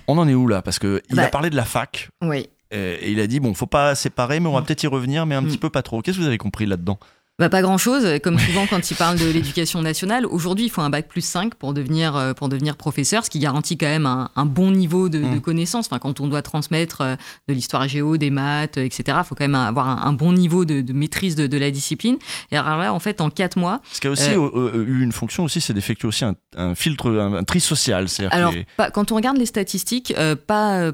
[0.08, 0.62] On en est où là?
[0.62, 2.10] Parce que il a Bah, parlé de la fac.
[2.22, 2.48] Oui.
[2.72, 5.36] Et il a dit bon, faut pas séparer, mais on va peut-être y revenir, mais
[5.36, 6.02] un petit peu pas trop.
[6.02, 7.00] Qu'est-ce que vous avez compris là-dedans?
[7.40, 10.26] Bah, pas grand-chose, comme souvent quand il parle de l'éducation nationale.
[10.26, 13.38] Aujourd'hui, il faut un bac plus 5 pour devenir, euh, pour devenir professeur, ce qui
[13.38, 15.86] garantit quand même un, un bon niveau de, de connaissances.
[15.86, 17.16] Enfin, quand on doit transmettre euh,
[17.48, 20.34] de l'histoire géo, des maths, euh, etc., il faut quand même avoir un, un bon
[20.34, 22.18] niveau de, de maîtrise de, de la discipline.
[22.52, 23.82] Et alors là, en fait, en 4 mois...
[23.94, 26.34] Ce qui a aussi euh, euh, euh, eu une fonction aussi, c'est d'effectuer aussi un,
[26.56, 28.08] un filtre, un, tri social.
[28.32, 30.92] Alors, que pas- quand on regarde les statistiques, euh, pas, euh,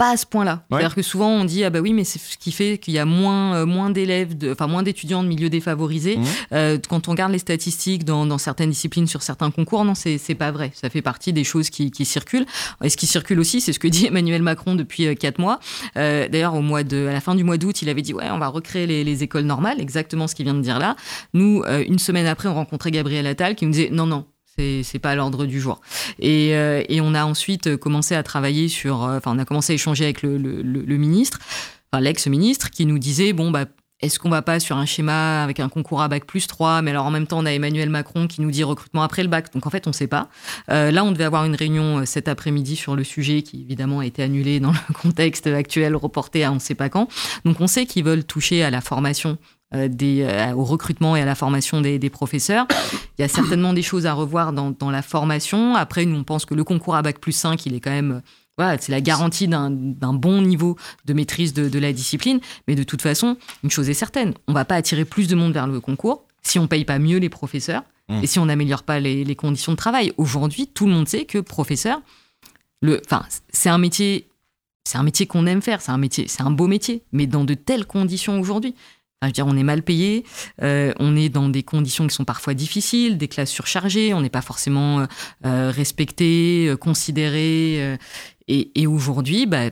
[0.00, 0.64] pas à ce point-là.
[0.70, 0.78] Ouais.
[0.78, 2.98] C'est-à-dire que souvent on dit ah bah oui mais c'est ce qui fait qu'il y
[2.98, 6.16] a moins euh, moins d'élèves, enfin moins d'étudiants de milieux défavorisés.
[6.16, 6.24] Mhm.
[6.52, 10.16] Euh, quand on regarde les statistiques dans, dans certaines disciplines sur certains concours, non c'est
[10.16, 10.72] c'est pas vrai.
[10.72, 12.46] Ça fait partie des choses qui, qui circulent.
[12.82, 15.60] Et ce qui circule aussi, c'est ce que dit Emmanuel Macron depuis euh, quatre mois.
[15.94, 18.38] D'ailleurs au mois de à la fin du mois d'août, il avait dit ouais on
[18.38, 20.96] va recréer les, les écoles normales, exactement ce qu'il vient de dire là.
[21.34, 24.24] Nous une semaine après on rencontrait Gabriel Attal qui nous disait non non
[24.82, 25.80] c'est pas à l'ordre du jour.
[26.18, 29.44] Et, euh, et on a ensuite euh, commencé à travailler sur, euh, enfin, on a
[29.44, 30.38] commencé à échanger avec le,
[30.96, 31.38] ministre,
[31.92, 33.66] enfin, l'ex-ministre, qui nous disait, bon, bah,
[34.02, 36.90] est-ce qu'on va pas sur un schéma avec un concours à bac plus 3 Mais
[36.90, 39.52] alors en même temps, on a Emmanuel Macron qui nous dit recrutement après le bac.
[39.52, 40.30] Donc en fait, on ne sait pas.
[40.68, 44.22] Là, on devait avoir une réunion cet après-midi sur le sujet qui évidemment a été
[44.22, 47.08] annulée dans le contexte actuel, reporté à on ne sait pas quand.
[47.44, 49.36] Donc on sait qu'ils veulent toucher à la formation
[49.88, 52.66] des, euh, au recrutement et à la formation des, des professeurs.
[53.18, 55.74] Il y a certainement des choses à revoir dans, dans la formation.
[55.74, 58.12] Après, nous, on pense que le concours à bac plus 5, il est quand même...
[58.12, 58.20] euh,
[58.58, 62.40] Voilà, c'est la garantie d'un bon niveau de maîtrise de, de la discipline.
[62.68, 65.52] Mais de toute façon, une chose est certaine, on va pas attirer plus de monde
[65.52, 68.24] vers le concours si on paye pas mieux les professeurs Mmh.
[68.24, 70.12] et si on n'améliore pas les, les conditions de travail.
[70.16, 72.00] Aujourd'hui, tout le monde sait que professeur,
[73.52, 74.26] c'est un métier,
[74.84, 77.44] c'est un métier qu'on aime faire, c'est un métier, c'est un beau métier, mais dans
[77.44, 78.74] de telles conditions aujourd'hui.
[79.22, 80.24] Enfin, je veux dire, on est mal payé,
[80.62, 84.30] euh, on est dans des conditions qui sont parfois difficiles, des classes surchargées, on n'est
[84.30, 85.06] pas forcément euh,
[85.44, 87.98] euh, respecté, considéré.
[88.48, 89.64] et et aujourd'hui, bah,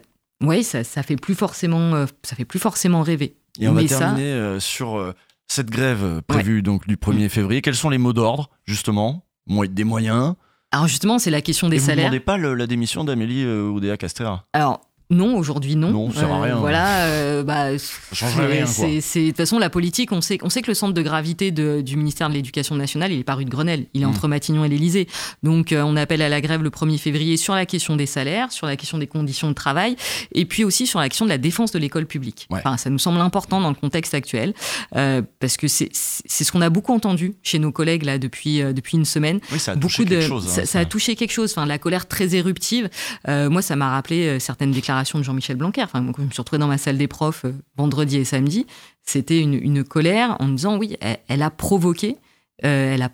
[0.43, 3.37] ouais, ça, ça fait plus forcément, ça fait plus forcément rêver.
[3.59, 5.15] Et on va Mais ça- terminer sur
[5.47, 7.63] cette grève prévue donc du 1er février.
[7.63, 9.25] Quels sont les mots d'ordre, justement?
[9.49, 10.35] Des moyens?
[10.71, 12.05] Alors justement, c'est la question des Et vous ne salaires.
[12.11, 15.91] demandez pas le- la démission d'Amélie euh, Oudéa Castera Alors, non, aujourd'hui, non.
[15.91, 16.57] Non, ça sert à rien.
[16.57, 20.75] Voilà, euh, bah, c'est- De toute façon, la politique, on sait, on sait que le
[20.75, 23.87] centre de gravité de- du ministère de l'Éducation nationale, il est pas rue de Grenelle,
[23.95, 24.11] il est Mm.
[24.11, 25.09] entre Matignon et l'Élysée.
[25.43, 28.53] Donc, euh, on appelle à la grève le 1er février sur la question des salaires,
[28.53, 29.97] sur la question des conditions de travail,
[30.35, 32.47] et puis aussi sur la question de la défense de l'école publique.
[32.51, 34.53] Enfin, ça nous semble important dans le contexte actuel,
[34.97, 38.61] euh, parce que c'est c'est ce qu'on a beaucoup entendu chez nos collègues là depuis,
[38.61, 39.41] euh, depuis une semaine.
[39.53, 41.51] Oui, ça a beaucoup touché de, quelque chose, hein, ça, ça a touché quelque chose.
[41.53, 42.91] Enfin, la colère très éruptive.
[43.29, 45.83] Euh, moi, ça m'a rappelé euh, certaines déclarations de Jean-Michel Blanquer.
[45.83, 48.67] Enfin, je me suis retrouvée dans ma salle des profs euh, vendredi et samedi,
[49.03, 52.17] c'était une, une colère en me disant oui, elle, elle a provoqué,
[52.65, 53.11] euh, elle a,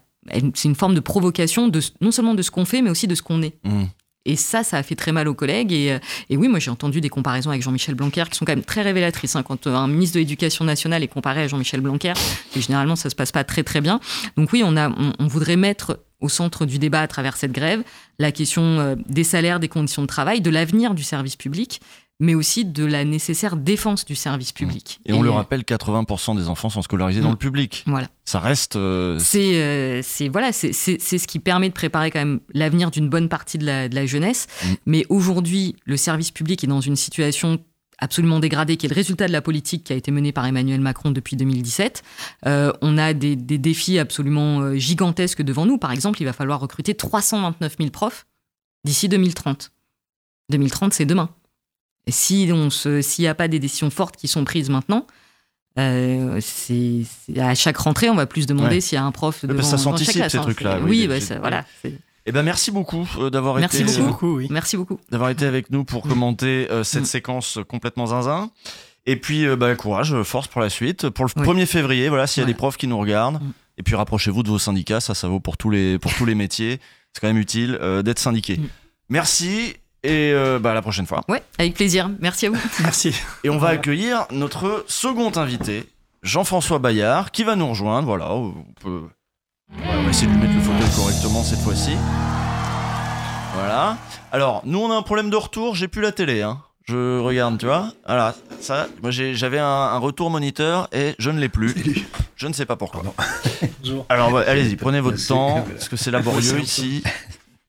[0.54, 3.14] c'est une forme de provocation de, non seulement de ce qu'on fait, mais aussi de
[3.14, 3.54] ce qu'on est.
[3.64, 3.84] Mmh.
[4.26, 5.70] Et ça, ça a fait très mal aux collègues.
[5.70, 5.98] Et, euh,
[6.30, 8.80] et oui, moi, j'ai entendu des comparaisons avec Jean-Michel Blanquer qui sont quand même très
[8.80, 9.36] révélatrices.
[9.36, 9.42] hein.
[9.42, 12.14] Quand un ministre de l'Éducation nationale est comparé à Jean-Michel Blanquer,
[12.56, 14.00] et généralement, ça se passe pas très très bien.
[14.38, 17.52] Donc oui, on, a, on, on voudrait mettre au centre du débat à travers cette
[17.52, 17.82] grève
[18.18, 21.80] la question euh, des salaires, des conditions de travail, de l'avenir du service public.
[22.20, 25.00] mais aussi de la nécessaire défense du service public.
[25.04, 27.82] Et, on le rappelle, 80% des enfants sont scolarisés dans le public.
[27.88, 28.06] Voilà.
[28.24, 28.76] Ça reste.
[28.76, 30.00] euh, C'est euh,
[30.32, 33.88] voilà, c'est ce qui permet de préparer quand même l'avenir d'une bonne partie de la,
[33.88, 34.46] de la jeunesse.
[34.86, 37.58] Mais aujourd'hui, le service public est dans une situation
[37.98, 40.80] absolument dégradée, qui est le résultat de la politique qui a été menée par Emmanuel
[40.80, 42.02] Macron depuis 2017.
[42.46, 45.78] Euh, on a des, des défis absolument euh, gigantesques devant nous.
[45.78, 48.26] Par exemple, il va falloir recruter 329 000 profs
[48.84, 49.70] d'ici 2030.
[50.50, 51.30] 2030, c'est demain.
[52.06, 55.06] Et si on se- s'il n'y a pas des décisions fortes qui sont prises maintenant,
[55.78, 57.02] euh, c'est
[57.38, 58.80] à chaque rentrée, on va plus demander Ouais.
[58.80, 60.42] s'il y a un prof devant, que ça s'anticipe, ces hein.
[60.42, 61.28] trucs-là, oui, Oui, bah, d'habitude.
[61.28, 61.64] ça- voilà.
[61.82, 64.40] c'est- Eh ben merci beaucoup euh, d'avoir Merci été beaucoup.
[64.50, 64.98] Merci beaucoup.
[65.10, 66.84] d'avoir été avec nous pour commenter euh, Mm.
[66.84, 68.50] cette séquence complètement zinzin.
[69.06, 71.10] Et puis euh, bah, courage, force pour la suite.
[71.10, 73.42] Pour le 1er février, voilà, s'il y a des profs qui nous regardent.
[73.42, 73.52] Mm.
[73.76, 76.34] Et puis rapprochez-vous de vos syndicats, ça, ça vaut pour tous les, pour tous les
[76.34, 76.80] métiers.
[77.12, 78.56] C'est quand même utile euh, d'être syndiqué.
[78.56, 78.68] Mm.
[79.10, 81.22] Merci et euh, bah, à la prochaine fois.
[81.28, 82.10] Ouais, avec plaisir.
[82.20, 82.58] Merci à vous.
[82.80, 83.14] Merci.
[83.42, 85.84] Et on va accueillir notre second invité,
[86.22, 88.06] Jean-François Bayard, qui va nous rejoindre.
[88.06, 89.02] Voilà, on peut.
[89.82, 91.92] Voilà, on va essayer de lui mettre le fauteuil correctement cette fois-ci.
[93.54, 93.96] Voilà.
[94.32, 95.74] Alors, nous, on a un problème de retour.
[95.74, 96.42] J'ai plus la télé.
[96.42, 96.58] Hein.
[96.86, 97.92] Je regarde, tu vois.
[98.06, 98.88] Voilà, ça.
[99.02, 101.74] Moi, j'avais un, un retour moniteur et je ne l'ai plus.
[102.36, 103.02] Je ne sais pas pourquoi.
[104.08, 107.02] Alors, bah, allez-y, prenez votre temps, parce que c'est laborieux ici.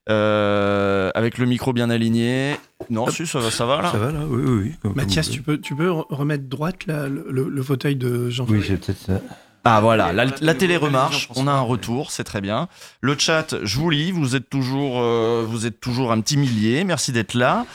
[0.09, 2.55] Euh, avec le micro bien aligné.
[2.89, 3.91] Non, si, ça va, ça va là.
[3.91, 4.59] Ça va là Oui, oui.
[4.63, 7.63] oui, comme- Mathias, comme tu peux, tu peux re- remettre droite là, le, le- le
[7.63, 9.13] fauteuil de jean Oui, j'ai peut-être ça.
[9.67, 12.67] Ah voilà, la, la télé remarche, on a un retour, c'est très bien.
[13.01, 16.83] Le chat, je vous lis, vous êtes toujours, euh, vous êtes toujours un petit millier,
[16.83, 17.65] merci d'être là.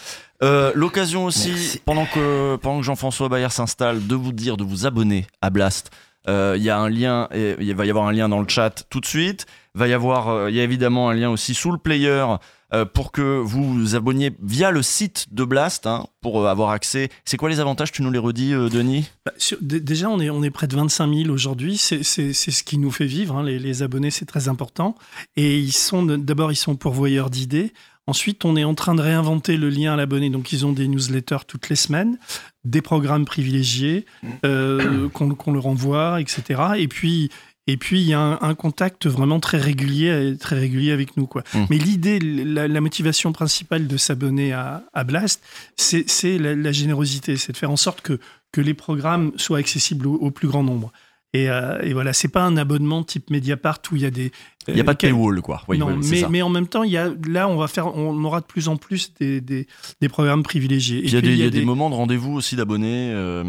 [0.42, 4.86] Euh, L'occasion aussi, pendant que, pendant que Jean-François Bayer s'installe, de vous dire de vous
[4.86, 5.90] abonner à Blast.
[6.28, 8.48] Euh, Il y a un lien, et il va y avoir un lien dans le
[8.48, 9.46] chat tout de suite.
[9.74, 12.24] Va y avoir, il y a évidemment un lien aussi sous le player
[12.72, 16.70] euh, pour que vous vous abonniez via le site de Blast hein, pour euh, avoir
[16.70, 17.08] accès.
[17.24, 17.92] C'est quoi les avantages?
[17.92, 19.10] Tu nous les redis, euh, Denis?
[19.26, 21.76] Bah, sur- déjà, on est, on est près de 25 000 aujourd'hui.
[21.78, 23.36] C'est c'est- c'est ce qui nous fait vivre.
[23.36, 23.42] hein.
[23.42, 24.94] Les, les abonnés, c'est très important.
[25.36, 27.72] Et ils sont d'abord, ils sont pourvoyeurs d'idées.
[28.06, 30.30] Ensuite, on est en train de réinventer le lien à l'abonné.
[30.30, 32.18] Donc, ils ont des newsletters toutes les semaines,
[32.64, 34.04] des programmes privilégiés
[34.44, 36.60] euh, qu'on qu'on leur envoie, etc.
[36.78, 37.30] Et puis,
[37.66, 41.26] et puis, il y a un, un contact vraiment très régulier, très régulier avec nous.
[41.26, 41.42] Quoi.
[41.54, 41.58] Mm.
[41.70, 45.42] Mais l'idée, la, la motivation principale de s'abonner à, à Blast,
[45.76, 48.18] c'est la, la générosité, c'est de faire en sorte que,
[48.52, 50.92] que les programmes soient accessibles au, au plus grand nombre.
[51.32, 54.32] Et, euh, et voilà, c'est pas un abonnement type Mediapart où il y a des.
[54.66, 55.62] Il n'y a pas de paywall, quoi.
[55.68, 56.28] Oui, non, oui, mais, ça.
[56.28, 58.66] mais en même temps, il y a, là, on va faire, on aura de plus
[58.66, 59.68] en plus des, des,
[60.00, 61.00] des programmes privilégiés.
[61.04, 63.12] Il y a, des, il y a des moments de rendez-vous aussi d'abonnés.
[63.12, 63.44] euh,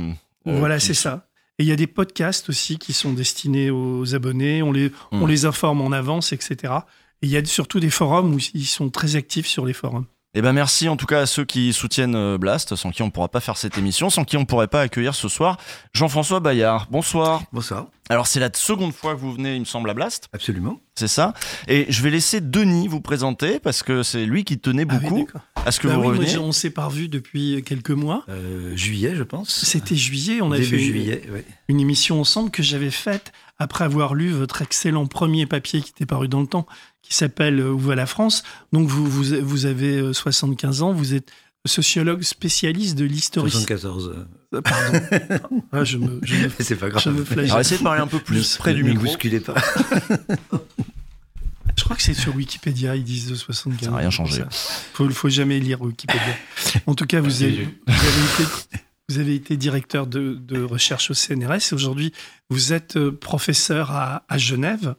[0.48, 1.26] euh, voilà, qui- c'est ça.
[1.62, 4.64] Et il y a des podcasts aussi qui sont destinés aux abonnés.
[4.64, 5.30] On les, on Mm.
[5.30, 6.74] les informe en avance, etc.
[7.22, 10.08] Et il y a surtout des forums où ils sont très actifs sur les forums.
[10.34, 13.08] Eh ben merci en tout cas à ceux qui soutiennent euh, Blast, sans qui on
[13.08, 15.58] ne pourra pas faire cette émission, sans qui on ne pourrait pas accueillir ce soir
[15.94, 16.88] Jean-François Bayard.
[16.90, 17.44] Bonsoir.
[17.52, 17.88] Bonsoir.
[18.10, 20.30] Alors c'est la seconde fois que vous venez, il me semble, à Blast.
[20.32, 20.80] Absolument.
[20.96, 21.34] C'est ça.
[21.68, 25.28] Et je vais laisser Denis vous présenter parce que c'est lui qui tenait beaucoup
[25.66, 26.38] à ce que Bah vous oui, reveniez.
[26.38, 28.24] on s'est pas revus depuis quelques mois.
[28.30, 29.50] Euh, juillet, je pense.
[29.66, 30.40] C'était juillet.
[30.42, 31.42] On a fait juillet, oui.
[31.68, 36.06] une émission ensemble que j'avais faite après avoir lu votre excellent premier papier qui était
[36.08, 36.66] paru dans le temps,
[37.02, 38.44] qui s'appelle euh, Où va la France?
[38.74, 41.30] Donc vous, vous, vous avez euh, 75 ans, vous êtes
[41.66, 43.54] sociologue spécialiste de l'historique.
[43.54, 44.16] 74.
[44.54, 45.00] Euh, Pardon.
[45.72, 47.04] Ah, je me, je me- C'est pas grave.
[47.04, 47.26] Je me.
[47.44, 49.06] Alors essayez de parler un peu plus Ne- près du ne micro.
[49.06, 49.54] bousculez pas.
[51.78, 53.86] Je crois que c'est sur Wikipédia, ils disent de 75.
[53.86, 54.44] Ça n'a rien changé.
[54.94, 56.36] Faut, faut jamais lire Wikipédia.
[56.86, 58.44] En tout cas, vous avez, vous avez été,
[59.10, 62.12] vous avez été directeur de, de recherche au CNRS et aujourd'hui,
[62.50, 64.94] vous êtes euh, professeur à, à Genève, euh,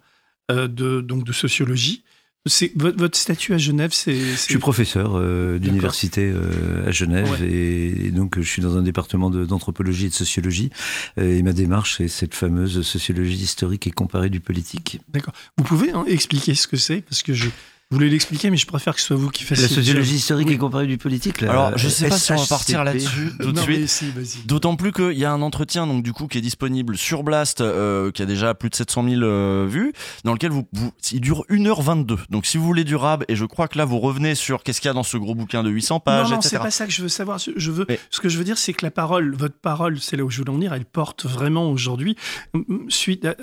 [0.51, 2.05] de, donc de sociologie.
[2.47, 4.19] C'est, votre, votre statut à Genève, c'est.
[4.19, 8.83] Je suis professeur euh, d'université euh, à Genève et, et donc je suis dans un
[8.83, 10.71] département d'anthropologie et de sociologie
[11.19, 15.01] Euh, et ma démarche c'est cette fameuse sociologie historique et comparée du politique.
[15.09, 15.35] D'accord.
[15.57, 17.49] Vous pouvez hein, expliquer ce que c'est Parce que je
[17.95, 20.59] voulais l'expliquer, mais je préfère que ce soit vous qui fassiez La sociologie historique et
[20.59, 21.41] comparée du politique.
[21.41, 23.89] là, Alors, je sais pas si on va partir là-dessus tout de Non, mais suite.
[23.89, 24.47] si, vas-y.
[24.47, 27.61] D'autant plus qu'il y a un entretien donc du coup qui est disponible sur Blast,
[27.61, 29.93] euh, qui a déjà plus de 700 000 euh, vues,
[30.25, 32.17] dans lequel vous, vous- il dure 1h22.
[32.31, 34.81] Donc si vous voulez du rab, et je crois que là vous revenez sur qu'est-ce
[34.81, 36.87] qu'il y a dans ce gros bouquin de 800 pages, non, non, c'est pas ça
[36.87, 37.39] que je veux savoir.
[37.39, 40.25] Je veux, ce que je veux dire, c'est que la parole, votre parole, c'est là
[40.25, 42.17] où je veux en venir, elle porte vraiment aujourd'hui,
[42.89, 43.35] suite à,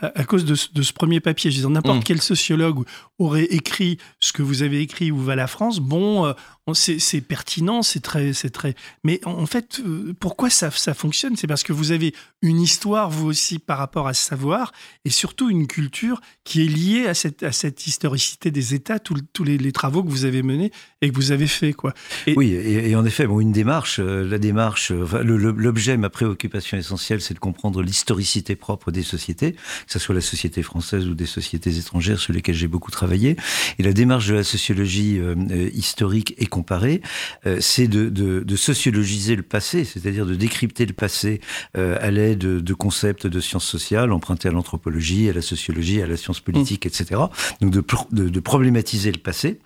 [0.00, 1.50] à- à cause de ce, de ce premier papier.
[1.50, 2.04] Je veux dire, n'importe Mm.
[2.04, 2.84] quel sociologue
[3.18, 6.32] aurait écrit ce que vous avez écrit Où va la France Bon, euh,
[6.74, 8.74] c'est pertinent, c'est très, c'est très.
[9.04, 11.36] Mais en fait, euh, pourquoi ça, ça fonctionne?
[11.36, 14.72] C'est parce que vous avez une histoire, vous aussi, par rapport à ce savoir,
[15.04, 19.44] et surtout une culture qui est liée à cette, à cette historicité des États, tous
[19.44, 20.72] les travaux que vous avez menés
[21.06, 21.94] et que vous avez fait, quoi.
[22.26, 25.96] Et- Oui, et, et en effet, bon, une démarche, euh, la démarche, euh, enfin, l'objet,
[25.96, 29.58] ma préoccupation essentielle, c'est de comprendre l'historicité propre des sociétés, que
[29.92, 33.36] ce soit la société française ou des sociétés étrangères sur lesquelles j'ai beaucoup travaillé.
[33.78, 35.34] Et la démarche de la sociologie euh,
[35.72, 37.00] historique et comparée,
[37.46, 41.40] euh, c'est de, de, de sociologiser le passé, c'est-à-dire de décrypter le passé
[41.76, 46.02] euh, à l'aide de, de concepts de sciences sociales empruntés à l'anthropologie, à la sociologie,
[46.02, 47.20] à la science politique, etc.
[47.60, 47.82] Donc de,
[48.28, 49.58] de, problématiser le passé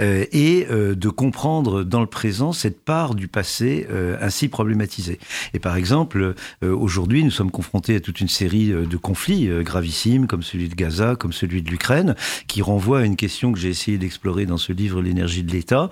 [0.00, 5.18] euh, et euh, de comprendre dans le présent cette part du passé euh, ainsi problématisée.
[5.54, 10.26] Et par exemple, euh, aujourd'hui, nous sommes confrontés à toute une série de conflits gravissimes,
[10.26, 12.14] comme celui de Gaza, comme celui de l'Ukraine,
[12.46, 15.88] qui renvoient à une question que j'ai essayé d'explorer dans ce livre L'énergie de l'État,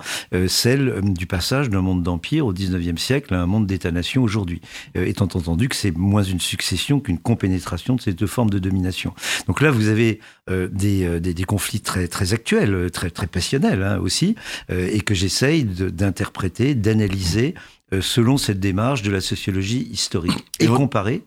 [0.47, 4.61] celle du passage d'un monde d'empire au 19e siècle à un monde d'État-nation aujourd'hui,
[4.95, 9.13] étant entendu que c'est moins une succession qu'une compénétration de ces deux formes de domination.
[9.47, 10.19] Donc là, vous avez
[10.49, 14.35] des, des, conflits très, très actuels, très, très passionnels hein, aussi,
[14.71, 17.55] et que j'essaye d'interpréter, d'analyser
[17.93, 21.23] euh, selon cette démarche de la sociologie historique et comparée.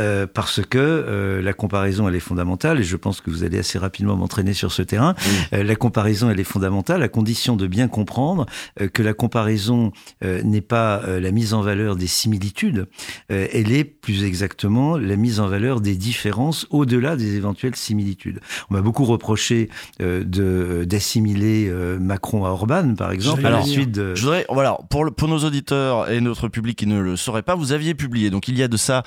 [0.00, 3.58] Euh, parce que euh, la comparaison elle est fondamentale et je pense que vous allez
[3.58, 5.14] assez rapidement m'entraîner sur ce terrain.
[5.52, 8.46] Euh, la comparaison elle est fondamentale à condition de bien comprendre
[8.94, 12.86] que la comparaison n'est pas la mise en valeur des similitudes,
[13.28, 18.40] elle est plus exactement la mise en valeur des différences au-delà des éventuelles similitudes.
[18.70, 19.68] On m'a beaucoup reproché
[20.00, 21.70] de d'assimiler
[22.00, 23.44] Macron à Orban par exemple.
[23.46, 24.14] Alors, suite de...
[24.14, 27.42] je voudrais, voilà, pour, le- pour nos auditeurs et notre public qui ne le sauraient
[27.42, 29.02] pas, vous aviez publié, donc il y a de ça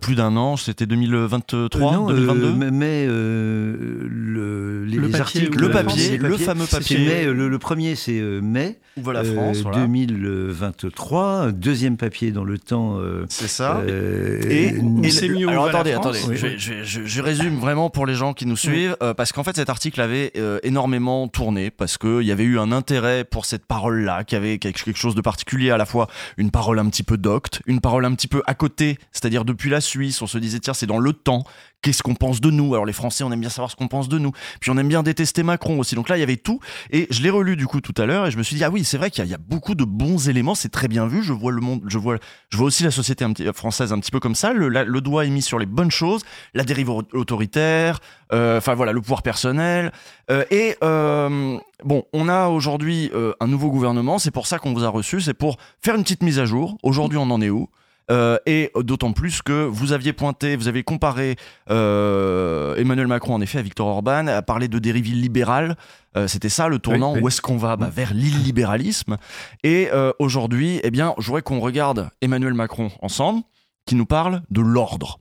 [0.00, 3.76] plus d'un an, c'était 2023, Euh, non, 2022 euh, mais, euh,
[4.10, 6.98] le, les, Le les papier, articles, le euh, papier, le fameux papier.
[6.98, 8.78] mai, euh, le, le premier, c'est euh, mai.
[9.06, 9.78] La euh, France, voilà.
[9.78, 11.52] 2023.
[11.52, 12.98] Deuxième papier dans le temps.
[12.98, 13.78] euh, C'est ça.
[13.78, 14.74] euh, Et,
[15.06, 15.48] et c'est mieux.
[15.48, 16.18] Alors la attendez, attendez.
[16.28, 16.36] Oui.
[16.36, 19.44] Je, je- je- je résume vraiment pour les gens qui nous suivent, euh, parce qu'en
[19.44, 23.44] fait cet article avait euh, énormément tourné, parce qu'il y avait eu un intérêt pour
[23.46, 26.08] cette parole-là, qui avait quelque quelque chose de particulier, à la fois
[26.38, 29.68] une parole un petit peu docte, une parole un petit peu à côté, c'est-à-dire depuis
[29.70, 31.44] la Suisse, on se disait tiens c'est dans le temps,
[31.82, 32.74] qu'est-ce qu'on pense de nous?
[32.74, 34.88] Alors les Français on aime bien savoir ce qu'on pense de nous, puis on aime
[34.88, 37.66] bien détester Macron aussi, donc là il y avait tout, et je l'ai relu du
[37.66, 39.34] coup tout à l'heure, et je me suis dit ah oui c'est vrai qu'il y,
[39.34, 42.18] a- beaucoup de bons éléments, c'est très bien vu, je vois le monde, je vois,
[42.50, 45.42] je vois aussi la société française un petit peu comme ça, le, doigt est mis
[45.42, 46.22] sur les bonnes choses,
[46.54, 48.00] la dérive au- autoritaire,
[48.32, 49.92] euh, enfin voilà le pouvoir personnel,
[50.30, 54.84] euh, et euh, bon on a aujourd'hui un nouveau gouvernement, c'est pour ça qu'on vous
[54.84, 57.68] a reçu, c'est pour faire une petite mise à jour, aujourd'hui on en est où?
[58.10, 61.36] Euh, et d'autant plus que vous aviez pointé, vous avez comparé
[61.70, 65.76] euh, Emmanuel Macron en effet à Victor Orban, à parler de dérive illibérale.
[66.16, 67.12] Euh, C'était ça le tournant.
[67.12, 67.24] Oui, oui.
[67.24, 67.76] Où est-ce qu'on va?
[67.76, 69.16] Bah, Vers l'illibéralisme.
[69.62, 73.42] Et euh, aujourd'hui, eh bien, je voudrais qu'on regarde Emmanuel Macron ensemble,
[73.86, 75.20] qui nous parle de l'ordre.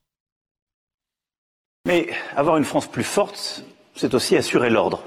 [1.85, 3.63] Mais avoir une France plus forte,
[3.95, 5.03] c'est aussi assurer l'ordre.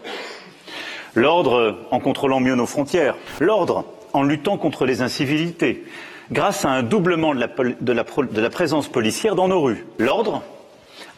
[1.14, 3.16] L'ordre en contrôlant mieux nos frontières.
[3.40, 5.84] L'ordre en luttant contre les incivilités,
[6.32, 9.86] grâce à un doublement de la, présence policière dans nos rues.
[9.98, 10.42] L'ordre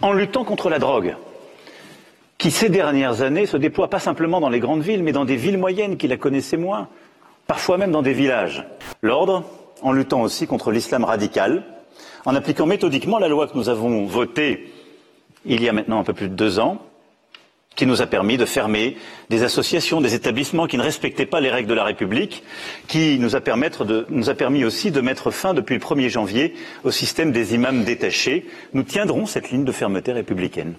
[0.03, 1.17] en luttant contre la drogue,
[2.37, 5.37] qui ces dernières années se déploie pas simplement dans les grandes villes, mais dans des
[5.37, 6.89] villes moyennes qui la connaissaient moins,
[7.47, 8.65] parfois même dans des villages.
[9.03, 9.45] L'ordre
[9.83, 11.65] en luttant aussi contre l'islam radical,
[12.25, 14.73] en appliquant méthodiquement la loi que nous avons votée
[15.47, 16.79] il y a maintenant un peu plus de deux ans,
[17.77, 18.97] qui nous a permis de fermer
[19.31, 22.43] des associations, des établissements qui ne respectaient pas les règles de la République,
[22.89, 26.55] qui nous a, permis aussi de mettre fin depuis le 1er janvier
[26.85, 28.47] au système des imams détachés.
[28.72, 30.75] Nous tiendrons cette ligne de fermeté républicaine.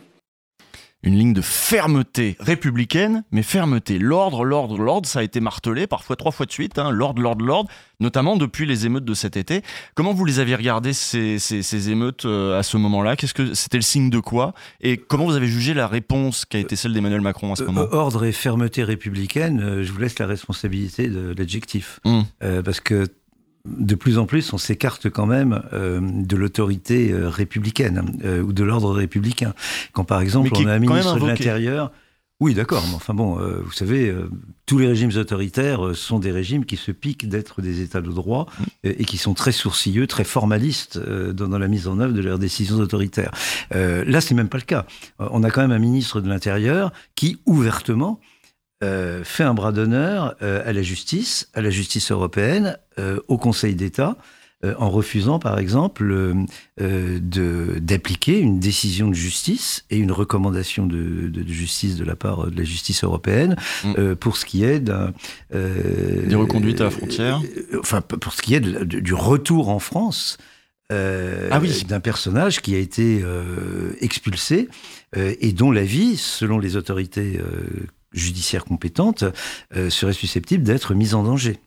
[1.06, 4.00] Une ligne de fermeté républicaine, mais fermeté.
[4.00, 6.80] L'ordre, l'ordre, l'ordre, ça a été martelé parfois trois fois de suite.
[6.80, 9.62] Hein, l'ordre, l'ordre, l'ordre, notamment depuis les émeutes de cet été.
[9.94, 13.16] Comment vous les aviez regardées ces, ces, ces émeutes euh, à ce moment-là?
[13.16, 14.56] Qu'est-ce que c'était le signe de quoi?
[14.82, 17.64] Et comment vous avez jugé la réponse qui a été celle d'Emmanuel Macron à ce
[17.64, 17.82] moment?
[17.82, 22.00] Euh, Ordre et fermeté républicaine, euh, je vous laisse la responsabilité de l'adjectif.
[22.04, 22.22] Mmh.
[22.42, 23.08] Euh, parce que
[23.66, 28.54] de plus en plus, on s'écarte quand même euh, de l'autorité euh, républicaine euh, ou
[28.54, 29.54] de l'ordre républicain.
[29.94, 31.92] Quand par exemple, on a un ministre de l'Intérieur.
[32.42, 34.14] Oui, d'accord, mais enfin bon, vous savez,
[34.66, 38.48] tous les régimes autoritaires sont des régimes qui se piquent d'être des États de droit
[38.84, 42.76] et qui sont très sourcilleux, très formalistes dans, la mise en œuvre de leurs décisions
[42.76, 43.32] autoritaires.
[43.72, 44.86] Là, c'est même pas le cas.
[45.18, 48.20] On a quand même un ministre de l'Intérieur qui, ouvertement,
[48.84, 53.38] euh, fait un bras d'honneur euh, à la justice, à la justice européenne, euh, au
[53.38, 54.18] Conseil d'État,
[54.80, 56.34] en refusant, par exemple,
[56.80, 62.58] d'appliquer une décision de justice et une recommandation de, de, justice de la part de
[62.58, 64.16] la justice européenne mm.
[64.16, 65.14] pour ce qui est d'un
[65.52, 67.44] des reconduites à la frontière.
[67.80, 70.40] enfin, pour ce qui est du retour en France.
[70.90, 71.84] ah oui.
[71.88, 73.24] d'un personnage qui a été
[74.02, 74.68] expulsé
[75.16, 77.40] et dont la vie, selon les autorités
[78.16, 79.24] judiciaires compétentes,
[79.90, 81.60] serait susceptible d'être mise en danger.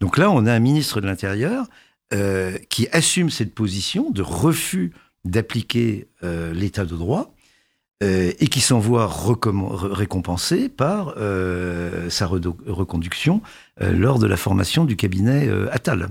[0.00, 1.66] Donc là, on a un ministre de l'Intérieur
[2.14, 4.92] euh, qui assume cette position de refus
[5.26, 7.34] d'appliquer euh, l'état de droit
[8.02, 11.14] euh, et qui s'en voit récompensé par
[12.08, 13.42] sa reconduction
[13.80, 16.08] lors de la formation du cabinet Attal.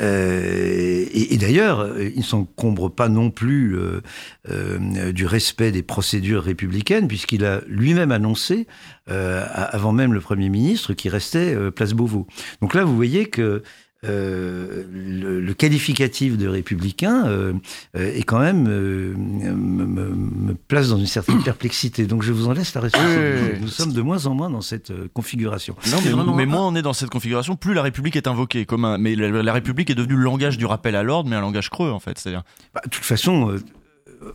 [0.00, 4.00] Euh, et, d'ailleurs, il ne s'encombre pas non plus euh,
[4.48, 8.66] euh, du respect des procédures républicaines, puisqu'il a lui-même annoncé,
[9.06, 12.26] avant même le Premier ministre, qu'il restait place Beauvau.
[12.60, 13.62] Donc là, vous voyez que
[14.04, 17.52] euh, le, qualificatif de républicain euh,
[17.94, 22.06] euh, est quand même me, place dans une certaine perplexité.
[22.06, 23.60] Donc je vous en laisse la responsabilité.
[23.60, 25.76] Nous sommes de moins en moins dans cette configuration.
[25.90, 28.66] Non, mais, moins on est dans cette configuration, plus la République est invoquée.
[28.66, 31.40] Comme un, mais la, République est devenue le langage du rappel à l'ordre, mais un
[31.40, 32.18] langage creux en fait.
[32.18, 32.42] C'est-à-dire.
[32.74, 33.56] Bah, de toute façon,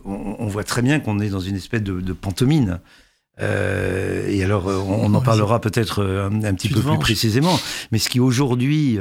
[0.06, 2.12] on, voit très bien qu'on est dans une espèce de, de
[3.38, 4.28] pantomime.
[4.28, 7.58] et alors, on, en parlera peut-être un, petit peu plus précisément.
[7.92, 8.98] Mais ce qui aujourd'hui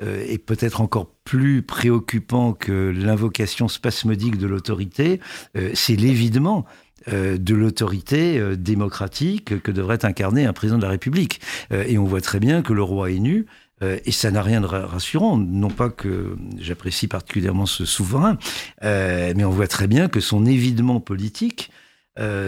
[0.00, 5.18] euh, est peut-être encore plus préoccupant que l'invocation spasmodique de l'autorité,
[5.56, 6.66] euh, c'est l'évidement
[7.08, 11.40] euh, de l'autorité démocratique que devrait incarner un président de la République.
[11.72, 13.46] et on voit très bien que le roi est nu.
[13.80, 15.36] et ça n'a rien de rassurant.
[15.36, 18.38] Non pas que j'apprécie particulièrement ce souverain,
[18.82, 21.70] mais on voit très bien que son évidement politique,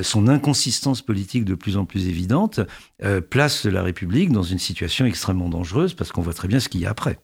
[0.03, 2.61] son inconsistance politique de plus en plus évidente,
[3.31, 6.81] place la République dans une situation extrêmement dangereuse parce qu'on voit très bien ce qu'il
[6.81, 7.19] y a après.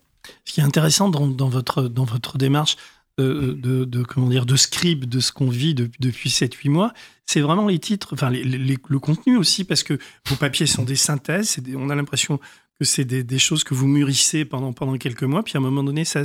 [0.44, 2.76] Ce qui est intéressant dans, votre, dans votre démarche
[3.18, 6.92] euh, de, de, comment dire, de scribe de ce qu'on vit depuis 7-8 mois,
[7.24, 9.98] c'est vraiment les titres, enfin le contenu aussi, parce que
[10.28, 12.40] vos papiers sont des synthèses, on a l'impression
[12.78, 16.04] que c'est des, choses que vous mûrissez pendant, quelques mois, puis à un moment donné,
[16.04, 16.24] ça,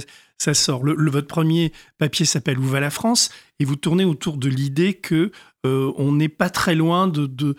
[0.53, 0.83] sort.
[0.83, 3.29] Le, votre premier papier s'appelle Où va la France?
[3.59, 5.31] Et vous tournez autour de l'idée que
[5.65, 7.55] euh, on n'est pas très loin de,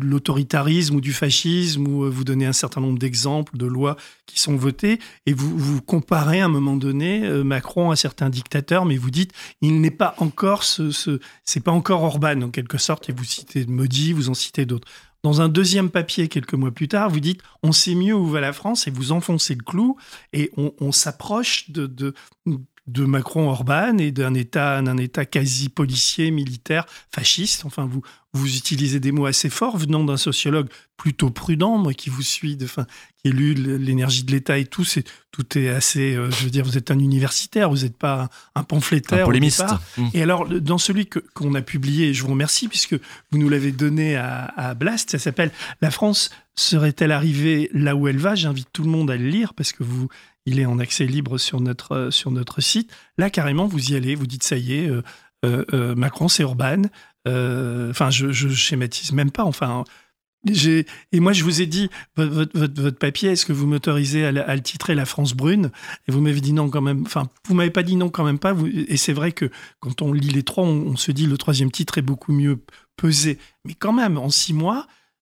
[0.00, 3.96] l'autoritarisme ou du fascisme, où euh, vous donnez un certain nombre d'exemples de lois
[4.26, 8.30] qui sont votées, et vous, vous comparez à un moment donné euh, Macron à certains
[8.30, 12.50] dictateurs, mais vous dites il n'est pas encore ce, ce c'est pas encore Orban en
[12.50, 14.86] quelque sorte, et vous citez Modi, vous en citez d'autres.
[15.22, 18.40] Dans un deuxième papier, quelques mois plus tard, vous dites on sait mieux où va
[18.40, 19.96] la France et vous enfoncez le clou
[20.32, 22.14] et on, s'approche de,
[22.90, 27.64] de Macron-Orban et d'un État, d'un État quasi policier, militaire, fasciste.
[27.64, 28.02] Enfin, vous,
[28.32, 32.56] vous utilisez des mots assez forts venant d'un sociologue plutôt prudent, moi qui vous suis,
[32.56, 32.86] de, enfin,
[33.16, 34.84] qui ai lu l'énergie de l'État et tout.
[34.84, 36.14] C'est tout est assez.
[36.14, 39.22] Euh, je veux dire, vous êtes un universitaire, vous n'êtes pas un, pamphlétaire.
[39.22, 39.64] Un polémiste.
[39.96, 40.06] Mmh.
[40.14, 44.16] Et alors, dans celui qu'on a publié, je vous remercie puisque vous nous l'avez donné
[44.16, 45.10] à, à Blast.
[45.10, 48.34] Ça s'appelle La France serait-elle arrivée là où elle va?
[48.34, 50.08] J'invite tout le monde à le lire parce que vous
[50.46, 52.92] il est en accès libre sur notre, euh, sur notre site.
[53.18, 55.02] Là, carrément, vous y allez, vous dites ça y est, euh,
[55.44, 56.82] euh, Macron, c'est Urban.
[57.26, 59.44] Enfin, je, schématise même pas.
[59.44, 59.84] Enfin,
[60.46, 64.62] et moi, je vous ai dit, votre, votre, papier, est-ce que vous m'autorisez à, le
[64.62, 65.70] titrer La France brune?
[66.08, 67.02] Et vous m'avez dit non quand même.
[67.04, 68.54] Enfin, vous m'avez pas dit non quand même pas.
[68.88, 69.50] et c'est vrai que
[69.80, 72.58] quand on lit les trois, on, se dit le troisième titre est beaucoup mieux
[72.96, 73.38] pesé.
[73.66, 74.86] Mais quand même, en six mois,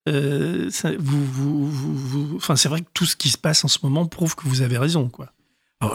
[0.09, 0.69] euh,
[0.99, 4.47] vous, enfin, c'est vrai que tout ce qui se passe en ce moment prouve que
[4.47, 5.31] vous avez raison, quoi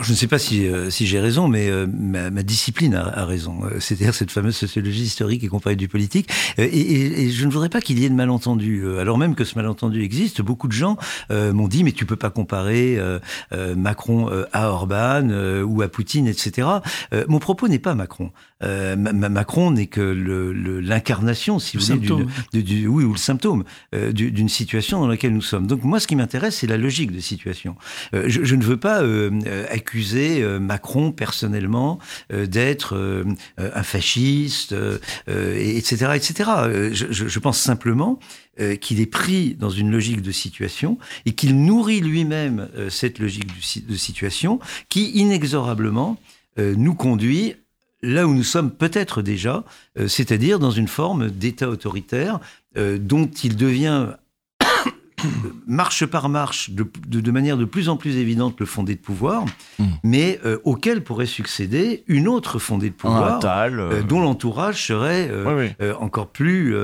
[0.03, 3.63] je ne sais pas si, euh, j'ai raison, mais euh, ma, discipline a, raison.
[3.81, 6.29] C'est-à-dire cette fameuse sociologie historique et comparée du politique.
[6.59, 8.87] Et, et, et, je ne voudrais pas qu'il y ait de malentendu.
[8.99, 10.99] Alors même que ce malentendu existe, beaucoup de gens
[11.31, 12.99] m'ont dit mais tu peux pas comparer
[13.51, 15.31] Macron à Orban
[15.63, 16.69] ou à Poutine, etc.
[17.27, 18.31] mon propos n'est pas Macron.
[18.61, 20.01] Macron n'est que
[20.83, 25.43] l'incarnation, le, si vous voulez, du, oui, ou le symptôme d'une situation dans laquelle nous
[25.43, 25.67] sommes.
[25.67, 27.77] Donc moi, ce qui m'intéresse, c'est la logique de situation.
[28.13, 29.03] Je, je, ne veux pas
[29.71, 31.99] accuser euh, Macron personnellement
[32.33, 33.25] euh, d'être euh,
[33.59, 34.75] un fasciste,
[35.27, 36.51] etc., etc.
[36.93, 38.19] Je, pense simplement
[38.81, 43.47] qu'il est pris dans une logique de situation et qu'il nourrit lui-même cette logique
[43.87, 44.59] de situation
[44.89, 46.21] qui inexorablement
[46.57, 47.55] nous conduit
[48.03, 49.65] là où nous sommes peut-être déjà,
[50.07, 52.41] c'est-à-dire dans une forme d'État autoritaire
[52.77, 54.09] dont il devient
[55.67, 59.45] marche par marche, de, de, manière de plus en plus évidente, le fondé de pouvoir,
[59.79, 59.85] hmm.
[60.03, 65.31] mais euh, auquel pourrait succéder une autre fondée de pouvoir, euh, euh, dont l'entourage serait
[66.01, 66.75] encore plus,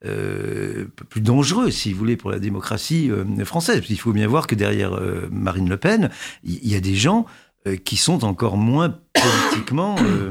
[0.00, 3.10] plus dangereux, si vous voulez, pour la démocratie
[3.44, 3.82] française.
[3.88, 4.98] Il faut bien voir que derrière
[5.30, 6.10] Marine Le Pen,
[6.44, 7.26] il y, a des gens
[7.66, 10.30] euh, qui sont encore moins politiquement euh,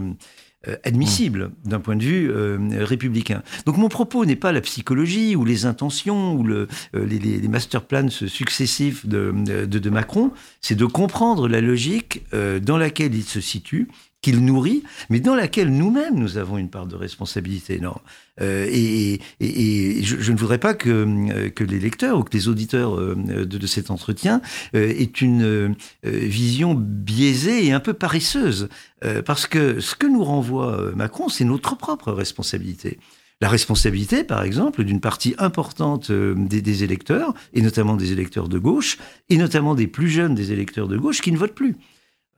[0.67, 3.43] euh, admissibles d'un point de vue euh, républicain.
[3.65, 7.83] Donc mon propos n'est pas la psychologie ou les intentions ou le, les, les, master
[7.85, 9.33] plans successifs de,
[9.65, 13.87] de, de Macron, c'est de comprendre la logique dans laquelle il se situe
[14.21, 18.01] qu'il nourrit, mais dans laquelle nous-mêmes nous avons une part de responsabilité énorme.
[18.41, 22.35] Euh, et, et, et je, ne voudrais pas que, euh, que les lecteurs ou que
[22.35, 24.41] les auditeurs euh, de, de cet entretien
[24.75, 25.73] euh, aient une euh,
[26.03, 28.67] vision biaisée et un peu paresseuse,
[29.05, 32.99] euh, parce que ce que nous renvoie Macron, c'est notre propre responsabilité.
[33.41, 38.59] La responsabilité, par exemple, d'une partie importante des, des, électeurs, et notamment des électeurs de
[38.59, 38.97] gauche,
[39.29, 41.77] et notamment des plus jeunes des électeurs de gauche qui ne votent plus,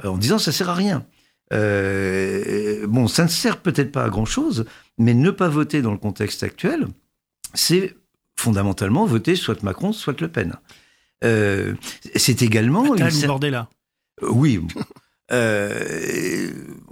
[0.04, 1.04] en disant ça sert à rien.
[1.52, 4.66] Euh, bon, ça ne sert peut-être pas à grand-chose,
[4.98, 6.88] mais ne pas voter dans le contexte actuel,
[7.54, 7.96] c'est
[8.38, 10.56] fondamentalement voter soit Macron, soit Le Pen.
[11.24, 11.76] Euh,
[12.16, 12.94] c'est également...
[12.94, 13.28] Attal une...
[13.28, 13.70] Bordella.
[14.22, 14.62] Oui.
[15.32, 16.50] Euh,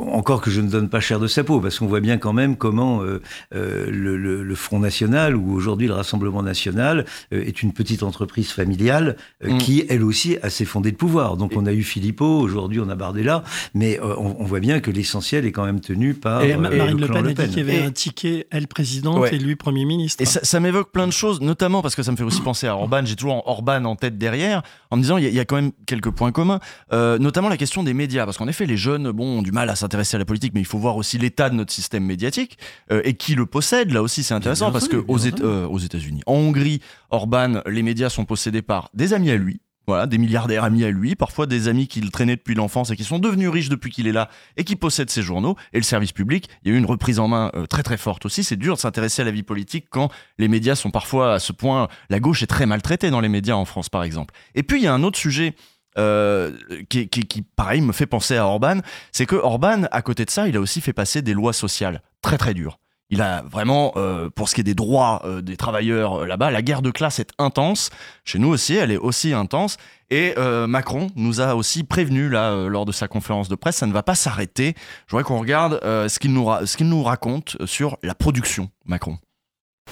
[0.07, 2.34] encore que je ne donne pas cher de sa peau, parce qu'on voit bien quand
[2.34, 3.22] même comment euh,
[3.53, 8.03] euh, le, le, le, Front National, ou aujourd'hui le Rassemblement National, euh, est une petite
[8.03, 9.57] entreprise familiale mm.
[9.57, 11.38] qui, elle aussi, a ses fondés de pouvoir.
[11.38, 13.44] Donc on a eu Philippot, aujourd'hui on a Bardella,
[13.74, 17.07] mais on, on, voit bien que l'essentiel est quand même tenu par et Marine Le
[17.07, 17.18] Pen.
[17.18, 17.84] a dit qu'il y avait et...
[17.84, 19.36] un ticket, elle présidente ouais.
[19.36, 20.22] et lui Premier ministre.
[20.22, 22.68] Et ça, ça m'évoque plein de choses, notamment parce que ça me fait aussi penser
[22.68, 25.45] à Orban, j'ai toujours Orban en tête derrière, en me disant il y, y, a
[25.45, 26.60] quand même quelques points communs,
[26.91, 29.76] notamment la question des médias, parce qu'en effet les jeunes bon, ont du mal à
[29.76, 32.60] s'intéresser à la politique, mais il faut voir aussi l'état de notre système médiatique
[32.91, 33.91] euh, et qui le possède.
[33.91, 36.80] Là aussi, c'est intéressant parce que aux, Éta euh, aux États-Unis, en Hongrie,
[37.10, 39.61] Orban, les médias sont possédés par des amis à lui.
[39.88, 43.03] Voilà, des milliardaires amis à lui, parfois des amis qu'il traînait depuis l'enfance et qui
[43.03, 45.56] sont devenus riches depuis qu'il est là et qui possèdent ses journaux.
[45.73, 47.97] Et le service public, il y a eu une reprise en main euh, très très
[47.97, 48.43] forte aussi.
[48.43, 51.51] C'est dur de s'intéresser à la vie politique quand les médias sont parfois à ce
[51.51, 51.88] point.
[52.11, 54.35] La gauche est très maltraitée dans les médias en France, par exemple.
[54.53, 55.56] Et puis il y a un autre sujet
[55.98, 56.52] euh,
[56.90, 58.80] qui, pareil, me fait penser à Orban,
[59.11, 62.02] c'est que Orban, à côté de ça, il a aussi fait passer des lois sociales
[62.22, 62.80] très très dures.
[63.11, 66.61] Il a vraiment, euh, pour ce qui est des droits euh, des travailleurs là-bas, la
[66.61, 67.90] guerre de classe est intense.
[68.24, 69.78] Chez nous aussi, elle est aussi intense.
[70.11, 70.34] Et
[70.68, 74.02] Macron nous a aussi prévenu là lors de sa conférence de presse, ça ne va
[74.02, 74.74] pas s'arrêter.
[75.06, 79.20] Je voudrais qu'on regarde ce qu'il nous raconte sur la production, Macron.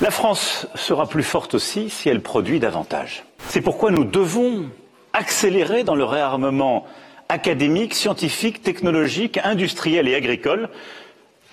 [0.02, 3.26] La France sera plus forte aussi si elle produit davantage.
[3.48, 4.69] C'est pourquoi nous devons
[5.18, 6.85] accélérer dans le réarmement
[7.27, 10.69] académique, scientifique, technologique, industriel et agricole,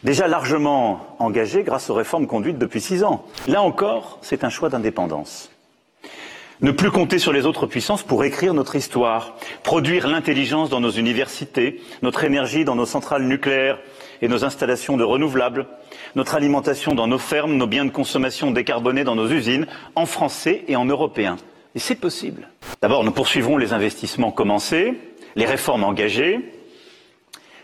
[0.05, 3.25] déjà largement engagé grâce aux réformes conduites depuis six ans.
[3.49, 5.51] Là encore, c'est un choix d'indépendance.
[6.61, 9.35] Ne plus compter sur les autres puissances pour écrire notre histoire,
[9.65, 13.79] produire l'intelligence dans nos universités, notre énergie dans nos centrales nucléaires
[14.23, 15.67] et nos installations de renouvelables,
[16.15, 19.67] notre alimentation dans nos fermes, nos biens de consommation décarbonés dans nos usines,
[19.97, 21.37] en français et en européen.
[21.75, 22.49] Et c'est possible.
[22.81, 24.95] D'abord, nous poursuivrons les investissements commencés,
[25.37, 26.41] les réformes engagées,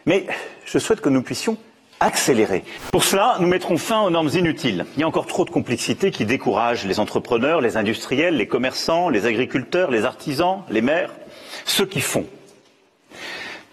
[0.06, 0.26] mais
[0.64, 1.56] je souhaite que nous puissions
[2.00, 2.64] accélérer.
[2.90, 4.86] Pour cela, nous mettrons fin aux normes inutiles.
[4.96, 9.10] Il y a encore trop de complexité qui découragent les entrepreneurs, les industriels, les commerçants,
[9.10, 11.12] les agriculteurs, les artisans, les maires,
[11.66, 12.26] ceux qui font.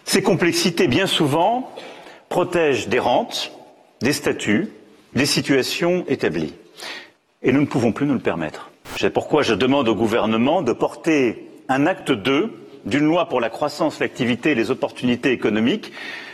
[0.04, 1.74] Ces complexités, bien souvent,
[2.30, 3.52] protègent des rentes,
[4.02, 4.70] des statuts,
[5.14, 6.54] des situations établies.
[7.42, 8.67] Et nous ne pouvons plus nous le permettre.
[9.00, 12.52] C'est pourquoi je demande au gouvernement de porter un acte 2
[12.86, 15.92] d'une loi pour la croissance, l'activité et les opportunités économiques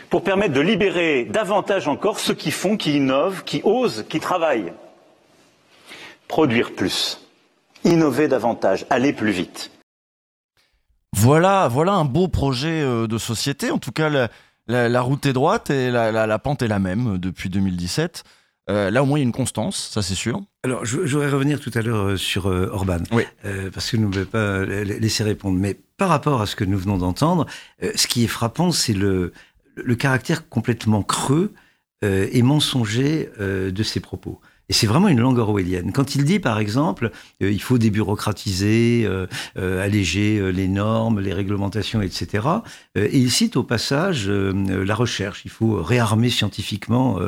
[0.08, 4.72] pour permettre de libérer davantage encore ceux qui font, qui innovent, qui osent, qui travaillent.
[6.26, 7.20] Produire plus,
[7.84, 9.70] innover davantage, aller plus vite.
[11.12, 13.70] Voilà, un beau projet euh, de société.
[13.72, 14.08] En tout cas,
[14.68, 18.24] la, route est droite et la, la, pente est la même depuis 2017.
[18.70, 20.42] Euh, là, au moins, il y a une constance, ça c'est sûr.
[20.62, 23.24] Alors, je, je, voudrais revenir tout à l'heure euh, sur euh, Orban, oui.
[23.44, 25.58] euh, parce que nous ne pouvons pas laisser répondre.
[25.58, 27.46] Mais par rapport à ce que nous venons d'entendre,
[27.94, 29.32] ce qui est frappant, c'est le,
[29.76, 31.52] le caractère complètement creux
[32.02, 34.38] et mensonger de ses propos.
[34.74, 35.92] Et c'est vraiment une langue orwellienne.
[35.92, 41.32] Quand il dit, par exemple, euh, il faut débureaucratiser, euh, euh, alléger les normes, les
[41.32, 42.48] réglementations, etc.,
[42.96, 45.44] et il cite au passage la recherche.
[45.44, 47.20] Il faut réarmer scientifiquement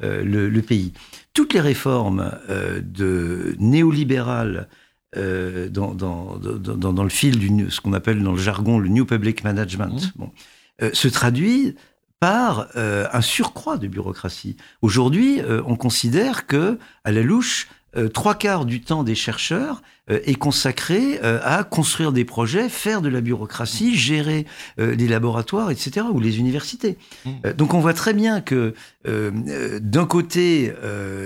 [0.00, 0.94] le, le, pays.
[1.34, 4.68] Toutes les réformes de néolibérales
[5.14, 9.04] dans, dans, dans, dans, le fil du ce qu'on appelle dans le jargon le New
[9.04, 10.10] Public Management, mmh.
[10.16, 10.30] bon,
[10.92, 11.74] se traduit
[12.24, 14.56] par euh, un surcroît de bureaucratie.
[14.80, 17.68] Aujourd'hui, euh, on considère que, à la louche,
[17.98, 23.08] euh, trois quarts du temps des chercheurs est consacré à construire des projets, faire de
[23.08, 24.44] la bureaucratie, gérer
[24.76, 26.98] les laboratoires, etc., ou les universités.
[27.24, 27.52] Mmh.
[27.56, 28.74] donc on voit très bien que,
[29.06, 30.74] d'un côté,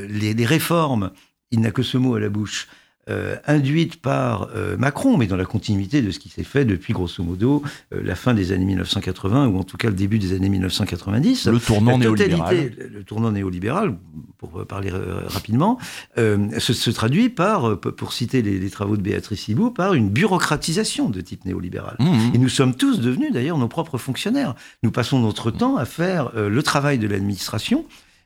[0.09, 1.11] les, les, réformes,
[1.51, 2.69] il n'a que ce mot à la bouche,
[3.10, 6.93] euh, induite par euh, Macron, mais dans la continuité de ce qui s'est fait depuis,
[6.93, 7.62] grosso modo,
[7.94, 11.47] euh, la fin des années 1980, ou en tout cas le début des années 1990.
[11.48, 12.90] Le tournant La totalité- néolibéral.
[12.93, 13.97] Le tournant néolibéral,
[14.39, 14.90] pour parler
[15.26, 15.78] rapidement,
[16.16, 21.09] se, se traduit par, pour citer les, les travaux de Béatrice Hibou, par une bureaucratisation
[21.10, 21.97] de type néolibéral.
[21.98, 24.55] Mmh, Et nous sommes tous devenus d'ailleurs nos propres fonctionnaires.
[24.82, 27.85] Nous passons notre temps à faire le travail de l'administration,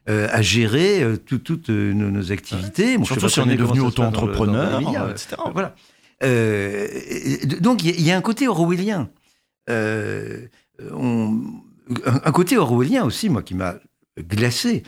[0.09, 2.99] euh, à gérer euh, tout- toutes euh, nos, nos activités.
[2.99, 4.81] Bon, je sais Surtout si on est devenu auto-entrepreneur,
[5.11, 5.37] etc.
[5.53, 5.75] Voilà.
[7.61, 9.09] Donc il y a- il y, a un côté orwellien.
[10.93, 11.41] On-
[12.05, 13.75] un, côté orwellien aussi, moi, qui m'a
[14.19, 14.83] glacé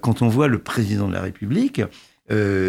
[0.00, 1.82] quand on voit le président de la République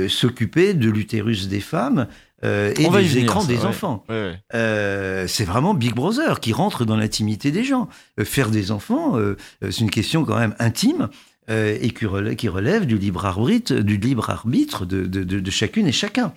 [0.08, 2.08] s'occuper de l'utérus des femmes
[2.44, 3.66] euh, et des venir, écrans ça, des ouais.
[3.66, 4.04] enfants.
[4.10, 4.40] Ouais, ouais.
[4.54, 7.90] Euh, c'est vraiment Big Brother qui rentre dans l'intimité des gens.
[8.20, 9.16] Euh, faire des enfants,
[9.62, 11.10] c'est une question quand même intime
[11.50, 15.40] euh, et qui relève, qui relève du libre arbitre, du libre arbitre de, de- de-
[15.40, 16.34] de chacune et chacun.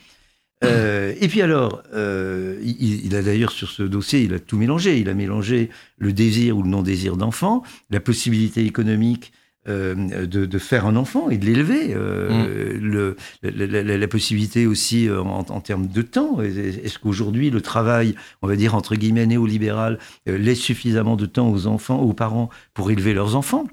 [0.63, 4.59] Euh, et puis alors, euh, il, il a d'ailleurs sur ce dossier, il a tout
[4.59, 4.99] mélangé.
[4.99, 9.33] Il a mélangé le désir ou le non-désir d'enfant, la possibilité économique
[9.69, 14.67] euh, de, de faire un enfant et de l'élever, le- la, la- la- la possibilité
[14.67, 16.43] aussi en, en termes de temps.
[16.43, 21.67] Est-ce qu'aujourd'hui le travail, on va dire entre guillemets néolibéral, laisse suffisamment de temps aux
[21.67, 23.67] enfants, aux parents pour élever leurs enfants?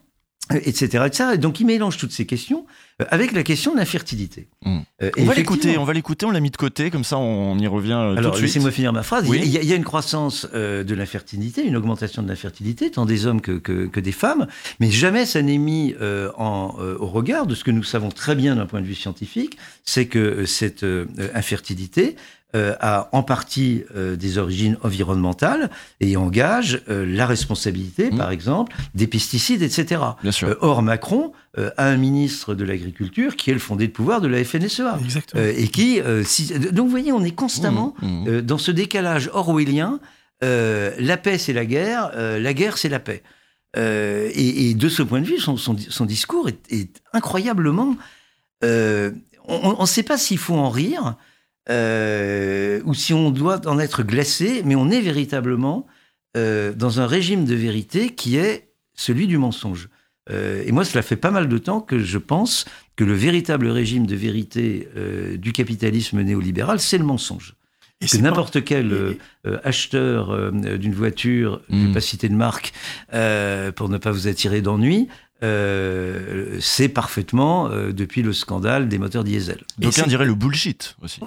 [0.53, 1.23] Etc., etc.
[1.33, 2.65] Et donc, il mélange toutes ces questions
[3.01, 4.47] euh, avec la question de l'infertilité.
[4.65, 7.17] Euh, et On va l'écouter, on va l'écouter, on l'a mis de côté, comme ça
[7.17, 8.47] on y revient euh, tout alors, de suite.
[8.47, 9.25] laissez-moi finir ma phrase.
[9.27, 9.39] Oui.
[9.43, 12.89] Il, y a, il y a une croissance euh, de l'infertilité, une augmentation de l'infertilité,
[12.89, 14.47] tant des hommes que, que, que des femmes,
[14.79, 18.09] mais jamais ça n'est mis euh, en, euh, au regard de ce que nous savons
[18.09, 22.15] très bien d'un point de vue scientifique, c'est que euh, cette euh, infertilité
[22.55, 25.69] euh, a en partie euh, des origines environnementales
[25.99, 30.01] et engage euh, la responsabilité, par exemple, des pesticides, etc.
[30.47, 34.21] Euh, or, Macron euh, a un ministre de l'Agriculture qui est le fondé de pouvoir
[34.21, 34.97] de la FNSEA.
[35.03, 35.41] Exactement.
[35.41, 38.71] Euh, et qui, euh, si- donc vous voyez, on est constamment Mmh, euh, dans ce
[38.71, 39.99] décalage orwellien.
[40.43, 43.23] euh, la paix, c'est la guerre, euh, la guerre, c'est la paix.
[43.75, 47.97] Euh, et, et de ce point de vue, son, son- son discours est, est incroyablement.
[48.63, 49.11] euh,
[49.49, 51.15] on ne sait pas s'il faut en rire
[51.69, 55.85] euh, ou si on doit en être glacé, mais on est véritablement
[56.35, 59.89] euh, dans un régime de vérité qui est celui du mensonge.
[60.29, 62.65] Euh, et moi, cela fait pas mal de temps que je pense
[62.95, 64.87] que le véritable régime de vérité
[65.37, 67.55] du capitalisme néolibéral, c'est le mensonge.
[67.99, 69.17] Et que n'importe quel euh,
[69.47, 72.73] euh, acheteur euh, d'une voiture, je ne vais pas citer de marque,
[73.75, 75.07] pour ne pas vous attirer d'ennui,
[75.41, 79.63] sait parfaitement depuis le scandale des moteurs diesel.
[79.79, 81.21] D'aucuns diraient le bullshit aussi.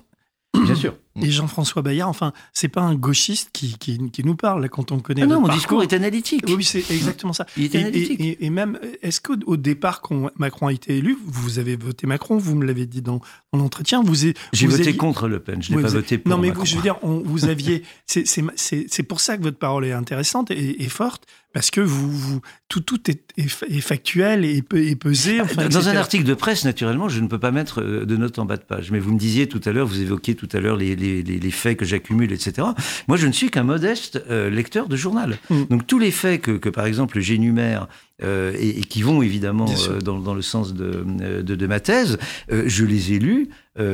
[0.55, 0.95] Bien sûr.
[1.21, 4.93] Et Jean-François Bayard, enfin, c'est pas un gauchiste qui, qui, qui nous parle là, quand
[4.93, 5.23] on connaît.
[5.23, 5.59] Ah non, votre mon parcours.
[5.61, 6.45] discours est analytique.
[6.49, 7.47] Oui, c'est exactement ça.
[7.57, 8.21] Il est Et- analytique.
[8.41, 12.39] Et, même, est-ce qu'au au départ, quand Macron a été élu, vous avez voté Macron,
[12.39, 13.21] vous me l'avez dit dans,
[13.53, 14.35] dans l'entretien, vous J'ai
[14.69, 16.61] voté aviez- contre Le Pen, je n'ai Oui, pas voté pour Non, mais Macron.
[16.63, 17.83] vous, je veux dire, on- vous aviez.
[18.07, 21.73] c'est- C'est c'est- c'est pour ça que votre parole est intéressante et, et forte, parce
[21.73, 25.41] que vous, vous tout, tout est, est fa- est factuel et, pe- et pesé.
[25.41, 28.39] Enfin, Dans un article de presse, naturellement, je ne peux pas mettre euh, de notes
[28.39, 28.93] en bas de page.
[28.93, 31.39] Mais vous me disiez tout à l'heure, vous évoquiez tout à l'heure les, les- les-
[31.41, 32.69] les faits que j'accumule, etc.
[33.09, 35.39] Moi, je ne suis qu'un modeste euh, lecteur de journal.
[35.51, 35.63] Mm.
[35.71, 37.89] Donc tous les faits que, que, par exemple, j'énumère
[38.23, 41.05] euh, et, et qui vont évidemment euh, dans, dans le sens de,
[41.43, 42.19] de, de ma thèse,
[42.53, 43.49] euh, je les ai lus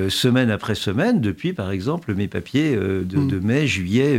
[0.08, 3.28] semaine après semaine depuis, par exemple, mes papiers de, Mm.
[3.28, 4.18] de mai, juillet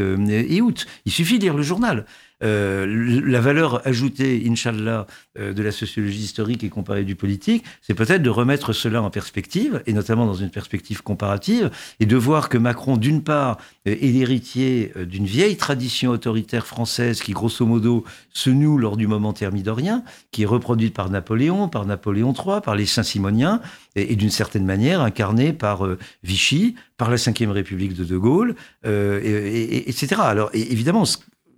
[0.50, 0.86] et août.
[1.06, 2.06] Il suffit de lire le journal.
[2.44, 2.86] Euh,
[3.26, 5.08] la valeur ajoutée, inshallah,
[5.40, 9.10] euh, de la sociologie historique et comparée du politique, c'est peut-être de remettre cela en
[9.10, 13.58] perspective, et notamment dans une perspective comparative, et de voir que Macron, d'une part,
[13.88, 18.04] euh, est l'héritier euh, d'une vieille tradition autoritaire française qui, grosso modo,
[18.34, 22.76] se noue lors du moment thermidorien, qui est reproduite par Napoléon, par Napoléon III, par
[22.76, 23.62] les Saint-Simoniens,
[23.96, 25.88] et, d'une certaine manière incarnée par
[26.24, 28.54] Vichy, par la Ve République de De Gaulle,
[28.86, 30.22] et- et- et- etc.
[30.24, 31.18] Alors, évidemment, ce-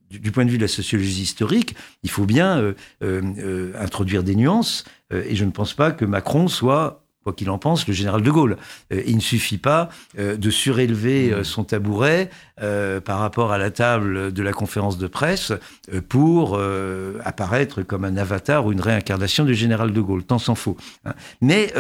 [0.10, 2.73] du, point de vue de la sociologie historique, il faut bien euh,
[3.03, 7.49] euh, euh, introduire des nuances, et je ne pense pas que Macron soit, quoi qu'il
[7.49, 8.57] en pense, le général de Gaulle.
[8.94, 12.30] Euh, il ne suffit pas euh, de surélever euh, son tabouret
[13.06, 15.53] par rapport à la table de la conférence de presse
[16.10, 16.60] pour
[17.23, 20.76] apparaître comme un avatar ou une réincarnation du général de Gaulle, tant s'en faut.
[21.06, 21.14] hein.
[21.40, 21.73] Mais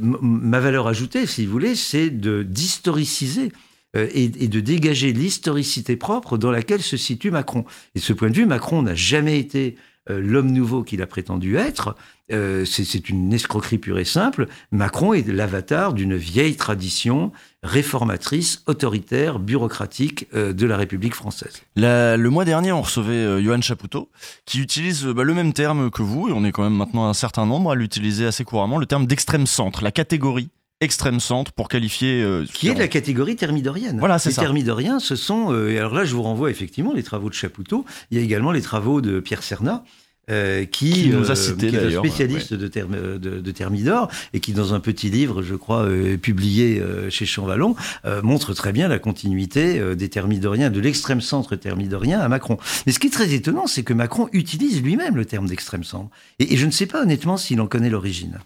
[0.00, 3.52] ma valeur ajoutée, si vous voulez, c'est de d'historiciser
[3.94, 7.64] et, et de dégager l'historicité propre dans laquelle se situe Macron.
[7.94, 9.76] Et de ce point de vue, Macron n'a jamais été
[10.08, 11.94] euh, l'homme nouveau qu'il a prétendu être.
[12.32, 14.46] Euh, c'est une escroquerie pure et simple.
[14.70, 21.62] Macron est l'avatar d'une vieille tradition réformatrice, autoritaire, bureaucratique euh, de la République française.
[21.76, 24.08] Le mois dernier, on recevait euh, Johan Chapoutot,
[24.46, 27.06] qui utilise euh, bah, le même terme que vous, et on est quand même maintenant
[27.06, 30.48] un certain nombre à l'utiliser assez couramment, le terme d'extrême centre, la catégorie
[30.80, 32.22] extrême centre pour qualifier.
[32.22, 33.98] euh, qui est de la catégorie thermidorienne.
[33.98, 34.42] Voilà, c'est les ça.
[34.42, 35.52] thermidoriens, ce sont.
[35.52, 37.84] euh, et alors là, je vous renvoie effectivement les travaux de Chapoutot.
[38.10, 39.84] Il y a également les travaux de Pierre Cernat.
[40.30, 43.50] euh, qui, Qui nous a euh, cité, qui est un spécialiste de, therm- de, de
[43.50, 47.74] thermidor et qui dans un petit livre, je crois, euh, publié euh, chez Champvallon,
[48.04, 52.58] euh, montre très bien la continuité euh, des thermidoriens, de l'extrême centre thermidorien à Macron.
[52.86, 56.10] Mais ce qui est très étonnant, c'est que Macron utilise lui-même le terme d'extrême centre.
[56.38, 58.38] Et, et je ne sais pas honnêtement s'il en connaît l'origine.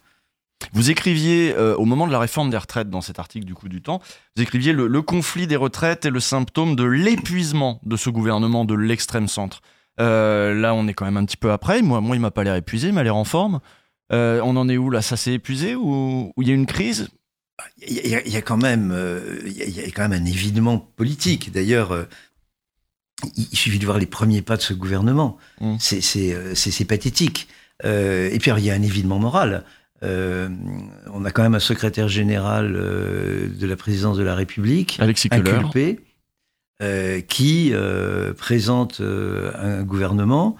[0.72, 3.68] Vous écriviez euh, au moment de la réforme des retraites dans cet article du coup
[3.68, 4.00] du temps,
[4.36, 8.64] vous écriviez le, le conflit des retraites est le symptôme de l'épuisement de ce gouvernement
[8.64, 9.60] de l'extrême centre.
[10.00, 11.80] Euh, là, on est quand même un petit peu après.
[11.82, 13.60] Moi, moi, il m'a pas l'air épuisé, il m'a l'air en forme.
[14.12, 15.02] Euh, on en est où là?
[15.02, 17.08] Ça s'est épuisé ou il y a une crise?
[17.86, 18.92] Il y, a- il y a quand même,
[19.46, 21.52] il y a- quand même un évidement politique.
[21.52, 22.06] D'ailleurs,
[23.36, 25.36] il suffit de voir les premiers pas de ce gouvernement.
[25.78, 27.48] C'est- C'est pathétique.
[27.84, 29.64] Euh, et puis alors, il y a un évidement moral.
[30.04, 30.48] Euh,
[31.12, 35.28] on a quand même un secrétaire général euh, de la présidence de la République, Alexis
[35.30, 36.00] inculpé,
[36.82, 37.72] euh, qui
[38.36, 40.56] présente un gouvernement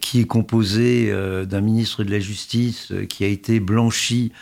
[0.00, 1.12] qui est composé
[1.46, 4.32] d'un ministre de la Justice qui a été blanchi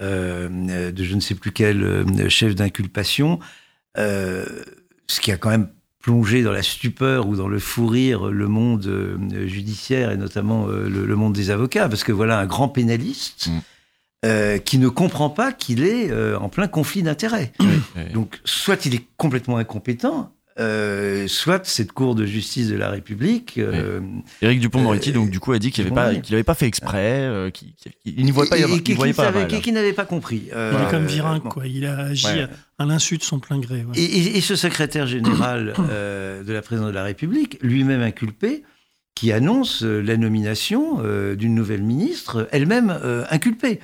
[0.00, 3.38] de je ne sais plus quel chef d'inculpation,
[3.96, 5.68] ce qui a quand même
[6.06, 10.68] plongé dans la stupeur ou dans le fou rire le monde euh, judiciaire et notamment
[10.68, 13.50] euh, le, le monde des avocats, parce que voilà un grand pénaliste
[14.24, 17.52] euh, qui ne comprend pas qu'il est euh, en plein conflit d'intérêts.
[18.14, 23.58] Donc soit il est complètement incompétent, euh, soit cette Cour de justice de la République...
[23.58, 24.00] euh,
[24.42, 27.74] Éric Dupont-Moretti, donc du coup, a dit qu'il n'avait pas, qu'il fait exprès, euh, qu'il
[27.74, 29.48] qu'il- il n'y voyait pas, et- et il qui- voyait qui pas savait- mal.
[29.48, 30.42] qui- qui n'avait pas compris.
[30.46, 31.48] Il est Euh, comme Virin, bon.
[31.50, 31.66] quoi.
[31.66, 32.46] Il a agi Ouais.
[32.78, 33.84] à, à l'insu de son plein gré.
[33.84, 33.98] ouais.
[33.98, 38.62] Et, et- et ce secrétaire général euh, de la présidence de la République, lui-même inculpé,
[39.14, 43.80] qui annonce euh, la nomination euh, d'une nouvelle ministre, elle-même euh, inculpée.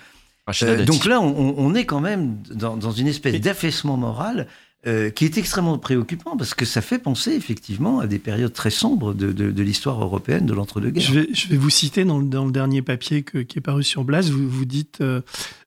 [0.63, 4.49] Euh, donc là, on, on- on est quand même dans, dans une espèce d'affaissement moral
[4.85, 8.71] euh, qui est extrêmement préoccupant parce que ça fait penser effectivement à des périodes très
[8.71, 11.29] sombres de, l'histoire européenne de l'entre-deux-guerres.
[11.33, 14.29] Je vais, vous citer dans, le- dernier papier qui est paru sur Blas.
[14.29, 15.21] Vous, dites euh,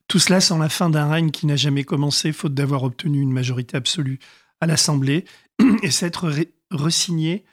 [0.10, 3.32] Tout cela sans la fin d'un règne qui n'a jamais commencé, faute d'avoir obtenu une
[3.32, 4.20] majorité absolue
[4.60, 5.24] à l'Assemblée,
[5.82, 6.30] et s'être
[6.70, 7.46] résigné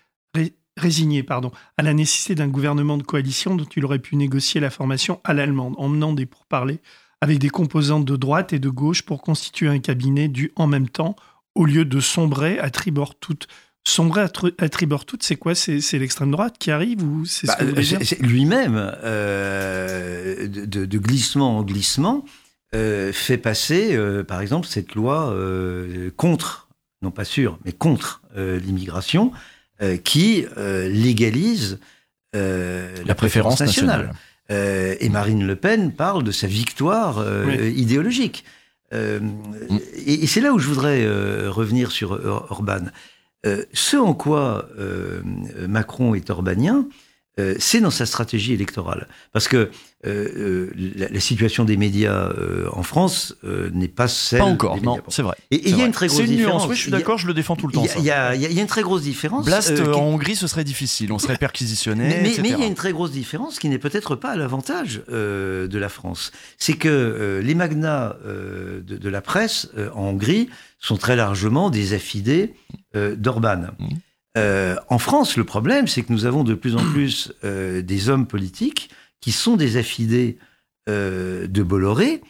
[1.77, 5.33] à la nécessité d'un gouvernement de coalition dont il aurait pu négocier la formation à
[5.33, 6.81] l'allemande, en menant des pourparlers
[7.23, 10.89] avec des composantes de droite et de gauche pour constituer un cabinet du en même
[10.89, 11.15] temps,
[11.55, 13.47] au lieu de sombrer à tribord toute.
[13.85, 15.57] Sombrer à, tr- à tribord toute, c'est quoi?
[15.57, 22.25] C'est l'extrême droite qui arrive ou c'est ce Bah, lui-même, euh, de, glissement en glissement,
[22.75, 26.69] euh, fait passer, euh, par exemple, cette loi euh, contre,
[27.03, 29.33] non pas sûr, mais contre euh, l'immigration,
[29.83, 31.81] euh, qui euh, légalise
[32.37, 34.13] euh, la, préférence nationale.
[34.51, 37.73] Euh, et Marine Le Pen parle de sa victoire euh, Oui.
[37.75, 38.45] idéologique.
[38.93, 39.21] Euh,
[40.07, 42.87] Et, c'est là où je voudrais euh, revenir sur Or- Orban.
[43.47, 45.21] Euh, ce en quoi euh,
[45.69, 46.87] Macron est orbanien,
[47.39, 49.09] euh, c'est dans sa stratégie électorale.
[49.33, 49.71] Parce que
[50.05, 54.41] euh, euh, la, la situation des médias euh, en France euh, n'est pas celle.
[54.41, 55.37] Pas encore, des non, c'est vrai.
[55.51, 55.87] Et il C'est y a vrai.
[55.87, 56.69] une très grosse C'est une nuance, différence.
[56.69, 58.61] oui, je suis d'accord, je le défends tout le temps, il y a- y, y
[58.61, 59.47] une très grosse différence.
[59.47, 61.13] Blast qui- en Hongrie, ce serait difficile.
[61.13, 62.19] On serait perquisitionné.
[62.23, 65.69] mais, il y a une très grosse différence qui n'est peut-être pas à l'avantage euh,
[65.69, 66.33] de la France.
[66.59, 70.49] C'est que euh, les magnats euh, de, de la presse euh, en Hongrie
[70.81, 72.55] sont très largement des affidés
[72.97, 73.67] euh, d'Orban.
[74.39, 78.09] Euh, en France, le problème, c'est que nous avons de plus en plus euh, des
[78.09, 78.91] hommes politiques
[79.21, 80.39] qui sont des affidés
[80.89, 82.21] euh, de Bolloré,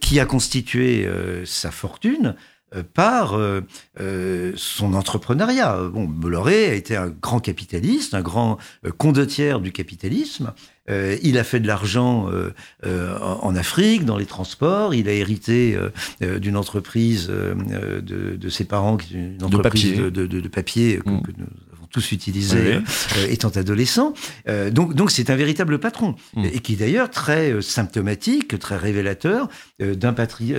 [0.00, 1.06] qui a constitué
[1.44, 2.34] sa fortune
[2.82, 3.60] par euh,
[4.00, 5.78] euh, son entrepreneuriat.
[5.92, 10.52] Bon, Bolloré a été un grand capitaliste, un grand euh, condottière du capitalisme.
[10.88, 12.50] Euh, il a fait de l'argent euh,
[12.84, 14.94] euh, en, Afrique, dans les transports.
[14.94, 15.88] Il a hérité euh,
[16.22, 19.96] euh, d'une entreprise euh, euh, de, de ses parents, qui est une entreprise papier.
[19.96, 21.65] de, de- de- de papier que, que nous avons
[21.96, 22.84] tous utilisé Oui.
[23.18, 24.12] euh, étant adolescents.
[24.48, 28.76] Euh, donc, donc c'est un véritable patron et qui est d'ailleurs très euh, symptomatique, très
[28.76, 29.48] révélateur
[29.80, 30.52] d'un patri-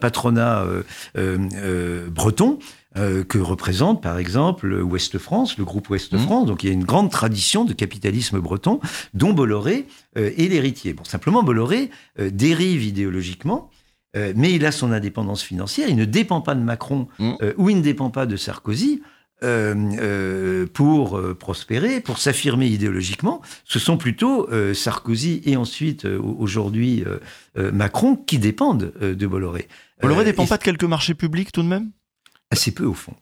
[0.00, 0.66] patronat
[2.10, 2.58] breton.
[2.96, 6.46] euh, que représente par exemple Ouest France, le groupe Ouest France.
[6.46, 8.78] Donc il y a une grande tradition de capitalisme breton
[9.14, 10.92] dont Bolloré euh, est l'héritier.
[10.92, 11.90] Bon, simplement Bolloré
[12.20, 13.70] euh, dérive idéologiquement,
[14.36, 15.88] mais il a son indépendance financière.
[15.88, 19.02] Il ne dépend pas de Macron euh, ou il ne dépend pas de Sarkozy.
[19.42, 26.04] Euh, euh, pour euh, prospérer, pour s'affirmer idéologiquement, ce sont plutôt euh, Sarkozy et ensuite
[26.06, 27.04] euh, aujourd'hui
[27.56, 29.68] Macron qui dépendent euh, de Bolloré.
[30.00, 31.90] Bolloré Euh, dépend et pas de quelques marchés publics tout de même?
[32.50, 33.14] Assez peu au fond.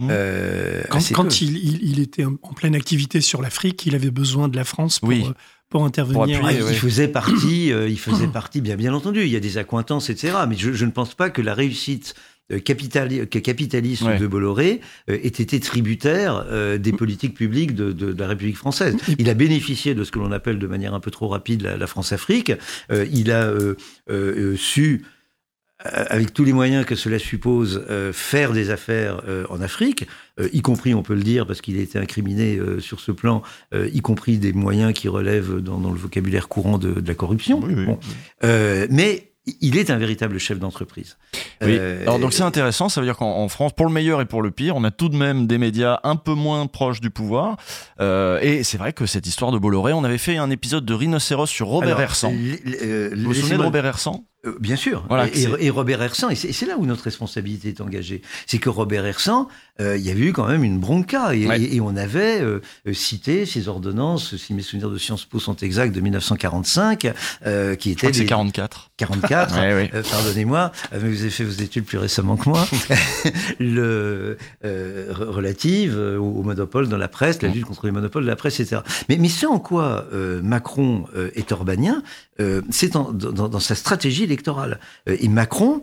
[0.00, 4.56] Euh, Quand, il, il- il était en pleine activité sur l'Afrique, il avait besoin de
[4.56, 5.24] la France pour, Oui.
[5.26, 5.32] euh,
[5.68, 6.40] pour intervenir.
[6.44, 9.22] Ah, il faisait partie, euh, il faisait partie, bien, bien entendu.
[9.22, 10.36] Il y a des accointances, etc.
[10.48, 12.14] Mais je, je ne pense pas que la réussite
[12.52, 14.18] euh, capital, capitaliste Ouais.
[14.18, 14.80] de Bolloré
[15.10, 18.96] euh, ait été tributaire euh, des politiques publiques de, de- de la République française.
[19.18, 21.76] Il a bénéficié de ce que l'on appelle de manière un peu trop rapide la,
[21.76, 22.52] la France-Afrique.
[22.90, 23.74] Euh, il a euh,
[24.10, 25.04] euh, euh, su
[25.86, 30.08] euh, avec tous les moyens que cela suppose, euh, faire des affaires euh, en Afrique,
[30.40, 33.12] euh, y compris, on peut le dire, parce qu'il a été incriminé euh, sur ce
[33.12, 33.42] plan,
[33.74, 37.14] euh, y compris des moyens qui relèvent dans, dans le vocabulaire courant de, de la
[37.14, 37.60] corruption.
[37.60, 37.98] Bon.
[38.42, 39.27] Euh, mais
[39.60, 41.16] il est un véritable chef d'entreprise.
[41.62, 41.76] Oui.
[41.78, 44.26] Euh, Alors donc c'est intéressant, ça veut dire qu'en en France, pour le meilleur et
[44.26, 47.10] pour le pire, on a tout de même des médias un peu moins proches du
[47.10, 47.56] pouvoir.
[48.00, 50.94] Euh, et c'est vrai que cette histoire de Bolloré, on avait fait un épisode de
[50.94, 52.32] Rhinocéros sur Robert Hersan.
[52.82, 54.24] euh, Vous vous souvenez de Robert Hersan
[54.60, 55.04] Bien sûr.
[55.08, 55.26] Voilà,
[55.60, 58.22] et, Robert Hersan, et c'est là où notre responsabilité est engagée.
[58.46, 59.48] C'est que Robert Hersan,
[59.80, 61.60] euh, il y avait eu quand même une bronca, et, Ouais.
[61.60, 65.38] et- et on avait euh, euh, cité ces ordonnances, si mes souvenirs de Sciences Po
[65.38, 67.12] sont exacts, de 1945,
[67.46, 68.90] euh, qui étaient c'est des- 44.
[68.96, 69.90] 44, Ouais, ouais.
[69.94, 72.66] euh, pardonnez-moi, euh, mais vous avez fait vos études plus récemment que moi,
[73.58, 77.92] le, euh, re- relative euh, au, au monopole dans la presse, la lutte contre les
[77.92, 78.82] monopoles de la presse, etc.
[79.08, 82.02] Mais, mais ce en quoi euh, Macron euh, est orbanien,
[82.40, 84.37] euh, c'est dans, dans sa stratégie électorale.
[84.46, 85.82] Euh, et Macron,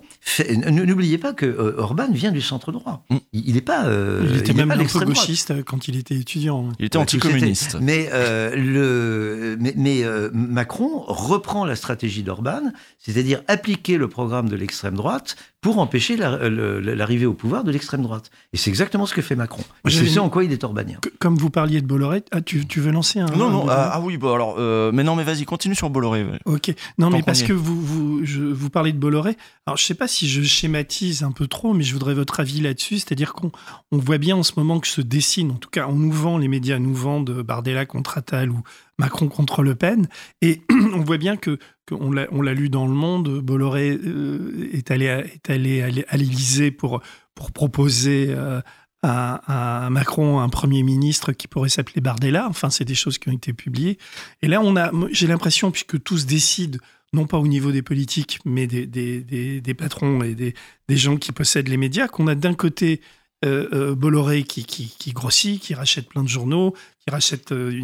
[0.69, 3.05] n'oubliez pas que euh, Orban vient du centre droit.
[3.33, 3.85] Il n'est pas.
[3.85, 5.17] euh, il était il même pas un peu l'extrême droite.
[5.17, 6.69] gauchiste euh, quand il était étudiant.
[6.79, 7.77] Il était anticommuniste.
[7.81, 14.49] Mais, euh, le, mais, mais, euh, Macron reprend la stratégie d'Orban, c'est-à-dire appliquer le programme
[14.49, 18.29] de l'extrême droite pour empêcher la- le- l'arrivée au pouvoir de l'extrême droite.
[18.53, 19.63] Et c'est exactement ce que fait Macron.
[19.87, 20.99] Ce une- en quoi il est orbanien.
[21.01, 23.25] Que- Comme vous parliez de Bolloré, ah, tu, tu veux lancer un.
[23.25, 26.23] Non, non, ah, ah oui, bah alors, euh, mais non, mais vas-y, continue sur Bolloré.
[26.45, 26.71] Ok.
[26.99, 29.37] Non, Tant mais parce que vous, vous, je, vous parlez de Bolloré.
[29.65, 32.61] Alors, je sais pas si je schématise un peu trop, mais je voudrais votre avis
[32.61, 32.99] là-dessus.
[32.99, 33.51] C'est-à-dire qu'on
[33.91, 36.37] on voit bien en ce moment que se dessine, en tout cas, on nous vend,
[36.37, 38.61] les médias nous vendent Bardella contre Attal ou
[38.97, 40.07] Macron contre Le Pen.
[40.41, 41.57] Et on voit bien que,
[41.91, 46.05] on l'a lu dans Le Monde, Bolloré euh, est allé, à, est allé à l'É-
[46.07, 47.01] à l'Élysée pour,
[47.35, 48.27] pour proposer.
[48.29, 48.61] euh,
[49.07, 52.47] à, Macron un premier ministre qui pourrait s'appeler Bardella.
[52.49, 53.97] Enfin, c'est des choses qui ont été publiées.
[54.41, 56.79] Et là, on a, j'ai l'impression, puisque tous décident,
[57.13, 60.53] non pas au niveau des politiques, mais des, des, des, des patrons et des,
[60.89, 63.01] gens qui possèdent les médias, qu'on a d'un côté
[63.45, 66.73] Bolloré qui, qui, qui grossit, qui rachète plein de journaux,
[67.05, 67.81] qui rachète euh,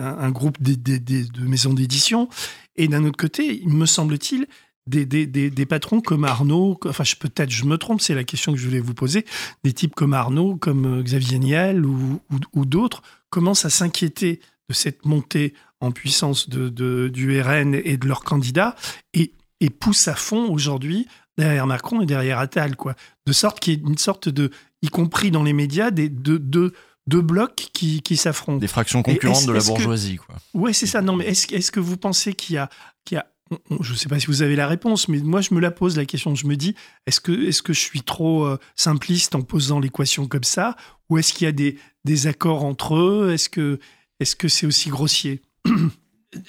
[0.00, 2.28] un, groupe de maisons d'édition,
[2.76, 4.46] et d'un autre côté, il me semble-t-il,
[4.86, 8.80] des, patrons comme Arnaud, enfin peut-être je me trompe, c'est la question que je voulais
[8.80, 9.24] vous poser,
[9.62, 12.20] des types comme Arnaud, comme euh, Xavier Niel ou,
[12.66, 18.76] d'autres commencent à s'inquiéter de cette montée en puissance du RN et de leurs candidats
[19.12, 19.30] et
[19.70, 21.06] poussent à fond aujourd'hui
[21.38, 22.94] derrière Macron et derrière Attal, quoi.
[23.26, 24.50] De sorte qu'il y ait une sorte de,
[24.82, 26.72] y compris dans les médias, des deux, deux,
[27.06, 28.58] deux blocs qui, qui s'affrontent.
[28.58, 30.36] Des fractions concurrentes de la est-ce que- bourgeoisie, quoi.
[30.54, 31.02] Ouais, c'est ça.
[31.02, 32.68] Non, mais est-ce est-ce que vous pensez qu'il y a,
[33.04, 33.26] qu'il y a
[33.80, 35.96] je ne sais pas si vous avez la réponse, mais moi je me la pose
[35.98, 36.34] la question.
[36.34, 36.74] Je me dis,
[37.06, 40.76] est-ce que, est que je suis trop euh, simpliste en posant l'équation comme ça,
[41.10, 43.30] ou est-ce qu'il y a des, des accords entre eux?
[43.32, 43.78] Est-ce que
[44.18, 45.42] est-ce que c'est aussi grossier?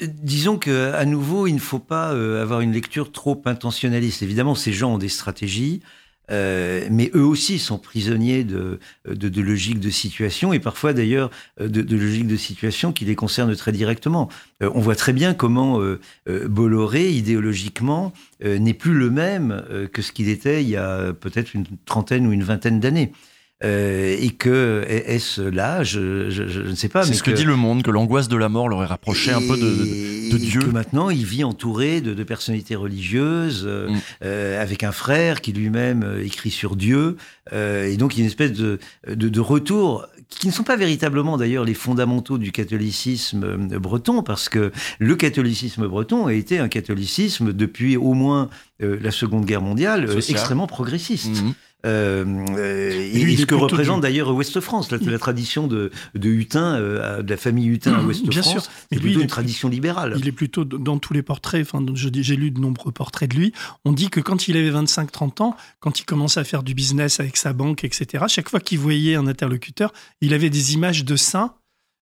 [0.01, 4.21] Disons que à nouveau, il ne faut pas euh, avoir une lecture trop intentionnaliste.
[4.23, 5.81] Évidemment, ces gens ont des stratégies,
[6.31, 11.29] euh, mais eux aussi sont prisonniers de, logiques de situation et parfois d'ailleurs
[11.61, 14.29] euh, de, logiques de situation qui les concernent très directement.
[14.61, 15.79] On voit très bien comment
[16.27, 18.13] Bolloré, idéologiquement,
[18.43, 22.31] n'est plus le même que ce qu'il était il y a peut-être une trentaine ou
[22.31, 23.11] une vingtaine d'années.
[23.63, 27.03] Euh, et que est-ce là, je, je, je ne sais pas.
[27.03, 29.39] C'est ce que, dit le monde, que l'angoisse de la mort leur est rapprochée un
[29.39, 30.59] peu de, de, de et Dieu.
[30.59, 33.99] que maintenant, il vit entouré de, de personnalités religieuses, euh, Mm.
[34.23, 37.15] euh, avec un frère qui lui-même écrit sur Dieu.
[37.53, 40.63] Euh, et donc, il y a une espèce de, de, de retour, qui ne sont
[40.63, 46.59] pas véritablement d'ailleurs les fondamentaux du catholicisme breton, parce que le catholicisme breton a été
[46.59, 48.49] un catholicisme depuis au moins
[48.81, 51.41] euh, la Seconde Guerre mondiale, euh, extrêmement progressiste.
[51.41, 51.49] Mhm.
[51.49, 51.51] Euh,
[51.85, 52.25] euh,
[52.57, 57.21] et, il et ce que représente d'ailleurs Ouest-France, la, la tradition de, de Hutin, euh,
[57.21, 58.63] de la famille Hutin à Bien Ouest-France, sûr.
[58.91, 60.15] c'est plutôt une tradition libérale.
[60.17, 63.53] Il est plutôt dans tous les portraits, enfin, j'ai lu de nombreux portraits de lui.
[63.85, 67.19] On dit que quand il avait 25-30 ans, quand il commençait à faire du business
[67.19, 71.15] avec sa banque, etc., chaque fois qu'il voyait un interlocuteur, il avait des images de
[71.15, 71.53] saints.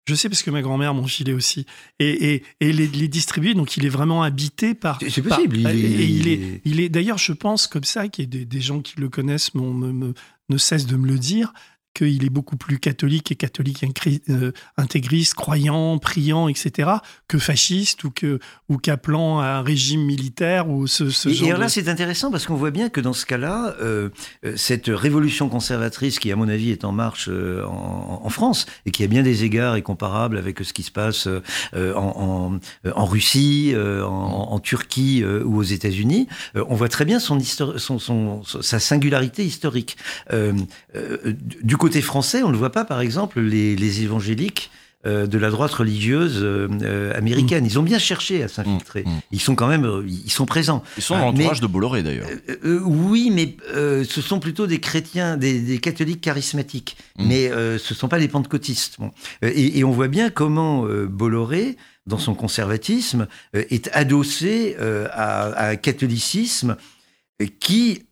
[0.06, 1.64] Je sais parce que ma grand-mère m'en filait aussi.
[2.00, 4.98] Et, et, et les, les distribuer, donc il est vraiment habité par.
[5.00, 7.66] C'est- par- possible, il et- est- et il est, est- il est d'ailleurs, je pense,
[7.68, 10.12] comme ça, qu'il y a des, des gens qui le connaissent me-
[10.48, 11.52] ne cessent de me le dire,
[11.94, 13.84] qu'il est beaucoup plus catholique et catholique
[14.28, 16.90] euh, intégriste, croyant, priant, etc.,
[17.28, 18.38] que fasciste ou que
[18.68, 21.48] ou qu'appelant à un régime militaire ou ce, ce et, genre.
[21.48, 21.70] Et là, de...
[21.70, 24.08] c'est intéressant parce qu'on voit bien que dans ce cas-là, euh,
[24.56, 28.90] cette révolution conservatrice qui, à mon avis, est en marche euh, en, en, France et
[28.90, 32.90] qui, à bien des égards, est comparable avec ce qui se passe euh, en, en,
[32.90, 38.42] en, Russie, euh, en, Turquie ou aux États-Unis, on voit très bien son, son, son,
[38.44, 39.96] sa singularité historique.
[41.62, 44.70] du côté français, on ne voit pas, par exemple, les, les évangéliques
[45.04, 47.66] euh, de la droite religieuse euh, américaine.
[47.66, 49.04] Ils ont bien cherché à s'infiltrer.
[49.32, 50.84] Ils sont quand même, euh, ils sont présents.
[50.96, 52.28] Ils sont dans l'entourage de Bolloré d'ailleurs.
[52.64, 56.96] Euh, oui, mais ce sont plutôt des chrétiens, des, des catholiques charismatiques.
[57.18, 57.26] Mm.
[57.26, 59.00] Mais ce ne sont pas des pentecôtistes.
[59.00, 59.10] Bon.
[59.42, 61.76] Et, et, on voit bien comment Bolloré,
[62.06, 64.76] dans son conservatisme, est adossé
[65.10, 66.76] à, à un catholicisme
[67.58, 68.04] qui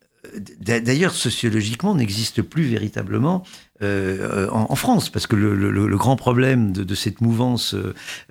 [0.59, 3.43] d'ailleurs sociologiquement n'existe plus véritablement
[3.83, 7.75] euh, en, en, France, parce que le, le, le grand problème de, de cette mouvance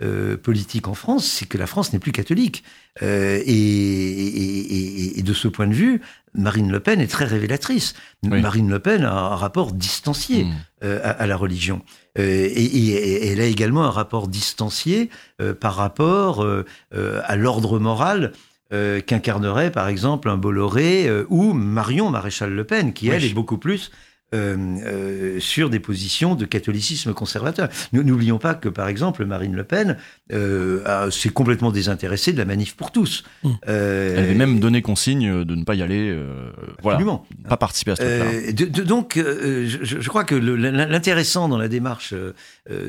[0.00, 2.62] euh, politique en France, c'est que la France n'est plus catholique.
[3.02, 6.00] Euh, et, et, et, de ce point de vue,
[6.34, 7.94] Marine Le Pen est très révélatrice.
[8.22, 8.40] Oui.
[8.40, 10.52] Marine Le Pen a un rapport distancié mmh.
[10.82, 11.82] à, à, la religion.
[12.16, 15.10] et, elle a également un rapport distancié
[15.60, 16.46] par rapport
[16.92, 18.32] à l'ordre moral
[18.72, 23.34] euh, qu'incarnerait par exemple un Bolloré euh, ou Marion Maréchal Le Pen, qui elle est
[23.34, 23.90] beaucoup plus
[24.32, 27.68] euh, euh, sur des positions de catholicisme conservateur.
[27.92, 29.96] N'oublions pas que, par exemple, Marine Le Pen
[30.32, 33.24] euh, s'est complètement désintéressée de la manif pour tous.
[33.42, 33.50] Mmh.
[33.66, 36.16] Elle avait même donné consigne de ne pas y aller,
[36.78, 37.26] Absolument.
[37.28, 38.52] voilà, pas participer à ce truc-là.
[38.52, 42.14] De, de, donc, je, je, crois que l'intéressant dans la démarche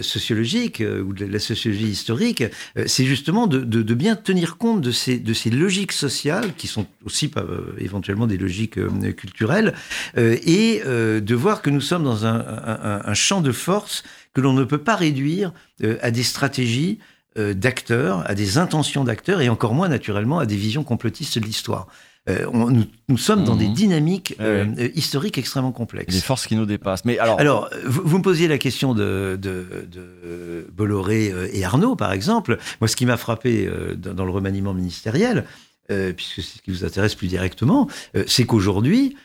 [0.02, 2.44] sociologique ou de la sociologie historique,
[2.86, 6.86] c'est justement de, de, bien tenir compte de ces, de ces logiques sociales qui sont
[7.04, 7.32] aussi
[7.80, 8.80] éventuellement des logiques
[9.16, 9.74] culturelles
[10.16, 14.04] et de de voir que nous sommes dans un, un, un champ de force
[14.34, 17.00] que l'on ne peut pas réduire euh, à des stratégies
[17.38, 21.46] euh, d'acteurs, à des intentions d'acteurs, et encore moins naturellement à des visions complotistes de
[21.46, 21.88] l'histoire.
[22.30, 23.60] Euh, nous, nous, sommes dans mmh.
[23.60, 24.92] des dynamiques euh, ouais.
[24.94, 26.14] historiques extrêmement complexes.
[26.14, 27.06] Des forces qui nous dépassent.
[27.06, 31.96] Mais alors, alors vous, vous me posiez la question de, de, de, Bolloré et Arnaud,
[31.96, 32.58] par exemple.
[32.82, 35.46] Moi, ce qui m'a frappé dans, dans, le remaniement ministériel,
[35.88, 37.88] puisque c'est ce qui vous intéresse plus directement,
[38.28, 39.16] c'est qu'aujourd'hui,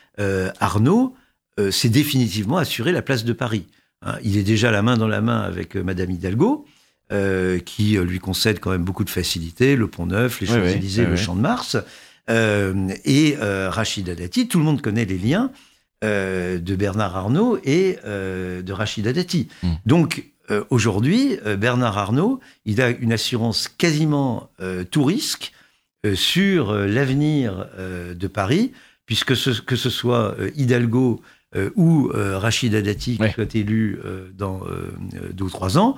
[0.61, 1.13] Arnaud
[1.59, 3.65] euh, c'est définitivement assuré la place de Paris.
[4.03, 6.65] Hein, il est déjà la main dans la main avec euh, Madame Hidalgo,
[7.11, 11.07] euh, qui lui concède quand même beaucoup de facilité, le Pont Neuf, les Champs-Élysées, oui,
[11.07, 11.17] oui, le.
[11.17, 11.77] Champ de Mars,
[12.29, 14.47] et Rachida Dati.
[14.49, 15.49] Tout le monde connaît les liens
[16.03, 19.47] de Bernard Arnault et de Rachida Dati.
[19.63, 19.67] Hmm.
[19.67, 19.77] Mm.
[19.85, 20.25] Donc
[20.69, 24.49] aujourd'hui, Bernard Arnault, il a une assurance quasiment
[24.91, 25.53] tout risque
[26.15, 27.69] sur l'avenir
[28.13, 28.73] de Paris,
[29.05, 31.21] puisque ce, que ce soit Hidalgo
[31.55, 33.31] euh, ou euh, Rachida Dati, qui ouais.
[33.31, 34.61] soit élu euh, dans
[35.31, 35.95] deux ou trois ans,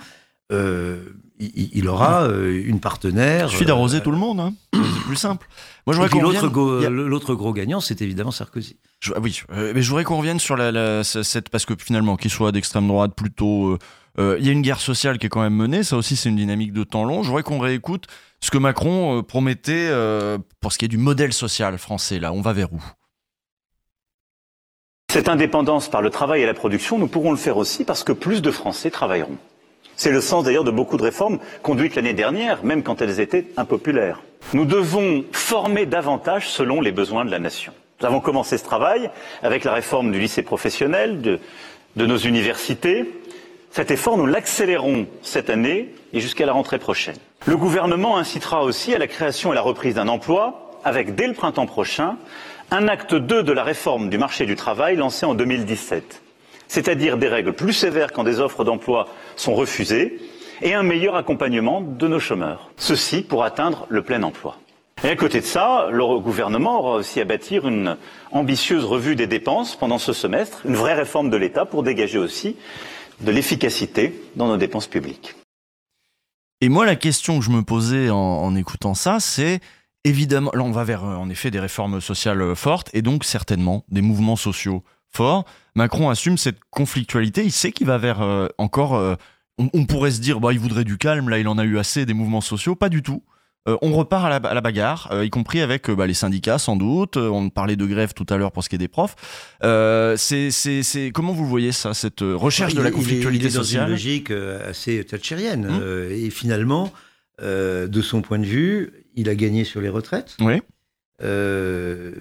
[0.52, 3.48] il, il, aura une partenaire.
[3.48, 4.54] Il suffit d'arroser tout le monde, hein.
[4.74, 5.48] c'est plus simple.
[5.88, 7.36] Moi, je l'autre gros, a...
[7.36, 8.78] gros, gagnant, c'est évidemment Sarkozy.
[9.00, 12.32] Je, oui, mais je voudrais qu'on revienne sur la, la, cette parce que finalement, qu'il
[12.32, 13.78] soit d'extrême droite, plutôt,
[14.18, 15.84] il y a une guerre sociale qui est quand même menée.
[15.84, 17.24] Ça aussi, c'est une dynamique de temps long.
[17.24, 18.06] Je voudrais qu'on réécoute
[18.40, 19.92] ce que Macron promettait
[20.60, 22.20] pour ce qui est du modèle social français.
[22.20, 22.84] Là, on va vers où?
[25.10, 28.11] Cette indépendance par le travail et la production, nous pourrons le faire aussi parce que
[28.11, 29.38] plus de Français travailleront.
[29.95, 33.48] C'est le sens d'ailleurs de beaucoup de réformes conduites l'année dernière, même quand elles étaient
[33.57, 34.22] impopulaires.
[34.53, 37.73] Nous devons former davantage selon les besoins de la nation.
[37.99, 39.10] Nous avons commencé ce travail
[39.41, 41.40] avec la réforme du lycée professionnel, de,
[41.95, 43.11] nos universités.
[43.72, 47.18] Cet effort, nous l'accélérons cette année et jusqu'à la rentrée prochaine.
[47.45, 51.34] Le gouvernement incitera aussi à la création et la reprise d'un emploi avec, dès le
[51.34, 52.15] printemps prochain,
[52.72, 56.22] un acte 2 de la réforme du marché du travail lancé en 2017,
[56.68, 60.20] c'est-à-dire des règles plus sévères quand des offres d'emploi sont refusées
[60.62, 62.70] et un meilleur accompagnement de nos chômeurs.
[62.78, 64.58] Ceci pour atteindre le plein emploi.
[65.04, 67.96] Et à côté de ça, le gouvernement aura aussi à bâtir une
[68.32, 72.58] ambitieuse revue des dépenses pendant ce semestre, une vraie réforme de l'État pour dégager aussi
[73.22, 75.36] de l'efficacité dans nos dépenses publiques.
[76.62, 79.62] Et moi, la question que je me posais en, en écoutant ça, c'est
[80.04, 84.02] évidemment, là on va vers en effet des réformes sociales fortes et donc certainement des
[84.02, 85.46] mouvements sociaux forts.
[85.76, 89.16] Macron assume cette conflictualité, il sait qu'il va vers euh, encore, euh,
[89.58, 91.78] on, on, pourrait se dire, bah, il voudrait du calme, là il en a eu
[91.78, 93.24] assez des mouvements sociaux, pas du tout.
[93.68, 96.78] Euh, on repart à la, à la bagarre, y compris avec bah, les syndicats sans
[96.78, 97.18] doute.
[97.18, 99.16] on parlait de grève tout à l'heure pour ce qui est des profs.
[99.62, 103.58] c'est comment vous voyez ça, cette recherche il, de la conflictualité il est, il est
[103.58, 105.66] sociale une logique assez thatchérienne.
[105.66, 106.12] Hum?
[106.12, 106.92] et finalement,
[107.41, 110.36] de son point de vue, il a gagné sur les retraites.
[110.41, 110.61] Oui.
[111.22, 112.14] Euh,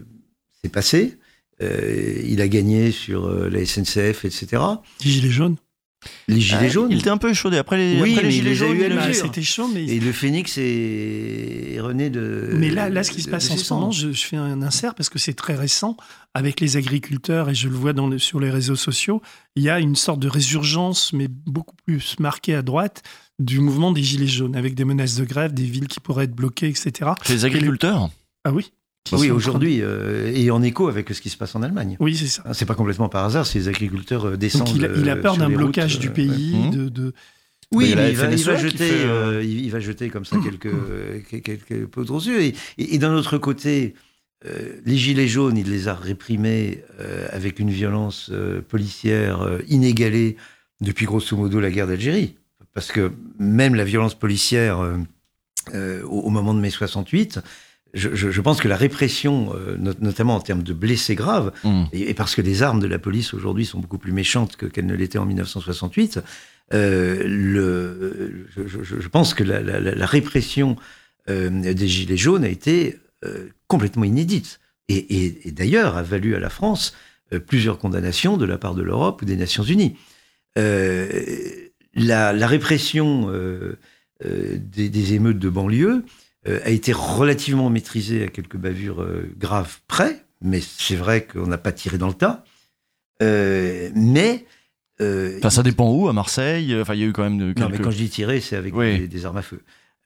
[0.63, 1.19] c'est passé.
[1.63, 4.63] Euh, il a gagné sur euh, la SNCF, etc.
[5.05, 5.57] Les Gilets jaunes.
[6.29, 6.89] Les Gilets jaunes.
[6.93, 7.57] Il était un peu échaudé.
[7.57, 9.13] Après les, Oui, après les mais il Gilets jaunes, Bah.
[9.13, 12.51] C'était chaud, mais Et le phénix est, est rené de.
[12.55, 14.63] Mais là, là, ce qui se passe de en ce moment, je, je fais un
[14.63, 15.97] insert parce que c'est très récent
[16.35, 19.21] avec les agriculteurs et je le vois dans le- sur les réseaux sociaux.
[19.57, 23.03] Il y a une sorte de résurgence, mais beaucoup plus marquée à droite,
[23.39, 26.35] du mouvement des Gilets jaunes, avec des menaces de grève, des villes qui pourraient être
[26.35, 27.13] bloquées, etc.
[27.25, 28.11] Chez les agriculteurs?
[28.45, 28.73] Ah oui
[29.05, 31.97] Qui Oui, aujourd'hui, euh, et en écho avec ce qui se passe en Allemagne.
[32.01, 32.43] Oui, c'est ça.
[32.45, 34.67] Hein, C'est pas complètement par hasard si les agriculteurs euh, descendent.
[34.67, 36.71] Donc il a, il a euh, peur d'un blocage routes, du pays, ouais.
[36.71, 37.13] de, de-
[37.73, 40.67] Oui, Mais il va, il jeter, fait, euh, il il va jeter comme ça quelques,
[40.67, 42.41] euh, quelques, poudres aux yeux.
[42.43, 43.95] Et, et- et d'un autre côté,
[44.47, 49.59] euh, les gilets jaunes, il les a réprimés euh, avec une violence euh, policière euh,
[49.69, 50.37] inégalée
[50.81, 52.37] depuis grosso modo la guerre d'Algérie.
[52.75, 54.97] Parce que même la violence policière euh,
[55.75, 57.41] euh, au, au moment de mai 68,
[57.95, 61.53] je, je- je pense que la répression, euh, not- notamment en termes de blessés graves,
[61.65, 61.85] Mm.
[61.93, 64.67] et, et parce que les armes de la police aujourd'hui sont beaucoup plus méchantes que-
[64.67, 66.21] qu'elles ne l'étaient en 1968,
[66.75, 70.77] euh, le, je, pense que la, la- la- la répression
[71.27, 72.97] des Gilets jaunes a été
[73.67, 74.61] complètement inédite.
[74.89, 76.95] Et, et- et d'ailleurs a valu à la France
[77.47, 79.97] plusieurs condamnations de la part de l'Europe ou des Nations Unies.
[80.57, 81.68] Euh,
[81.99, 83.79] la, la répression euh,
[84.25, 86.05] euh, des, des émeutes de banlieue
[86.47, 89.07] euh, a été relativement maîtrisée à quelques bavures
[89.39, 92.45] graves près, mais c'est vrai qu'on n'a pas tiré dans le tas.
[93.95, 94.45] Mais
[95.01, 96.75] euh, Enfin, ça dépend où, à Marseille.
[96.81, 98.75] Enfin, il y a eu quand même non, mais quand je dis tirer, c'est avec
[98.77, 98.99] Oui.
[99.01, 99.61] des, des armes à feu.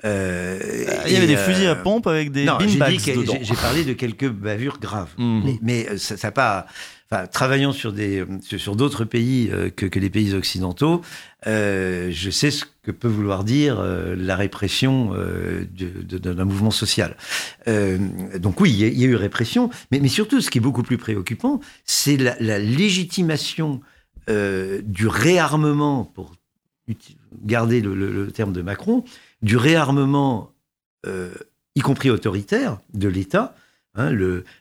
[0.05, 0.59] Euh,
[1.07, 3.39] Il y avait des fusils à pompe avec des beanbags dedans.
[3.41, 5.11] j'ai- parlé de quelques bavures graves.
[5.17, 5.43] Mhm.
[5.45, 6.67] Mais, mais, ça n'a pas.
[7.11, 11.03] Enfin, travaillant sur des sur d'autres pays que, que les pays occidentaux,
[11.47, 17.17] euh, je sais ce que peut vouloir dire euh, la répression euh, d'un mouvement social.
[17.67, 21.61] Donc oui, il y, a- eu répression, mais, surtout, ce qui est beaucoup plus préoccupant,
[21.85, 23.81] c'est la, légitimation
[24.29, 26.33] du réarmement, pour
[27.45, 29.05] garder le, terme de Macron,
[29.43, 30.53] du réarmement,
[31.07, 33.55] y compris autoritaire, de l'État,
[33.95, 34.11] hein,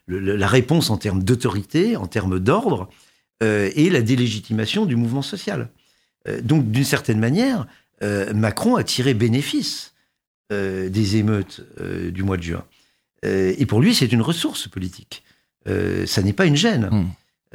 [0.08, 2.90] la réponse en termes d'autorité, en termes d'ordre,
[3.42, 5.70] et la délégitimation du mouvement social.
[6.28, 7.68] Euh, donc, d'une certaine manière,
[8.04, 9.94] euh, Macron a tiré bénéfice
[10.52, 12.64] euh, des émeutes euh, du mois de juin.
[13.26, 15.24] Euh, et pour lui, c'est une ressource politique.
[15.68, 16.90] Euh, ça n'est pas une gêne.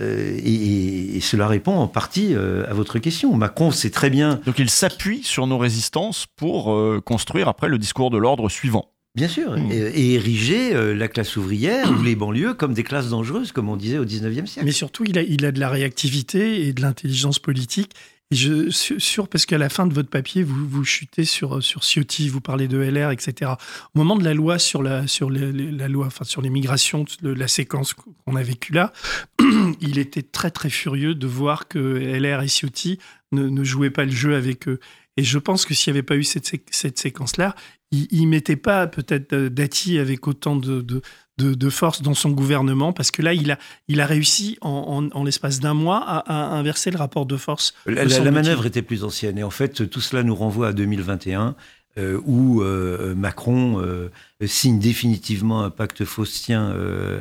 [0.01, 3.35] Euh, et, et- et cela répond en partie euh, à votre question.
[3.35, 4.41] Macron sait très bien.
[4.45, 8.91] Donc il s'appuie sur nos résistances pour euh, construire après le discours de l'ordre suivant.
[9.15, 13.09] Bien sûr, et, et ériger euh, la classe ouvrière ou les banlieues comme des classes
[13.09, 14.67] dangereuses, comme on disait au 19e siècle.
[14.67, 17.93] Mais surtout, il a, il a de la réactivité et de l'intelligence politique.
[18.33, 21.83] Je suis sûr, parce qu'à la fin de votre papier, vous, vous chutez sur, sur
[21.85, 23.53] Ciotti, vous parlez de LR, etc.
[23.95, 27.05] Au moment de la loi sur la, sur les, la loi, enfin, sur les migrations,
[27.23, 28.93] le- la séquence qu'on a vécue là,
[29.81, 32.99] il était très, très furieux de voir que LR et Ciotti
[33.31, 34.81] ne, jouaient pas le jeu avec eux.
[35.17, 37.55] Et je pense que s'il n'y avait pas eu cette, cette séquence-là,
[37.93, 41.01] il ne mettait pas peut-être euh, Dati avec autant de, de,
[41.39, 43.59] de- de force dans son gouvernement, parce que là, il a,
[43.89, 47.37] il a réussi en, en- en l'espace d'un mois à, à inverser le rapport de
[47.37, 47.75] force.
[47.87, 49.39] La, manœuvre était plus ancienne.
[49.39, 51.55] Et en fait, tout cela nous renvoie à 2021,
[51.99, 54.11] euh, où euh, Macron euh,
[54.45, 56.75] signe définitivement un pacte faustien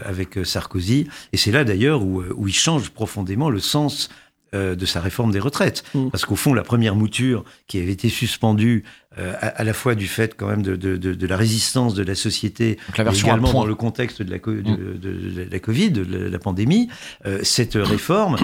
[0.05, 1.07] avec Sarkozy.
[1.33, 4.09] Et c'est là d'ailleurs où, où il change profondément le sens
[4.56, 5.84] euh, de sa réforme des retraites.
[6.11, 8.84] Parce qu'au fond, la première mouture qui avait été suspendue
[9.19, 11.94] euh, à, à la fois du fait quand même de, de- de- de la résistance
[11.94, 14.61] de la société, la à également dans le contexte de la, co- de,
[15.06, 16.90] de la Covid, de la, la pandémie,
[17.26, 18.36] euh, cette réforme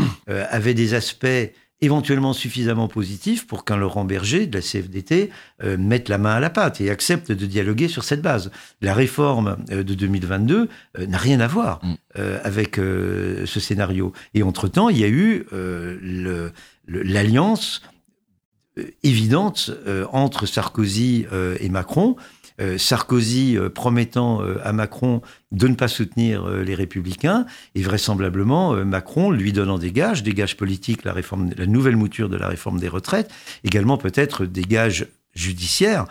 [0.50, 1.28] avait des aspects
[1.82, 5.32] éventuellement suffisamment positifs pour qu'un Laurent Berger de la CFDT
[5.64, 8.52] euh, mette la main à la pâte et accepte de dialoguer sur cette base.
[8.82, 11.82] La réforme euh, de 2022 euh, n'a rien à voir
[12.18, 14.14] euh, avec ce scénario.
[14.34, 15.46] Et entre-temps, il y a eu
[16.88, 17.82] l'alliance
[19.04, 19.72] évidente
[20.12, 21.26] entre Sarkozy
[21.60, 22.16] et Macron.
[22.60, 25.22] Euh, Sarkozy euh, promettant euh, à Macron
[25.52, 27.46] de ne pas soutenir euh, les Républicains
[27.76, 31.96] et vraisemblablement euh, Macron lui donnant des gages, des gages politiques, la réforme, la nouvelle
[31.96, 33.32] mouture de la réforme des retraites,
[33.64, 36.06] également peut-être des gages judiciaires,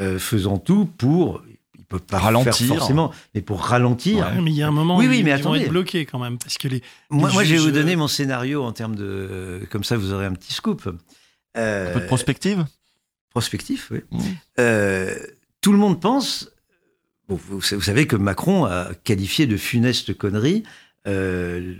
[0.00, 1.42] euh, faisant tout pour
[1.78, 2.52] il peut pas Ralentir.
[2.54, 4.26] faire forcément, mais pour ralentir.
[4.26, 5.60] Ouais, mais il y a un moment Oui, où oui, ils, mais ils vont attendez.
[5.60, 6.36] être bloqués quand même.
[6.36, 9.60] Parce que les, Moi, les moi, je vais vous donner mon scénario en termes de.
[9.70, 10.88] Comme ça, vous aurez un petit scoop.
[11.56, 12.66] Euh, Un peu de prospective?
[13.30, 14.00] Prospectif, oui.
[14.58, 15.14] Euh,
[15.66, 16.48] tout le monde pense.
[17.28, 20.62] bon, vous, vous savez que Macron a qualifié de funeste connerie
[21.08, 21.74] euh,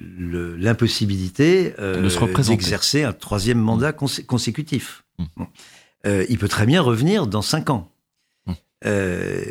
[0.58, 2.08] l'impossibilité euh,
[2.48, 5.04] d'exercer un troisième mandat consé- consécutif.
[5.36, 5.46] Bon.
[6.04, 7.92] Euh, il peut très bien revenir dans cinq ans.
[8.84, 9.44] Euh,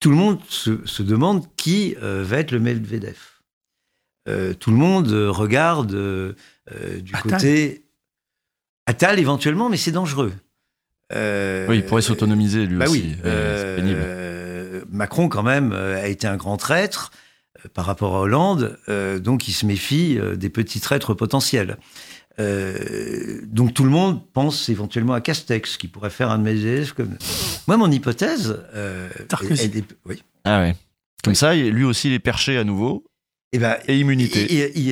[0.00, 3.18] tout le monde se, se demande qui euh, va être le Medvedev.
[4.58, 7.32] tout le monde regarde du Attal.
[7.32, 7.84] côté
[8.86, 10.32] Attal éventuellement, mais c'est dangereux.
[11.14, 13.02] Euh, Oui, il pourrait s'autonomiser lui bah aussi.
[13.02, 14.00] oui, c'est pénible.
[14.02, 17.12] euh, Macron quand même euh, a été un grand traître
[17.64, 21.76] euh, par rapport à Hollande, euh, donc il se méfie euh, des petits traîtres potentiels.
[22.38, 26.50] Euh, donc tout le monde pense éventuellement à Castex, qui pourrait faire un de mes
[26.60, 27.16] élèves comme.
[27.66, 28.58] Moi, mon hypothèse.
[28.74, 29.64] euh, Sarkozy.
[29.72, 30.22] elle est- oui.
[30.44, 30.74] Ah ouais.
[31.24, 33.04] Comme ça, lui aussi, il est perché à nouveau.
[33.56, 34.40] Et, ben, et immunité.
[34.52, 34.88] Et, et-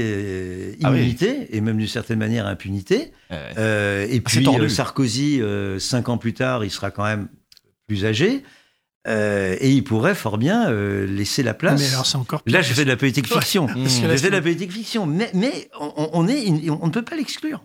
[0.73, 0.99] et- Ah oui.
[0.99, 3.13] immunité, et même d'une certaine manière impunité.
[3.31, 3.37] Ouais.
[3.59, 4.63] Euh, et Ah, puis tordu.
[4.63, 7.29] euh, Sarkozy, euh, cinq ans plus tard, il sera quand même
[7.87, 8.43] plus âgé.
[9.07, 11.79] Euh, et il pourrait fort bien euh, laisser la place.
[11.79, 13.69] Mais alors, c'est encore Là, je fais de la politique fiction.
[13.69, 15.05] Je fais de la politique fiction.
[15.07, 17.63] Mais, mais on, on est, on ne peut pas l'exclure.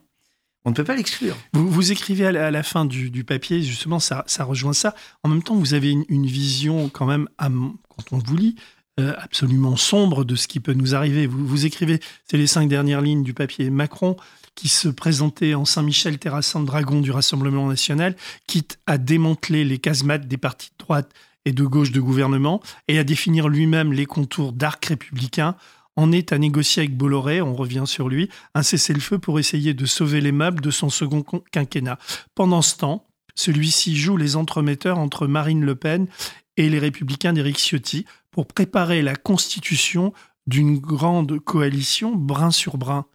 [0.66, 1.38] On ne peut pas l'exclure.
[1.54, 4.74] Vous, vous écrivez à la, à la fin du, du papier, justement, ça, ça rejoint
[4.74, 4.94] ça.
[5.24, 8.56] En même temps, vous avez une, une vision quand même, à quand on vous lit,
[9.00, 11.26] euh, absolument sombre de ce qui peut nous arriver.
[11.26, 14.18] Vous, écrivez, c'est les cinq dernières lignes du papier, Macron
[14.56, 20.28] qui se présentait en Saint-Michel terrassant dragon du Rassemblement national, quitte à démanteler les casemates
[20.28, 21.14] des partis de droite
[21.46, 25.56] et de gauche de gouvernement et à définir lui-même les contours d'arc républicain,
[25.96, 29.86] en est à négocier avec Bolloré, on revient sur lui, un cessez-le-feu pour essayer de
[29.86, 31.98] sauver les meubles de son second con- quinquennat.
[32.36, 33.06] Pendant ce temps,
[33.36, 36.08] celui-ci joue les entremetteurs entre Marine Le Pen
[36.60, 40.14] et les républicains d'Éric Ciotti pour préparer la constitution
[40.48, 43.06] d'une grande coalition brin sur brin.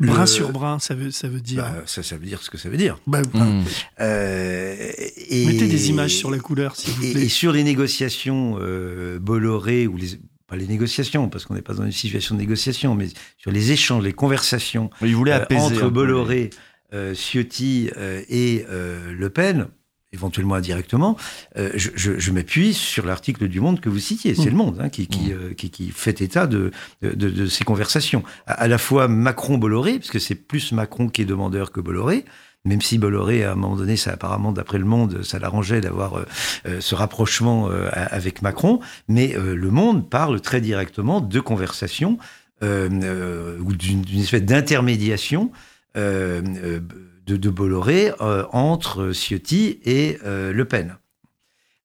[0.00, 1.62] Brin Le- sur brin, ça veut, ça veut dire.
[1.62, 2.98] Bah, ça, ça veut dire ce que ça veut dire.
[3.06, 3.62] Bah, Hmm.
[4.00, 4.90] Euh,
[5.28, 7.22] et- Mettez des images sur la couleur, s'il vous Et, plaît.
[7.22, 10.08] et sur les négociations euh, Bolloré, ou les,
[10.48, 13.06] pas les négociations, parce qu'on n'est pas dans une situation de négociation, mais
[13.38, 16.50] sur les échanges, les conversations Il voulait euh, apaiser entre Bolloré,
[16.92, 19.68] euh, Ciotti euh, et euh, Le Pen,
[20.14, 21.16] éventuellement indirectement,
[21.58, 24.34] euh, je, je- je m'appuie sur l'article du Monde que vous citiez.
[24.34, 26.70] C'est le Monde hein, qui, qui, euh, qui- qui fait état de,
[27.02, 28.22] de, de- ces conversations.
[28.46, 32.24] À, à la fois Macron-Bolloré, parce que c'est plus Macron qui est demandeur que Bolloré,
[32.64, 36.14] même si Bolloré, à un moment donné, ça apparemment, d'après le Monde, ça l'arrangeait d'avoir
[36.14, 36.24] euh,
[36.66, 42.16] euh, ce rapprochement euh, avec Macron, mais euh, le Monde parle très directement de conversations
[42.62, 45.50] euh, euh, ou d'une d'une espèce d'intermédiation
[45.98, 46.80] euh, euh,
[47.26, 50.96] de, de Bolloré euh, entre Ciotti et euh, Le Pen.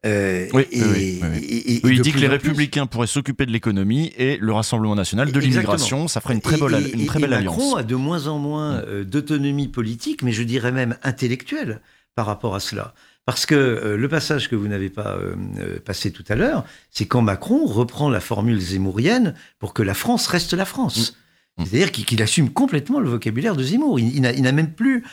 [0.06, 1.38] Euh, Oui, et- oui, oui, oui.
[1.44, 4.96] et- et Oui, il dit que les républicains pourraient s'occuper de l'économie et le Rassemblement
[4.96, 6.08] national de l'immigration.
[6.08, 7.74] Ça ferait une très, belle, une très belle Macron alliance.
[7.76, 7.78] Mm.
[7.80, 11.82] a de moins en moins euh, d'autonomie politique, mais je dirais même intellectuelle
[12.16, 12.94] par rapport à cela.
[13.26, 17.06] Parce que euh, le passage que vous n'avez pas euh, passé tout à l'heure, c'est
[17.06, 21.18] quand Macron reprend la formule zémourienne pour que la France reste la France.
[21.60, 21.66] Mm.
[21.66, 24.00] C'est-à-dire qu'il assume complètement le vocabulaire de Zemmour.
[24.00, 25.04] Il, il n'a même plus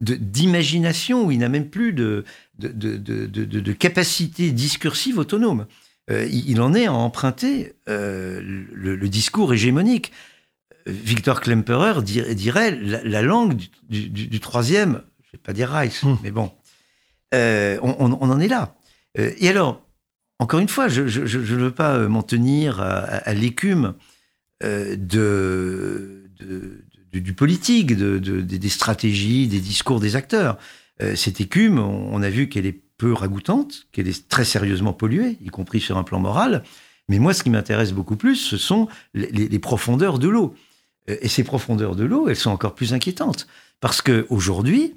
[0.00, 2.24] d'imagination, il n'a même plus de,
[3.78, 5.66] capacité discursive autonome.
[6.10, 8.40] Euh, il, en est à emprunter euh,
[8.72, 10.12] le, le discours hégémonique.
[10.88, 15.42] Euh, Victor Klemperer dir- dirait la, la langue du, du- du- du troisième, je vais
[15.42, 16.50] pas dire Reich, mais bon,
[17.34, 18.74] Euh, on, on- on en est là.
[19.16, 19.82] Et alors,
[20.38, 23.94] encore une fois, je ne veux pas m'en tenir à, à- à l'écume
[24.64, 24.96] euh,
[27.12, 30.58] du politique, de, de- des- stratégies, des discours des acteurs.
[31.02, 35.38] Euh, cette écume, on, a vu qu'elle est peu ragoûtante, qu'elle est très sérieusement polluée,
[35.40, 36.64] y compris sur un plan moral.
[37.08, 40.54] Mais moi, ce qui m'intéresse beaucoup plus, ce sont les, profondeurs de l'eau.
[41.08, 43.46] Euh, Et ces profondeurs de l'eau, elles sont encore plus inquiétantes.
[43.80, 44.94] Parce que aujourd'hui,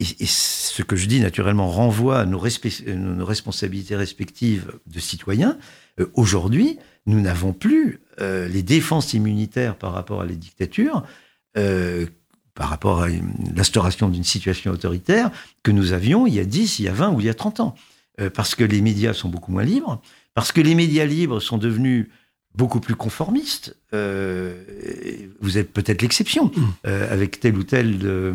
[0.00, 5.58] et, et ce que je dis naturellement renvoie à nos, responsabilités respectives de citoyens,
[6.14, 11.02] aujourd'hui, nous n'avons plus euh, les défenses immunitaires par rapport à les dictatures,
[11.58, 12.06] euh,
[12.54, 13.08] par rapport à
[13.54, 15.30] l'instauration d'une situation autoritaire
[15.62, 17.34] que nous avions il y a 10, il y a 20 ou il y a
[17.34, 17.74] 30 ans.
[18.20, 20.00] Euh, parce que les médias sont beaucoup moins libres,
[20.32, 22.08] parce que les médias libres sont devenus
[22.54, 23.76] beaucoup plus conformistes.
[25.40, 26.50] Vous êtes peut-être l'exception
[26.86, 28.32] euh, avec tel ou tel de,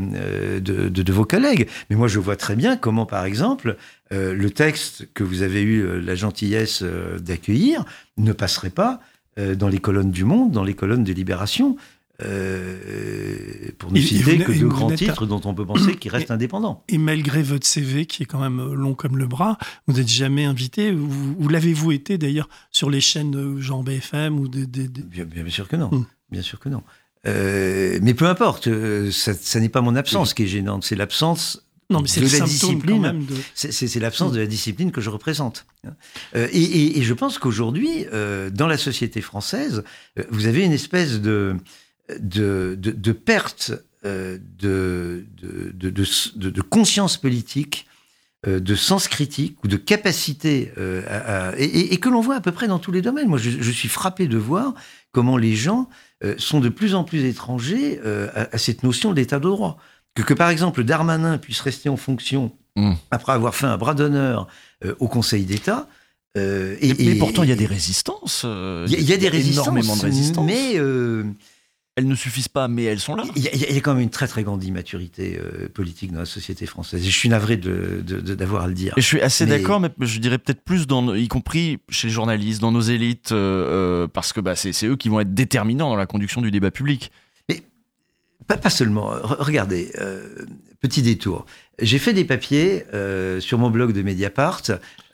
[0.59, 1.67] de, de- de vos collègues.
[1.89, 3.77] Mais moi, je vois très bien comment, par exemple,
[4.11, 6.83] le texte que vous avez eu la gentillesse
[7.19, 7.85] d'accueillir
[8.17, 8.99] ne passerait pas
[9.37, 11.77] dans les colonnes du Monde, dans les colonnes de Libération.
[12.23, 12.77] euh,
[13.79, 16.11] pour ne Et- et citer vous que deux grands titres dont on peut penser qu'ils
[16.11, 16.83] restent Et- indépendants.
[16.87, 20.07] Et malgré votre CV, qui est quand même euh, long comme le bras, vous n'êtes
[20.07, 20.91] jamais invité.
[20.91, 24.67] Vous, vous l'avez-vous été d'ailleurs sur les chaînes euh, genre BFM ou des.
[24.67, 25.89] des- des- Bien, bien sûr que non.
[25.91, 26.05] Hmm.
[26.31, 26.83] Bien sûr que non.
[27.27, 30.95] Euh, mais peu importe, euh, ça, ça n'est pas mon absence qui est gênante, c'est
[30.95, 33.25] l'absence Non, mais c'est de le la discipline.
[33.25, 35.65] de- C'est- l'absence de la discipline que je représente.
[36.35, 39.83] Euh, et, et- et je pense qu'aujourd'hui, euh, dans la société française,
[40.17, 41.55] euh, vous avez une espèce de,
[42.19, 43.73] de, de, de perte
[44.03, 47.85] de, de, conscience politique
[48.47, 50.71] de sens critique ou de capacité
[51.07, 53.27] à- à- et, que l'on voit à peu près dans tous les domaines.
[53.27, 54.73] Moi, je, je suis frappé de voir
[55.11, 55.87] comment les gens
[56.37, 57.99] sont de plus en plus étrangers
[58.33, 59.77] à, à cette notion d'état de droit.
[60.15, 62.93] Que, que, par exemple Darmanin puisse rester en fonction Mm.
[63.11, 64.47] après avoir fait un bras d'honneur
[64.85, 65.89] euh, au Conseil d'État.
[66.37, 68.43] euh, et, Mais et- pourtant, il y a des résistances.
[68.45, 70.45] euh, il y a- il y a des résistances, énormément de résistances.
[70.47, 70.75] mais
[71.97, 73.25] elles ne suffisent pas, mais elles sont là.
[73.35, 76.13] il y, a, il y a quand même une très très grande immaturité euh, politique
[76.13, 77.05] dans la société française.
[77.05, 78.93] Et je suis navré d'avoir à le dire.
[78.97, 82.07] Et je suis assez Mais- d'accord, mais je dirais peut-être plus, dans, y compris chez
[82.07, 85.33] les journalistes, dans nos élites, euh, parce que bah, c'est c'est eux qui vont être
[85.33, 87.11] déterminants dans la conduction du débat public.
[88.47, 89.11] Pas, pas seulement.
[89.13, 90.27] Re- regardez, euh,
[90.79, 91.45] petit détour.
[91.79, 94.61] J'ai fait des papiers euh, sur mon blog de Mediapart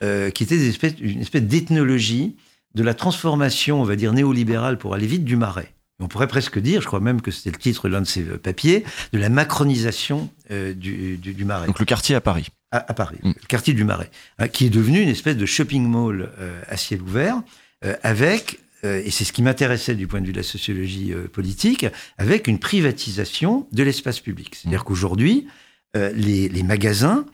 [0.04, 2.36] euh, qui étaient des espèces- une espèce d'ethnologie
[2.76, 5.74] de la transformation, on va dire, néolibérale pour aller vite du marais.
[6.00, 8.22] On pourrait presque dire, je crois même que c'était le titre de l'un de ces
[8.24, 8.84] euh, papiers,
[9.14, 11.66] de la macronisation euh, du, du, du marais.
[11.68, 12.48] Donc le quartier à Paris.
[12.72, 16.30] À, Paris, le quartier du Marais, hein, qui est devenu une espèce de shopping mall
[16.38, 17.42] euh, à ciel ouvert,
[17.86, 18.58] euh, avec, euh,
[19.06, 21.86] et c'est ce qui m'intéressait du point de vue de la sociologie euh, politique,
[22.18, 24.56] avec une privatisation de l'espace public.
[24.56, 25.48] C'est-à-dire qu'aujourd'hui,
[25.96, 27.26] euh, les, les magasins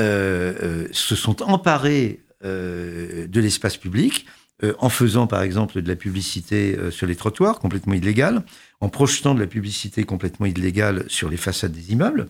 [0.00, 4.26] euh, euh, se sont emparés euh, de l'espace public
[4.62, 8.44] euh, en faisant par exemple de la publicité euh, sur les trottoirs complètement illégale,
[8.80, 12.28] en projetant de la publicité complètement illégale sur les façades des immeubles.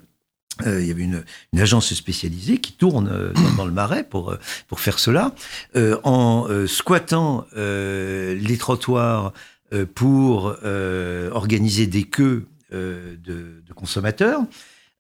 [0.62, 4.30] Euh, il y avait une, une agence spécialisée qui tourne euh, dans, le marais pour,
[4.30, 5.34] euh, pour faire cela,
[5.74, 9.32] euh, en euh, squattant euh, les trottoirs
[9.72, 14.42] euh, pour euh, organiser des queues euh, de, de consommateurs,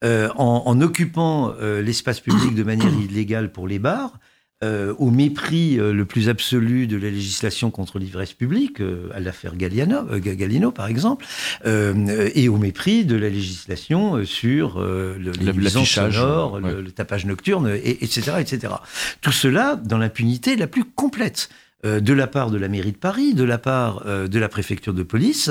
[0.02, 4.18] euh, en, en occupant euh, l'espace public de manière illégale pour les bars,
[4.62, 9.20] euh, au mépris euh, le plus absolu de la législation contre l'ivresse publique, euh, à
[9.20, 11.26] l'affaire Galliano, Ga- Gallino par exemple,
[11.64, 16.60] et au mépris de la législation sur le, l'affichage, ouais.
[16.60, 18.74] le, le tapage nocturne, et, etc., etc.
[19.20, 21.48] Tout cela dans l'impunité la plus complète
[21.82, 25.02] de la part de la mairie de Paris, de la part de la préfecture de
[25.02, 25.50] police.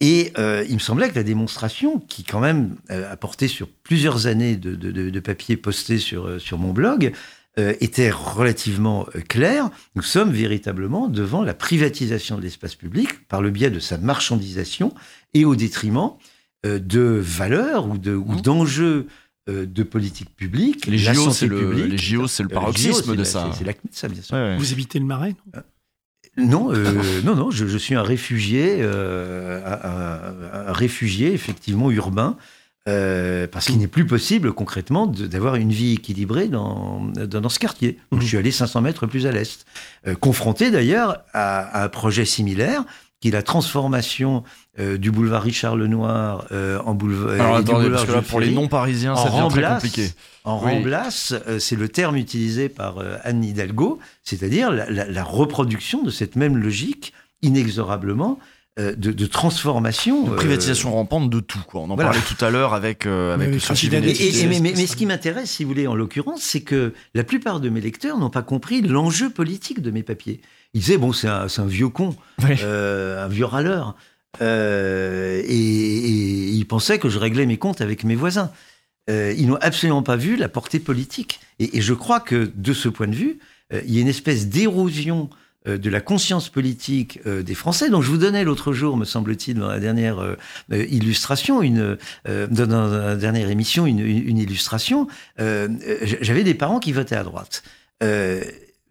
[0.00, 3.66] Et euh, il me semblait que la démonstration, qui quand même euh, a porté sur
[3.82, 7.12] plusieurs années de, de, de, de papiers postés sur, euh, sur mon blog,
[7.80, 9.70] était relativement euh, claire.
[9.94, 14.94] Nous sommes véritablement devant la privatisation de l'espace public par le biais de sa marchandisation
[15.34, 16.10] et au détriment
[16.66, 19.06] euh, de valeurs ou de- ou d'enjeux
[19.48, 20.86] euh, de politique publique.
[20.86, 21.90] Les JO, c'est le- publique.
[21.92, 23.50] les JO, c'est le Euh, paroxysme de ça.
[23.56, 24.34] c'est- de ça, bien sûr.
[24.36, 24.56] Ouais, ouais.
[24.56, 25.62] Vous habitez le Marais non?
[26.38, 31.90] Non, euh, non, non, je, je suis un réfugié, euh, un, un- un réfugié effectivement
[31.90, 32.36] urbain,
[32.88, 37.58] euh, parce qu'il n'est plus possible concrètement d'avoir une vie équilibrée dans, dans, dans ce
[37.58, 37.98] quartier.
[38.12, 39.64] Donc, je suis allé 500 mètres plus à l'est,
[40.06, 42.84] euh, confronté d'ailleurs à, à un projet similaire
[43.20, 44.44] qui est la transformation
[44.78, 47.30] euh, du boulevard Richard Lenoir euh, en boulevard.
[47.40, 49.72] Alors, et du attendez, boulevard parce que là, pour les non-parisiens, en ça devient très
[49.74, 50.10] compliqué.
[50.44, 50.72] En Oui.
[50.74, 56.02] Ramblas, euh, c'est le terme utilisé par euh, Anne Hidalgo, c'est-à-dire la, la- la reproduction
[56.02, 57.14] de cette même logique,
[57.60, 58.42] inexorablement, euh,
[58.78, 60.24] de, de transformation.
[60.24, 61.62] De euh, privatisation rampante de tout.
[61.66, 61.80] Quoi.
[61.80, 62.10] On en voilà.
[62.10, 63.48] parlait tout à l'heure avec, euh, avec
[64.42, 67.24] et- mais, mais- mais ce qui m'intéresse, si vous voulez, en l'occurrence, c'est que la
[67.24, 70.40] plupart de mes lecteurs n'ont pas compris l'enjeu politique de mes papiers.
[70.74, 72.14] Ils disaient, bon, c'est un, vieux con,
[72.62, 73.94] euh, un vieux râleur.
[74.42, 78.50] Euh, et, et ils pensaient que je réglais mes comptes avec mes voisins.
[79.08, 81.40] Euh, ils n'ont absolument pas vu la portée politique.
[81.58, 83.38] Et, et je crois que, de ce point de vue,
[83.72, 85.36] euh, il y a une espèce d'érosion euh,
[85.66, 87.90] de la conscience politique euh, des Français.
[87.90, 90.36] Donc je vous donnais l'autre jour, me semble-t-il, dans la dernière euh,
[90.72, 91.98] euh, illustration, une,
[92.28, 93.98] euh, dans, la dernière émission, une,
[94.38, 95.06] illustration.
[95.40, 97.62] Euh, euh, J'avais des parents qui votaient à droite.
[98.02, 98.42] Euh,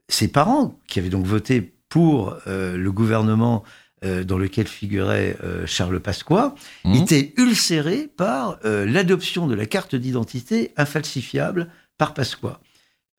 [0.10, 3.64] ces parents, qui avaient donc voté pour euh, le gouvernement
[4.04, 6.56] euh, dans lequel figurait euh, Charles Pasqua,
[6.94, 12.60] étaient ulcérés par euh, l'adoption de la carte d'identité infalsifiable par Pasqua.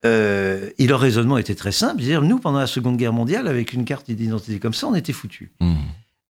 [0.05, 2.01] Euh, et leur raisonnement était très simple.
[2.02, 5.12] C'est-à-dire, nous, pendant la Seconde Guerre mondiale, avec une carte d'identité comme ça, on était
[5.12, 5.51] foutus.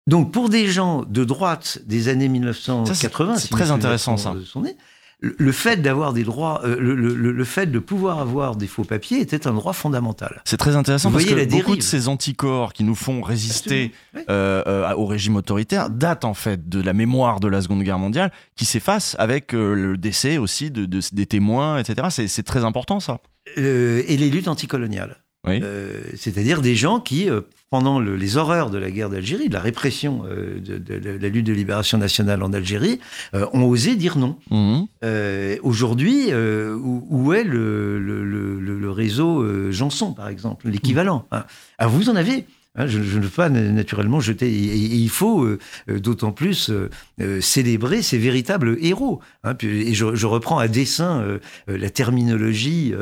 [0.08, 4.36] Donc, pour des gens de droite des années 1980, c'est si très intéressant, ça.
[4.46, 4.78] sont nés,
[5.38, 8.68] le, fait d'avoir des droits, euh, le, le- le- le fait de pouvoir avoir des
[8.68, 10.42] faux papiers était un droit fondamental.
[10.46, 13.92] C'est très intéressant Vous parce que beaucoup de ces anticorps qui nous font résister
[14.30, 18.00] euh, euh, au régime autoritaire datent en fait de la mémoire de la Seconde Guerre
[18.00, 22.08] mondiale qui s'efface avec le décès aussi de, de- des témoins, etc.
[22.28, 23.20] C'est- très important ça.
[23.58, 25.18] Et les luttes anticoloniales.
[26.16, 27.28] C'est-à-dire des gens qui,
[27.76, 31.20] pendant le- les horreurs de la guerre d'Algérie, de la répression euh, de, de- de
[31.22, 33.02] la lutte de libération nationale en Algérie,
[33.34, 34.38] euh, ont osé dire non.
[34.50, 34.86] Mhm.
[35.04, 41.44] Euh, Aujourd'hui, où, où est le, réseau Janson, par exemple, l'équivalent hein?
[41.78, 42.46] Alors vous en avez
[42.76, 44.48] Hein, je, je ne veux pas na- naturellement jeter.
[44.52, 49.22] Et, il faut euh, euh, d'autant plus euh, célébrer ces véritables héros.
[49.44, 49.54] hein.
[49.62, 52.94] Et je, je reprends à dessein euh, la terminologie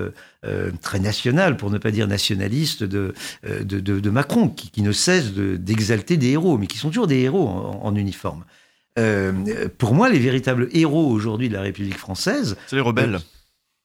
[0.82, 3.14] très nationale, pour ne pas dire nationaliste, de,
[3.48, 6.90] de, de- de Macron, qui, qui ne cesse de- d'exalter des héros, mais qui sont
[6.90, 8.44] toujours des héros en, en uniforme.
[9.78, 13.20] Pour moi, les véritables héros aujourd'hui de la République française, C'est les rebelles.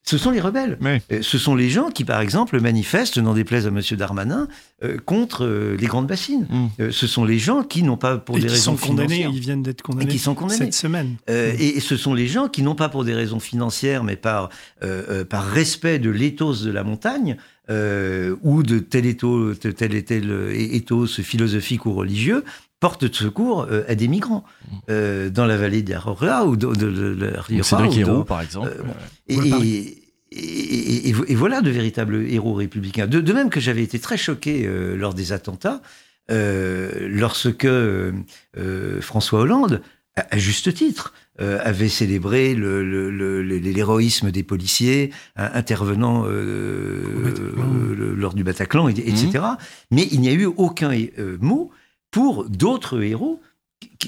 [0.08, 0.78] Ce sont les rebelles.
[1.12, 3.80] Euh, Ce sont les gens qui, par exemple, manifestent, n'en déplaise à M.
[3.92, 4.48] Darmanin,
[4.82, 6.46] euh, contre euh, les grandes bassines.
[6.80, 9.08] Euh, ce sont les gens qui n'ont pas, pour Et des qui raisons sont condamnés,
[9.16, 11.16] financières- ils viennent d'être et condamnés qui sont condamnés cette semaine.
[11.28, 14.16] Euh, et, et ce sont les gens qui, non pas pour des raisons financières, mais
[14.16, 14.48] par,
[14.82, 17.36] euh, euh, par respect de l'éthos de la montagne,
[17.70, 22.44] euh, ou de tel éthos, tel et tel éthos philosophique ou religieux,
[22.80, 24.44] portent secours euh, à des migrants
[24.88, 28.68] euh, dans la vallée d'Arora ou de, de, de, de Riora, Cédric Hérault, par exemple.
[28.68, 29.36] euh, bon.
[29.40, 29.48] Ouais.
[29.64, 29.97] et, et-
[30.38, 33.06] et- et- et voilà de véritables héros républicains.
[33.06, 35.82] De, de même que j'avais été très choqué euh, lors des attentats,
[36.30, 38.12] euh, lorsque euh,
[39.00, 39.82] François Hollande,
[40.16, 46.24] à, à juste titre, avait célébré le- le- le- le- l'héroïsme des policiers hein, intervenant
[48.16, 49.44] lors du Bataclan, et- etc.
[49.90, 50.90] Mais il n'y a eu aucun
[51.40, 51.70] mot
[52.10, 53.40] pour d'autres héros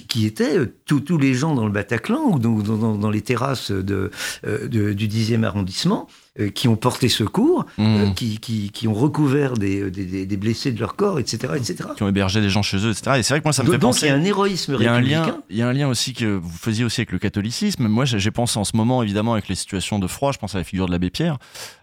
[0.08, 3.70] qui- étaient tous les gens dans le Bataclan ou dans, dans- dans- dans les terrasses
[3.70, 4.10] de,
[4.44, 6.08] de- du 10e arrondissement
[6.54, 10.78] qui ont porté secours, euh, qui, qui- qui ont recouvert des, des- des- blessés de
[10.80, 11.52] leur corps, etc.
[11.56, 11.88] etc.
[11.96, 13.16] qui ont hébergé des gens chez eux, etc.
[13.18, 14.06] Et c'est vrai que moi, ça me Donc- fait donc, penser.
[14.06, 15.42] il y a un héroïsme Il y a un lien, républicain.
[15.50, 17.88] il y a un lien aussi que vous faisiez aussi avec le catholicisme.
[17.88, 20.58] Moi, j'ai pensé en ce moment, évidemment, avec les situations de froid, je pense à
[20.58, 21.38] la figure de l'abbé Pierre,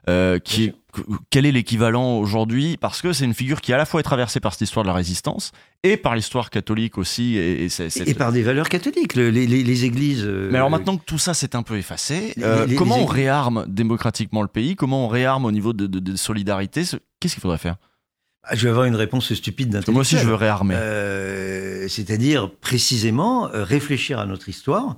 [0.10, 0.76] euh, qui est,
[1.30, 2.78] quel est l'équivalent aujourd'hui?
[2.78, 4.88] Parce que c'est une figure qui à la fois est traversée par cette histoire de
[4.88, 5.52] la résistance
[5.84, 7.36] et par l'histoire catholique aussi.
[7.38, 7.68] Et,
[8.18, 9.16] par des valeurs catholiques.
[9.16, 10.24] Le- les, églises.
[10.26, 12.98] euh, mais alors maintenant que tout ça s'est un peu effacé, Les- euh, les- comment
[13.00, 14.76] on réarme démocratiquement le pays?
[14.76, 16.84] Comment on réarme au niveau de, de- de solidarité?
[16.86, 17.76] Ce- Qu'est-ce qu'il faudrait faire?
[18.44, 19.94] Ah, Je vais avoir une réponse stupide d'intellectuel.
[19.94, 20.76] Moi aussi, je veux réarmer.
[20.78, 24.96] Euh, C'est-à-dire, précisément, réfléchir à notre histoire,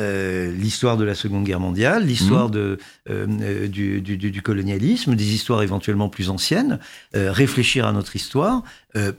[0.00, 2.50] euh, l'histoire de la Seconde Guerre mondiale, l'histoire Mhm.
[2.54, 2.78] de,
[3.10, 6.78] euh, euh, du, du- du- du colonialisme, des histoires éventuellement plus anciennes,
[7.14, 8.62] euh, réfléchir à notre histoire,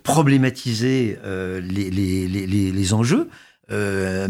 [0.04, 3.30] problématiser les, les- les- les- les enjeux.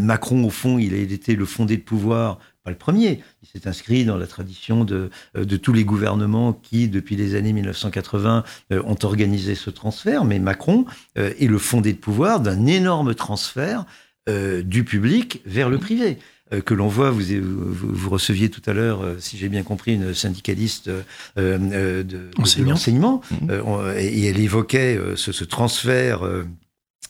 [0.00, 3.20] Macron, au fond, il, a- il était le fondé de pouvoir, pas le premier.
[3.42, 7.52] Il s'est inscrit dans la tradition de, de tous les gouvernements qui, depuis les années
[7.52, 10.24] 1980, euh, ont organisé ce transfert.
[10.24, 10.84] Mais Macron
[11.16, 13.84] est le fondé de pouvoir d'un énorme transfert
[14.28, 16.18] euh, du public vers le privé.
[16.52, 19.62] Euh, que l'on voit, vous, vous, vous receviez tout à l'heure, euh, si j'ai bien
[19.62, 21.02] compris, une syndicaliste euh,
[21.38, 22.30] euh, de, de-
[22.72, 26.44] l'enseignement, Euh, on- et, elle évoquait euh, ce, ce transfert euh,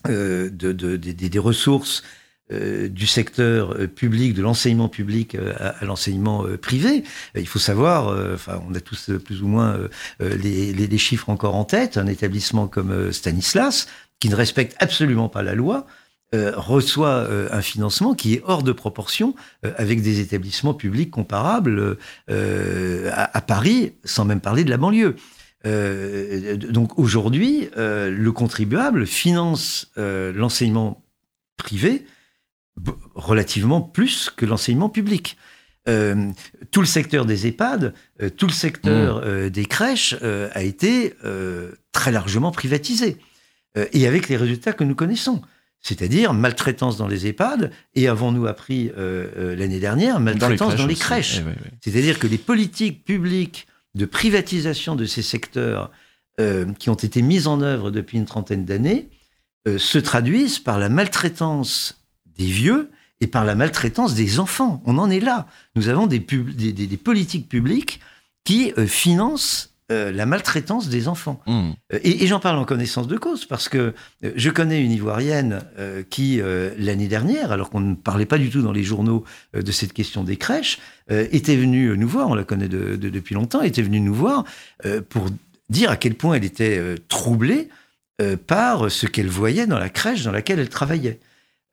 [0.08, 2.02] euh, de, de- des- ressources
[2.52, 7.02] euh, du secteur euh, public, de l'enseignement public euh, à, à l'enseignement euh, privé.
[7.36, 9.88] Euh, Il faut savoir, euh, enfin, on a tous euh, plus ou moins euh,
[10.20, 11.96] euh, les, les- les chiffres encore en tête.
[11.96, 13.86] Un établissement comme euh, Stanislas,
[14.20, 15.86] qui ne respecte absolument pas la loi,
[16.34, 19.34] euh, reçoit euh, un financement qui est hors de proportion
[19.64, 21.98] euh, avec des établissements publics comparables
[22.28, 25.16] à, à Paris, sans même parler de la banlieue.
[25.64, 31.04] Donc aujourd'hui, le contribuable finance l'enseignement
[31.56, 32.04] privé
[33.14, 35.36] relativement plus que l'enseignement public.
[35.88, 36.30] Euh,
[36.70, 37.92] tout le secteur des EHPAD,
[38.22, 41.14] euh, tout le secteur euh, des crèches a été
[41.92, 43.16] très largement privatisé.
[43.92, 45.40] Et avec les résultats que nous connaissons.
[45.82, 50.94] C'est-à-dire maltraitance dans les EHPAD et avons-nous appris euh, euh, l'année dernière maltraitance dans les
[50.94, 51.38] crèches.
[51.40, 51.70] Eh oui, oui.
[51.80, 55.90] C'est-à-dire que les politiques publiques de privatisation de ces secteurs
[56.40, 59.08] euh, qui ont été mises en œuvre depuis une trentaine d'années
[59.68, 62.00] euh, se traduisent par la maltraitance
[62.38, 62.90] des vieux
[63.20, 64.82] et par la maltraitance des enfants.
[64.86, 65.46] On en est là.
[65.76, 68.00] Nous avons des, pub- des- des- des politiques publiques
[68.44, 71.40] qui financent euh, la maltraitance des enfants.
[71.46, 71.70] Mmh.
[71.92, 73.78] Euh, Et, et j'en parle en connaissance de cause parce que
[74.24, 78.38] euh, je connais une Ivoirienne euh, qui, euh, l'année dernière, alors qu'on ne parlait pas
[78.38, 79.24] du tout dans les journaux
[79.54, 80.78] de cette question des crèches,
[81.10, 84.44] était venue nous voir, on la connaît de- de- depuis longtemps, était venue nous voir
[85.10, 85.26] pour
[85.68, 87.68] dire à quel point elle était troublée
[88.46, 91.18] par ce qu'elle voyait dans la crèche dans laquelle elle travaillait.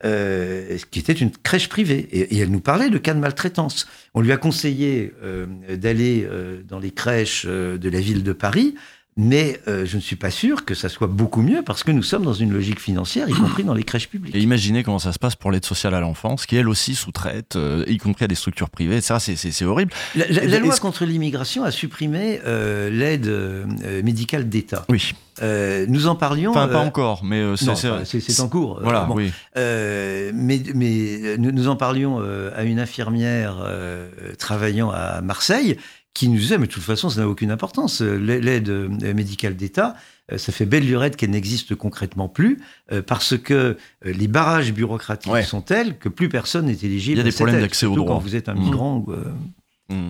[0.05, 2.07] Euh, qui était une crèche privée.
[2.13, 3.85] Et, elle nous parlait de cas de maltraitance.
[4.13, 5.45] On lui a conseillé euh,
[5.75, 8.75] d'aller euh, dans les crèches euh, de la ville de Paris,
[9.21, 12.03] mais euh, je ne suis pas sûr que ça soit beaucoup mieux parce que nous
[12.03, 14.33] sommes dans une logique financière, y compris dans les crèches publiques.
[14.33, 17.57] Et imaginez comment ça se passe pour l'aide sociale à l'enfance, qui elle aussi sous-traite,
[17.57, 19.01] euh, y compris à des structures privées.
[19.01, 19.35] Ça, c'est-
[19.65, 19.91] horrible.
[20.15, 23.29] La, la- loi contre l'immigration a supprimé euh, l'aide
[24.05, 24.85] médicale d'État.
[24.87, 25.11] Oui.
[25.41, 26.51] Nous en parlions.
[26.51, 28.79] Enfin, pas encore, mais c'est- en cours.
[28.81, 29.15] Voilà, bon.
[29.15, 29.31] oui.
[29.55, 32.21] Mais mais nous, nous en parlions
[32.55, 33.57] à une infirmière
[34.37, 35.77] travaillant à Marseille
[36.13, 38.01] qui nous disait, mais de toute façon, ça n'a aucune importance.
[38.01, 39.95] Euh, L'aide euh, médicale d'État,
[40.31, 42.59] euh, ça fait belle lurette qu'elle n'existe concrètement plus,
[43.07, 47.15] parce que les barrages bureaucratiques sont tels que plus personne n'est éligible.
[47.15, 48.07] Il y a des problèmes d'accès au droit.
[48.15, 48.63] Quand vous êtes un Mmh.
[48.63, 49.05] migrant.
[49.09, 49.23] euh,
[49.91, 50.09] Mm.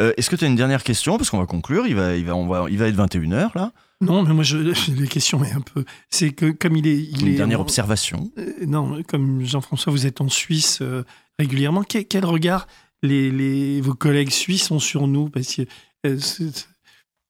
[0.00, 1.16] Euh, Est-ce que tu as une dernière question?
[1.16, 3.70] Parce qu'on va conclure, il va, il va, on va, il va être 21h là.
[4.00, 4.56] Non, mais moi, je,
[5.00, 5.84] les questions, mais un peu.
[6.10, 6.96] C'est que comme il est.
[6.98, 8.32] Il Une est dernière en- observation.
[8.38, 11.04] Euh, non, comme Jean-François, vous êtes en Suisse euh,
[11.38, 11.84] régulièrement.
[11.84, 12.66] Quel, quel regard
[13.02, 15.62] les, les- vos collègues suisses ont sur nous Parce que,
[16.06, 16.18] euh,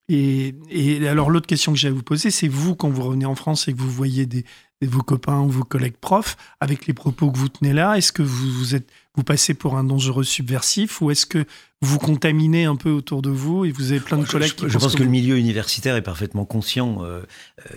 [0.08, 3.24] et, et alors, l'autre question que j'ai à vous poser, c'est vous, quand vous revenez
[3.24, 4.44] en France et que vous voyez des-
[4.86, 8.22] vos copains ou vos collègues profs, avec les propos que vous tenez là, est-ce que
[8.22, 11.44] vous, vous êtes vous passez pour un dangereux subversif ou est-ce que
[11.82, 14.78] vous contaminez un peu autour de vous et vous avez plein de collègues qui Je
[14.78, 17.20] pense que le milieu universitaire est parfaitement conscient euh,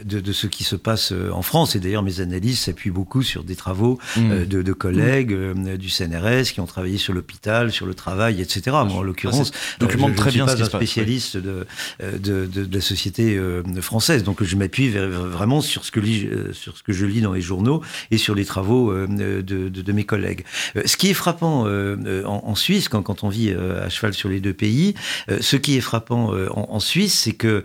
[0.06, 1.76] de, de ce qui se passe euh, en France.
[1.76, 4.32] Et d'ailleurs, mes analyses s'appuient beaucoup sur des travaux Mmh.
[4.32, 8.40] euh, de, de collègues euh, du CNRS qui ont travaillé sur l'hôpital, sur le travail,
[8.42, 8.62] etc.
[8.68, 9.52] Moi, en l'occurrence,
[9.82, 10.88] Ah, euh, je, je très ne suis bien pas un se passe, oui.
[10.88, 11.66] spécialiste de,
[12.02, 14.24] de, de- de la société euh, française.
[14.24, 17.42] Donc, je m'appuie vraiment sur ce, que euh, sur ce que je lis dans les
[17.42, 19.08] journaux et sur les travaux euh,
[19.42, 20.44] de, mes collègues.
[20.76, 24.40] Euh, Ce qui est frappant euh, en, Suisse, quand, on vit à cheval sur les
[24.40, 24.96] deux pays,
[25.40, 27.64] ce qui est frappant en, Suisse, c'est que,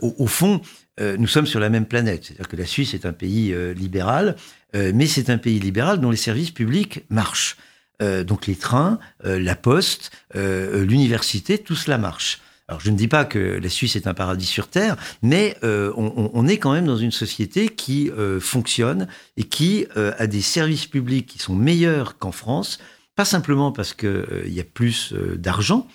[0.00, 0.60] au, au fond,
[1.00, 2.24] nous sommes sur la même planète.
[2.24, 4.36] C'est-à-dire que la Suisse est un pays libéral,
[4.74, 7.56] mais c'est un pays libéral dont les services publics marchent.
[8.00, 12.40] Donc les trains, la poste, l'université, tout cela marche.
[12.68, 15.92] Alors je ne dis pas que la Suisse est un paradis sur terre, mais euh,
[15.96, 19.06] on, est quand même dans une société qui euh, fonctionne
[19.36, 22.78] et qui euh, a des services publics qui sont meilleurs qu'en France,
[23.14, 25.86] pas simplement parce qu'il y a plus d'argent.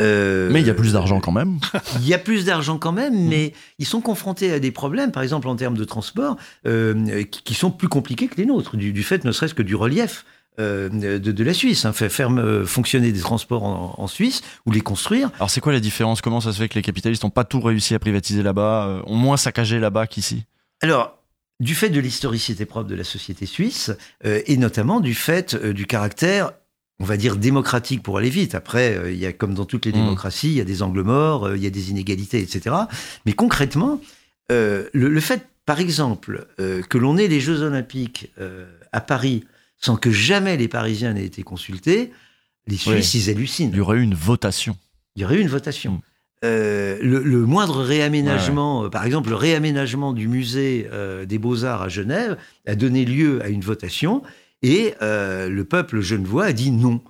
[0.00, 1.58] Mais il y a plus d'argent quand même.
[2.00, 5.22] il y a plus d'argent quand même, mais ils sont confrontés à des problèmes, par
[5.22, 9.02] exemple en termes de transport, qui, qui sont plus compliqués que les nôtres, du, du
[9.02, 10.24] fait ne serait-ce que du relief.
[10.58, 14.42] Euh, de, de la Suisse, hein, faire, faire euh, fonctionner des transports en, en Suisse
[14.64, 15.30] ou les construire.
[15.36, 16.20] Alors c'est quoi la différence?
[16.22, 19.02] Comment ça se fait que les capitalistes n'ont pas tout réussi à privatiser là-bas, euh,
[19.06, 20.44] ont moins saccagé là-bas qu'ici?
[20.82, 21.18] Alors,
[21.60, 23.90] du fait de l'historicité propre de la société suisse,
[24.24, 26.52] et notamment du fait du caractère,
[27.00, 28.54] on va dire, démocratique pour aller vite.
[28.54, 29.96] Après, il y a, comme dans toutes les Mm.
[30.02, 32.76] démocraties, il y a des angles morts, il y a des inégalités, etc.
[33.24, 34.00] Mais concrètement,
[34.50, 38.32] le, le fait, par exemple, que l'on ait les Jeux Olympiques
[38.92, 39.44] à Paris
[39.78, 42.12] sans que jamais les Parisiens n'aient été consultés,
[42.66, 43.20] les Suisses, Oui.
[43.20, 43.70] ils hallucinent.
[43.72, 44.76] Il y aurait eu une votation.
[45.14, 46.00] Il y aurait eu une votation.
[46.44, 51.88] Euh, le, le moindre réaménagement, par exemple le réaménagement du musée euh, des Beaux-Arts à
[51.88, 52.36] Genève,
[52.66, 54.22] a donné lieu à une votation
[54.62, 57.00] et euh, le peuple genevois a dit non.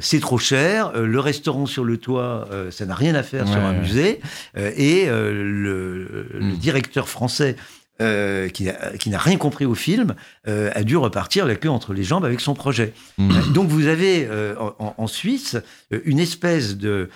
[0.00, 3.72] C'est trop cher, le restaurant sur le toit, ça n'a rien à faire sur un
[3.74, 4.18] musée,
[4.56, 7.54] et le, le directeur français
[8.00, 10.14] euh, qui n'a qui n'a rien compris au film
[10.48, 12.92] euh, a dû repartir la queue entre les jambes avec son projet.
[13.18, 13.30] Mmh.
[13.30, 15.56] Euh, Donc vous avez euh, en, Suisse
[16.04, 17.08] une espèce de,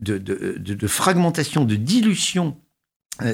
[0.00, 2.56] de, de- fragmentation, de dilution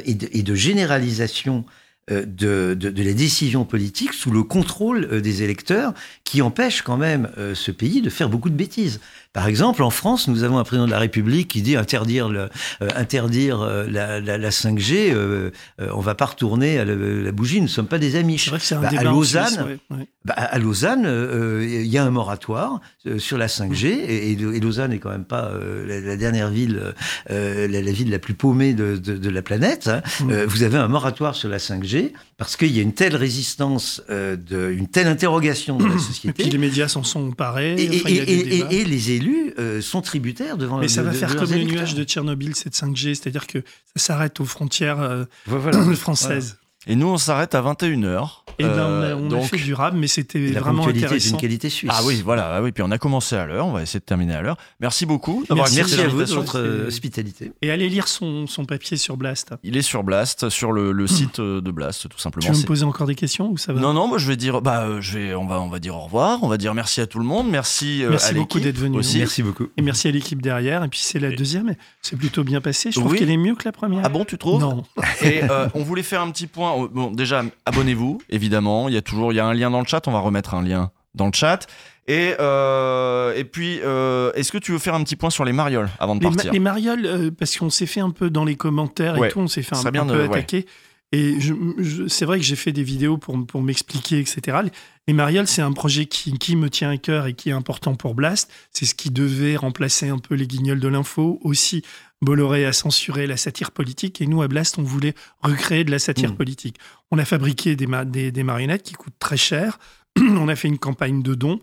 [0.05, 1.64] et, de, et de généralisation
[2.09, 5.93] de, de- de la décision politique sous le contrôle des électeurs
[6.23, 9.01] qui empêche quand même ce pays de faire beaucoup de bêtises.
[9.32, 12.48] Par exemple, en France, nous avons un président de la République qui dit interdire, le,
[12.82, 15.51] euh, interdire euh, la, la- la 5G, euh,
[15.81, 18.39] euh, on va pas retourner à la, la bougie, nous ne sommes pas des amis.
[18.39, 19.59] C'est vrai que c'est un Bah, à débat en Lausanne, Suisse,
[19.90, 20.09] ouais, ouais.
[20.24, 22.81] bah, à Lausanne, euh, euh, il y a un moratoire
[23.19, 25.51] sur la 5G, et, et- et Lausanne est quand même pas
[25.86, 26.94] la, dernière ville,
[27.28, 29.89] la, ville la plus paumée de, de- de la planète.
[29.89, 30.03] hein.
[30.24, 30.31] Mm.
[30.31, 34.03] Euh, vous avez un moratoire sur la 5G parce qu'il y a une telle résistance,
[34.09, 36.43] de, une telle interrogation de la Et société.
[36.43, 37.27] puis les médias s'en sont.
[37.28, 39.26] Et, enfin, et- et- et- et les élus
[39.59, 41.77] euh, sont tributaires devant Mais ça de- va faire de comme le électeurs.
[41.78, 43.59] nuage de Tchernobyl, cette 5G, c'est-à-dire que
[43.94, 45.78] ça s'arrête aux frontières euh, Voilà.
[45.97, 46.59] françaises.
[46.86, 48.44] Et nous, on s'arrête à 21h.
[48.59, 51.91] Et ben, on a, on a fait durable, mais c'était vraiment une qualité suisse.
[51.95, 54.05] Ah oui, voilà, ah oui, puis on a commencé à l'heure, on va essayer de
[54.05, 54.57] terminer à l'heure.
[54.81, 55.45] Merci beaucoup.
[55.51, 57.53] Merci, à vous de votre euh, hospitalité.
[57.62, 59.55] Et allez lire son, son papier sur Blast.
[59.62, 62.47] Il est sur Blast, sur le, le site euh, de Blast, tout simplement.
[62.47, 64.37] Tu veux me poser encore des questions ou ça va Non, non, moi je vais
[64.37, 66.74] dire, bah, euh, je vais, on va, on va dire au revoir, on va dire
[66.74, 68.99] merci à tout le monde, merci, euh, Merci à beaucoup l'équipe d'être venu.
[68.99, 69.19] aussi.
[69.19, 69.66] Merci beaucoup.
[69.77, 70.83] Et merci à l'équipe derrière.
[70.85, 71.74] Et puis c'est la deuxième.
[72.03, 72.91] C'est plutôt bien passé.
[72.91, 73.19] Je trouve Oui.
[73.19, 74.03] qu'elle est mieux que la première.
[74.05, 74.85] Ah bon, tu trouves Non.
[75.23, 76.73] Et euh, on voulait faire un petit point.
[76.77, 78.45] Oh, Bon, déjà, abonnez-vous, évidemment.
[78.89, 80.06] Il y a toujours, il y a un lien dans le chat.
[80.09, 81.66] On va remettre un lien dans le chat.
[82.09, 85.52] Et, euh, et puis, euh, est-ce que tu veux faire un petit point sur les
[85.52, 86.52] marioles avant de Les, ma- partir?
[86.52, 89.28] les marioles, euh, parce qu'on s'est fait un peu dans les commentaires Ouais.
[89.28, 90.66] et tout, on s'est fait un, de- peu attaquer.
[91.12, 94.59] Et je, je- c'est vrai que j'ai fait des vidéos pour, pour m'expliquer, etc.
[95.07, 97.95] Les marioles, c'est un projet qui, qui me tient à cœur et qui est important
[97.95, 98.51] pour Blast.
[98.73, 101.39] C'est ce qui devait remplacer un peu les guignols de l'info.
[101.43, 101.83] Aussi,
[102.23, 104.20] Bolloré a censuré la satire politique.
[104.20, 106.37] Et nous, à Blast, on voulait recréer de la satire Mm.
[106.37, 106.77] politique.
[107.12, 109.78] On a fabriqué des, des, des marionnettes qui coûtent très cher.
[110.19, 111.61] on a fait une campagne de dons.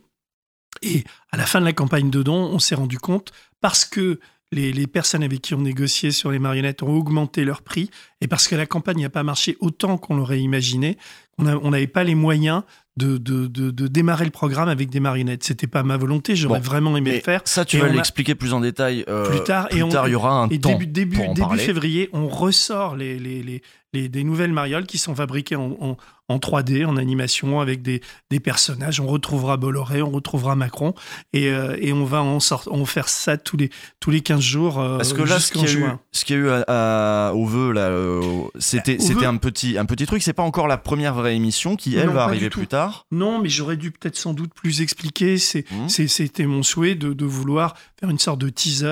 [0.82, 4.20] Et à la fin de la campagne de dons, on s'est rendu compte, parce que
[4.54, 7.90] les, les personnes avec qui on négociait sur les marionnettes ont augmenté leur prix
[8.22, 10.98] et parce que la campagne n'a pas marché autant qu'on l'aurait imaginé,
[11.40, 12.62] on n'avait pas les moyens
[12.96, 15.44] de, de, de, de démarrer le programme avec des marionnettes.
[15.44, 17.42] C'était pas ma volonté, j'aurais Bon, vraiment aimé le faire.
[17.46, 19.68] Ça, tu Et vas a- l'expliquer plus en détail euh, plus tard.
[19.70, 21.64] Plus et il y aura un et temps début, début, pour en début parler.
[21.64, 23.62] février, on ressort les, les, les,
[23.94, 25.98] les- des nouvelles marioles qui sont fabriquées en, en,
[26.30, 28.02] en 3D, en animation, avec des,
[28.32, 29.00] des personnages.
[29.00, 30.94] On retrouvera Bolloré, on retrouvera Macron,
[31.34, 33.70] et, euh, et on va en sort, on va faire ça tous les,
[34.00, 36.00] tous les 15 jours euh, Parce que là, ce jusqu'en qu'il y a eu, juin.
[36.12, 38.22] ce qu'il y a eu à- à- au vœu, là, euh,
[38.60, 40.24] c'était, un petit, un petit truc.
[40.24, 43.06] C'est pas encore la première vraie émission qui, elle, Non, va arriver plus tard.
[43.12, 45.36] Non, mais j'aurais dû peut-être sans doute plus expliquer.
[45.36, 45.88] Mmh.
[45.90, 48.84] c'était mon souhait de, de vouloir faire une sorte de teaser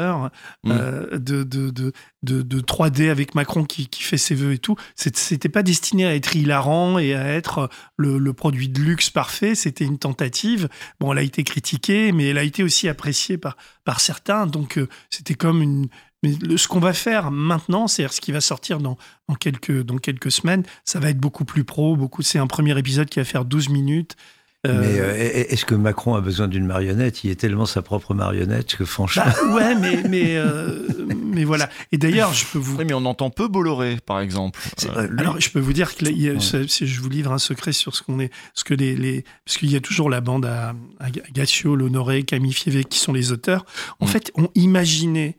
[0.63, 0.71] Mmh.
[0.71, 1.91] euh, de, de, de,
[2.23, 4.75] de, de 3D avec Macron qui, qui fait ses vœux et tout.
[4.95, 9.55] C'était pas destiné à être hilarant et à être le, produit de luxe parfait.
[9.55, 10.69] C'était une tentative.
[10.99, 14.47] Bon, elle a été critiquée, mais elle a été aussi appréciée par, par certains.
[14.47, 15.87] Donc, euh, c'était comme une.
[16.23, 18.95] Mais ce qu'on va faire maintenant, c'est-à-dire ce qui va sortir dans,
[19.27, 21.95] dans, quelques, dans quelques semaines, ça va être beaucoup plus pro.
[21.95, 24.15] Beaucoup, c'est un premier épisode qui va faire 12 minutes.
[24.67, 27.23] Euh, Mais euh, est-ce que Macron a besoin d'une marionnette?
[27.23, 29.23] Il est tellement sa propre marionnette que franchement.
[29.25, 31.67] Bah, ouais, mais, mais, euh, mais voilà.
[31.91, 32.77] Et d'ailleurs, je peux vous.
[32.77, 34.59] Oui, mais on entend peu Bolloré, par exemple.
[34.95, 37.01] Euh, lui- Alors, je peux vous dire que là, il y a- ça- si je
[37.01, 39.75] vous livre un secret sur ce qu'on est, ce que les, les parce qu'il y
[39.75, 43.65] a toujours la bande à, à Gassio, L'Honoré, Camille Fievé qui sont les auteurs.
[43.99, 44.09] En Mm.
[44.09, 45.37] fait, on imaginait,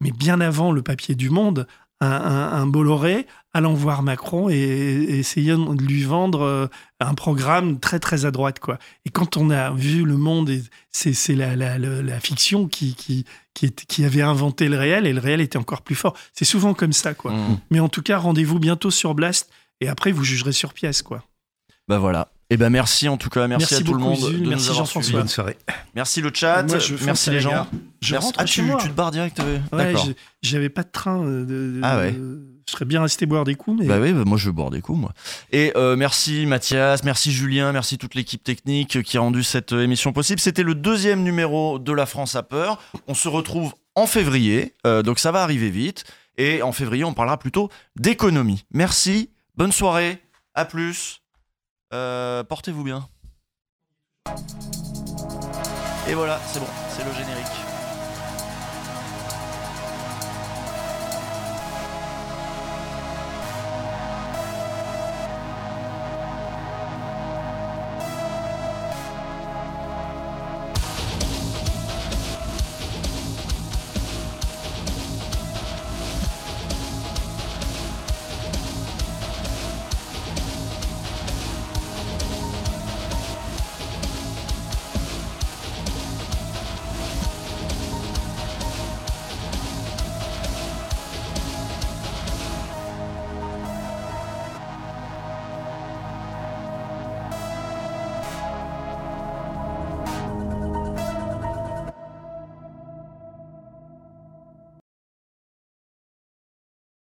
[0.00, 1.66] mais bien avant le papier du Monde,
[2.00, 6.66] un, un, un Bolloré allant voir Macron et, et essayant de lui vendre euh,
[7.00, 8.78] un programme très très à droite quoi.
[9.06, 10.50] Et quand on a vu le Monde,
[10.90, 13.24] c'est c'est la, la, la, la fiction qui qui
[13.54, 16.16] qui, est- qui avait inventé le réel et le réel était encore plus fort.
[16.32, 17.32] C'est souvent comme ça quoi.
[17.32, 17.58] Mm.
[17.70, 19.50] Mais en tout cas, rendez-vous bientôt sur Blast
[19.80, 21.24] et après vous jugerez sur pièce quoi.
[21.88, 22.28] Bah voilà.
[22.52, 24.64] Et ben merci en tout cas, merci, Merci à tout le monde Zul, de merci
[24.66, 25.12] nous avoir suivis.
[25.12, 25.56] Bonne soirée.
[25.94, 27.66] Merci le chat, Moi, je fonce merci les gens.
[28.00, 28.26] Je Merci.
[28.26, 28.78] rentre ah, chez tu, moi.
[28.82, 29.38] tu te barres direct.
[29.40, 30.08] euh, Ouais, D'accord.
[30.42, 31.20] j'avais pas de train.
[31.24, 31.46] euh, de-
[31.76, 32.10] de- Ah ouais.
[32.12, 33.86] de- je serais bien resté boire des coups, mais.
[33.86, 35.12] Bah oui, bah moi je vais boire des coups, moi.
[35.50, 39.82] Et euh, merci Mathias, merci Julien, merci toute l'équipe technique qui a rendu cette euh,
[39.82, 40.38] émission possible.
[40.38, 42.80] C'était le deuxième numéro de La France a peur.
[43.08, 46.04] On se retrouve en février, euh, donc ça va arriver vite.
[46.38, 48.64] Et en février, on parlera plutôt d'économie.
[48.70, 50.22] Merci, bonne soirée,
[50.54, 51.22] à plus,
[51.90, 53.08] portez-vous bien.
[56.08, 57.39] Et voilà, c'est bon, c'est le générique.